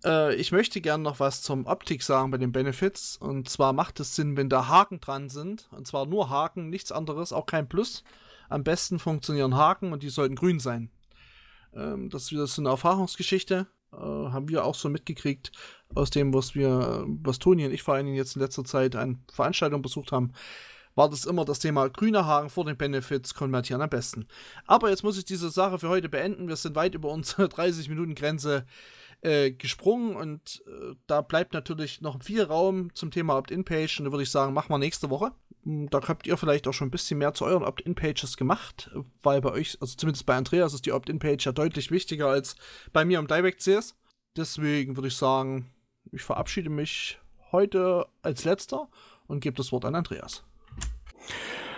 Äh, 0.05 0.35
ich 0.37 0.53
möchte 0.53 0.81
gerne 0.81 1.03
noch 1.03 1.21
was 1.21 1.43
zum 1.43 1.67
Optik 1.67 2.03
sagen 2.03 2.31
bei 2.31 2.39
den 2.39 2.53
Benefits. 2.53 3.17
Und 3.17 3.49
zwar 3.49 3.73
macht 3.73 4.01
es 4.01 4.15
Sinn, 4.15 4.37
wenn 4.37 4.49
da 4.49 4.69
Haken 4.69 5.01
dran 5.01 5.29
sind. 5.29 5.69
Und 5.73 5.87
zwar 5.87 6.07
nur 6.07 6.31
Haken, 6.31 6.71
nichts 6.71 6.93
anderes, 6.93 7.33
auch 7.33 7.47
kein 7.47 7.69
Plus. 7.69 8.05
Am 8.49 8.65
besten 8.65 8.99
funktionieren 8.99 9.57
Haken 9.57 9.93
und 9.93 10.03
die 10.03 10.09
sollten 10.09 10.37
grün 10.37 10.61
sein. 10.61 10.91
Ähm, 11.75 12.11
das 12.11 12.25
ist 12.25 12.33
wieder 12.33 12.47
so 12.47 12.62
eine 12.62 12.70
Erfahrungsgeschichte. 12.70 13.66
Äh, 13.93 13.97
haben 13.97 14.49
wir 14.49 14.64
auch 14.64 14.75
so 14.75 14.89
mitgekriegt 14.89 15.53
aus 15.95 16.11
dem, 16.11 16.35
was 16.35 16.55
wir, 16.55 17.05
was 17.07 17.39
Toni 17.39 17.64
und 17.66 17.72
ich 17.72 17.83
vor 17.83 17.95
allen 17.95 18.07
Dingen 18.07 18.16
jetzt 18.16 18.37
in 18.37 18.43
letzter 18.43 18.64
Zeit 18.64 18.97
an 18.97 19.22
Veranstaltungen 19.33 19.83
besucht 19.83 20.12
haben 20.12 20.33
war 20.99 21.09
das 21.09 21.27
immer 21.27 21.45
das 21.45 21.61
Thema 21.61 21.89
grüne 21.89 22.27
Haken 22.27 22.51
vor 22.51 22.64
den 22.64 22.77
Benefits 22.77 23.33
konvertieren 23.33 23.81
am 23.81 23.89
besten. 23.89 24.27
Aber 24.66 24.91
jetzt 24.91 25.05
muss 25.05 25.16
ich 25.16 25.25
diese 25.25 25.49
Sache 25.49 25.79
für 25.79 25.89
heute 25.89 26.09
beenden. 26.09 26.49
Wir 26.49 26.57
sind 26.57 26.75
weit 26.75 26.97
über 26.97 27.11
unsere 27.11 27.49
30 27.49 27.89
Minuten 27.89 28.16
Grenze 28.16 28.66
äh, 29.23 29.51
gesprungen 29.51 30.14
und 30.14 30.62
äh, 30.66 30.95
da 31.07 31.23
bleibt 31.23 31.53
natürlich 31.53 32.01
noch 32.01 32.23
viel 32.23 32.43
Raum 32.43 32.95
zum 32.95 33.11
Thema 33.11 33.37
Opt-in-Page 33.37 33.99
und 33.99 34.05
da 34.07 34.12
würde 34.12 34.23
ich 34.23 34.31
sagen, 34.31 34.55
machen 34.55 34.71
wir 34.71 34.79
nächste 34.79 35.11
Woche. 35.11 35.33
Hm, 35.64 35.91
da 35.91 36.01
habt 36.07 36.27
ihr 36.27 36.37
vielleicht 36.37 36.69
auch 36.69 36.73
schon 36.73 36.89
ein 36.89 36.93
bisschen 36.93 37.19
mehr 37.19 37.35
zu 37.35 37.45
euren 37.45 37.64
Opt-in-Pages 37.64 38.37
gemacht, 38.37 38.91
weil 39.23 39.41
bei 39.41 39.51
euch, 39.51 39.77
also 39.81 39.97
zumindest 39.97 40.27
bei 40.27 40.37
Andreas, 40.37 40.73
ist 40.73 40.87
die 40.87 40.93
Opt-in-Page 40.93 41.45
ja 41.47 41.53
deutlich 41.53 41.91
wichtiger 41.91 42.29
als 42.29 42.57
bei 42.93 43.05
mir 43.05 43.19
im 43.19 43.27
Direct-CS. 43.27 43.97
Deswegen 44.37 44.97
würde 44.97 45.09
ich 45.09 45.16
sagen, 45.16 45.73
ich 46.12 46.23
verabschiede 46.23 46.71
mich 46.71 47.19
heute 47.51 48.07
als 48.23 48.45
letzter 48.45 48.89
und 49.27 49.41
gebe 49.41 49.57
das 49.57 49.73
Wort 49.73 49.85
an 49.85 49.95
Andreas. 49.95 50.45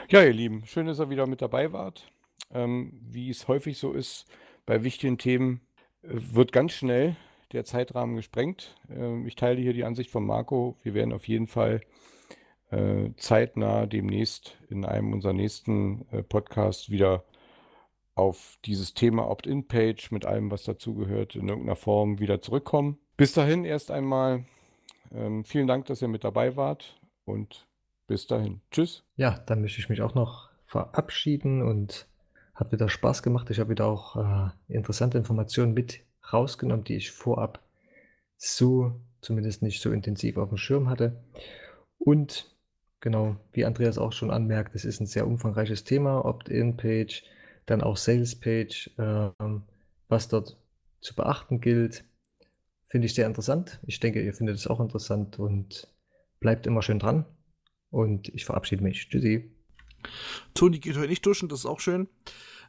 Ja, 0.09 0.23
ihr 0.23 0.33
Lieben, 0.33 0.67
schön, 0.67 0.87
dass 0.87 0.99
ihr 0.99 1.09
wieder 1.09 1.27
mit 1.27 1.41
dabei 1.41 1.73
wart. 1.73 2.11
Ähm, 2.53 3.01
wie 3.01 3.31
es 3.31 3.49
häufig 3.49 3.79
so 3.79 3.93
ist, 3.93 4.27
bei 4.67 4.83
wichtigen 4.83 5.19
Themen 5.19 5.61
äh, 6.03 6.09
wird 6.11 6.53
ganz 6.53 6.73
schnell 6.73 7.17
der 7.53 7.65
Zeitrahmen 7.65 8.17
gesprengt. 8.17 8.77
Ähm, 8.91 9.27
ich 9.27 9.37
teile 9.37 9.61
hier 9.61 9.73
die 9.73 9.85
Ansicht 9.85 10.11
von 10.11 10.25
Marco. 10.25 10.77
Wir 10.83 10.95
werden 10.95 11.13
auf 11.13 11.29
jeden 11.29 11.47
Fall 11.47 11.81
äh, 12.71 13.11
zeitnah 13.17 13.87
demnächst 13.87 14.57
in 14.69 14.85
einem 14.85 15.13
unserer 15.13 15.33
nächsten 15.33 16.07
äh, 16.11 16.23
Podcasts 16.23 16.91
wieder 16.91 17.25
auf 18.15 18.59
dieses 18.65 18.95
Thema 18.95 19.29
Opt-in-Page 19.29 20.11
mit 20.11 20.27
allem, 20.27 20.51
was 20.51 20.65
dazugehört, 20.65 21.37
in 21.37 21.49
irgendeiner 21.49 21.77
Form 21.77 22.21
wieder 22.21 22.43
zurückkommen. 22.43 22.99
Bis 23.17 23.33
dahin 23.33 23.65
erst 23.65 23.91
einmal 23.91 24.45
ähm, 25.13 25.45
vielen 25.45 25.67
Dank, 25.67 25.87
dass 25.87 26.03
ihr 26.03 26.09
mit 26.09 26.25
dabei 26.25 26.57
wart 26.57 27.01
und 27.25 27.67
bis 28.07 28.27
dahin. 28.27 28.61
Tschüss. 28.71 29.05
Ja, 29.17 29.39
dann 29.47 29.61
möchte 29.61 29.81
ich 29.81 29.89
mich 29.89 30.03
auch 30.03 30.15
noch 30.15 30.51
verabschieden 30.67 31.63
und 31.63 32.07
hat 32.55 32.73
wieder 32.73 32.89
Spaß 32.89 33.23
gemacht. 33.23 33.51
Ich 33.51 33.59
habe 33.59 33.71
wieder 33.71 33.87
auch 33.87 34.17
äh, 34.17 34.51
interessante 34.69 35.19
Informationen 35.19 35.73
mit 35.73 36.01
rausgenommen, 36.33 36.85
die 36.85 36.97
ich 36.97 37.11
vorab 37.11 37.63
so 38.37 39.01
zumindest 39.21 39.63
nicht 39.63 39.83
so 39.83 39.93
intensiv 39.93 40.37
auf 40.37 40.49
dem 40.49 40.59
Schirm 40.59 40.89
hatte. 40.89 41.23
Und 41.99 42.57
genau, 43.01 43.37
wie 43.53 43.65
Andreas 43.65 43.99
auch 43.99 44.13
schon 44.13 44.31
anmerkt, 44.31 44.75
es 44.75 44.85
ist 44.85 45.01
ein 45.01 45.07
sehr 45.07 45.27
umfangreiches 45.27 45.85
Thema, 45.85 46.25
Opt-in-Page, 46.25 47.25
dann 47.67 47.83
auch 47.83 47.97
Sales-Page, 47.97 48.91
äh, 48.99 49.31
was 50.09 50.29
dort 50.29 50.57
zu 51.01 51.15
beachten 51.15 51.61
gilt. 51.61 52.05
Finde 52.87 53.07
ich 53.07 53.15
sehr 53.15 53.27
interessant. 53.27 53.79
Ich 53.87 54.01
denke, 54.01 54.23
ihr 54.23 54.35
findet 54.35 54.57
es 54.57 54.67
auch 54.67 54.81
interessant 54.81 55.39
und 55.39 55.89
bleibt 56.41 56.67
immer 56.67 56.83
schön 56.83 56.99
dran. 56.99 57.25
Und 57.91 58.29
ich 58.29 58.45
verabschiede 58.45 58.83
mich. 58.83 59.09
Tschüssi. 59.09 59.51
Toni 60.55 60.79
geht 60.79 60.97
heute 60.97 61.09
nicht 61.09 61.25
duschen, 61.25 61.49
das 61.49 61.61
ist 61.61 61.67
auch 61.67 61.81
schön. 61.81 62.09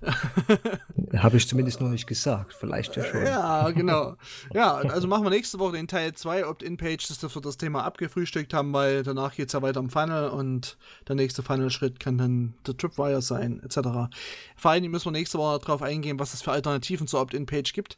Habe 1.17 1.37
ich 1.37 1.47
zumindest 1.47 1.79
noch 1.79 1.89
nicht 1.89 2.07
gesagt. 2.07 2.53
Vielleicht 2.53 2.95
ja 2.95 3.03
schon. 3.03 3.23
Ja, 3.23 3.69
genau. 3.69 4.15
Ja, 4.53 4.75
also 4.75 5.07
machen 5.07 5.23
wir 5.23 5.29
nächste 5.29 5.59
Woche 5.59 5.73
den 5.73 5.87
Teil 5.87 6.13
2 6.13 6.47
Opt-in-Page, 6.47 7.07
dass 7.07 7.23
wir 7.23 7.41
das 7.41 7.57
Thema 7.57 7.83
abgefrühstückt 7.83 8.53
haben, 8.53 8.73
weil 8.73 9.03
danach 9.03 9.35
geht 9.35 9.47
es 9.47 9.53
ja 9.53 9.61
weiter 9.61 9.79
im 9.79 9.89
Funnel 9.89 10.29
und 10.29 10.77
der 11.07 11.15
nächste 11.15 11.43
Funnel-Schritt 11.43 11.99
kann 11.99 12.17
dann 12.17 12.55
der 12.65 12.77
Tripwire 12.77 13.21
sein, 13.21 13.61
etc. 13.63 14.09
Vor 14.55 14.71
allem 14.71 14.89
müssen 14.89 15.05
wir 15.05 15.11
nächste 15.11 15.37
Woche 15.37 15.59
darauf 15.59 15.81
eingehen, 15.81 16.19
was 16.19 16.33
es 16.33 16.41
für 16.41 16.51
Alternativen 16.51 17.07
zur 17.07 17.21
Opt-in-Page 17.21 17.73
gibt. 17.73 17.97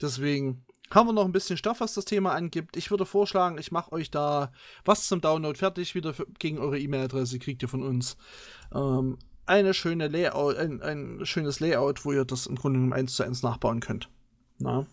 Deswegen 0.00 0.64
haben 0.90 1.08
wir 1.08 1.12
noch 1.12 1.24
ein 1.24 1.32
bisschen 1.32 1.56
Stoff, 1.56 1.80
was 1.80 1.94
das 1.94 2.04
Thema 2.04 2.32
angibt. 2.32 2.76
Ich 2.76 2.90
würde 2.90 3.06
vorschlagen, 3.06 3.58
ich 3.58 3.72
mache 3.72 3.92
euch 3.92 4.10
da 4.10 4.52
was 4.84 5.08
zum 5.08 5.20
Download 5.20 5.58
fertig, 5.58 5.94
wieder 5.94 6.14
für, 6.14 6.26
gegen 6.38 6.58
eure 6.58 6.78
E-Mail-Adresse 6.78 7.38
kriegt 7.38 7.62
ihr 7.62 7.68
von 7.68 7.82
uns. 7.82 8.16
Ähm, 8.74 9.18
eine 9.46 9.74
schöne 9.74 10.08
Layout, 10.08 10.56
ein, 10.56 10.82
ein 10.82 11.26
schönes 11.26 11.60
Layout, 11.60 12.04
wo 12.04 12.12
ihr 12.12 12.24
das 12.24 12.46
im 12.46 12.56
Grunde 12.56 12.78
genommen 12.78 12.92
eins 12.92 13.14
zu 13.14 13.22
eins 13.22 13.42
nachbauen 13.42 13.80
könnt. 13.80 14.08
Na? 14.58 14.86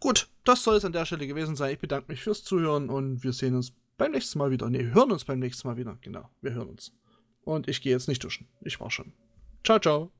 Gut, 0.00 0.28
das 0.44 0.62
soll 0.62 0.76
es 0.76 0.84
an 0.84 0.92
der 0.92 1.06
Stelle 1.06 1.26
gewesen 1.26 1.56
sein. 1.56 1.72
Ich 1.72 1.78
bedanke 1.78 2.10
mich 2.10 2.22
fürs 2.22 2.44
Zuhören 2.44 2.88
und 2.88 3.22
wir 3.22 3.32
sehen 3.32 3.54
uns 3.54 3.72
beim 3.96 4.12
nächsten 4.12 4.38
Mal 4.38 4.50
wieder. 4.50 4.70
Ne, 4.70 4.94
hören 4.94 5.12
uns 5.12 5.24
beim 5.24 5.38
nächsten 5.38 5.68
Mal 5.68 5.76
wieder. 5.76 5.98
Genau, 6.00 6.28
wir 6.40 6.52
hören 6.52 6.68
uns. 6.68 6.92
Und 7.42 7.68
ich 7.68 7.82
gehe 7.82 7.92
jetzt 7.92 8.08
nicht 8.08 8.22
duschen. 8.22 8.46
Ich 8.60 8.80
war 8.80 8.90
schon. 8.90 9.12
Ciao, 9.64 9.78
ciao. 9.78 10.17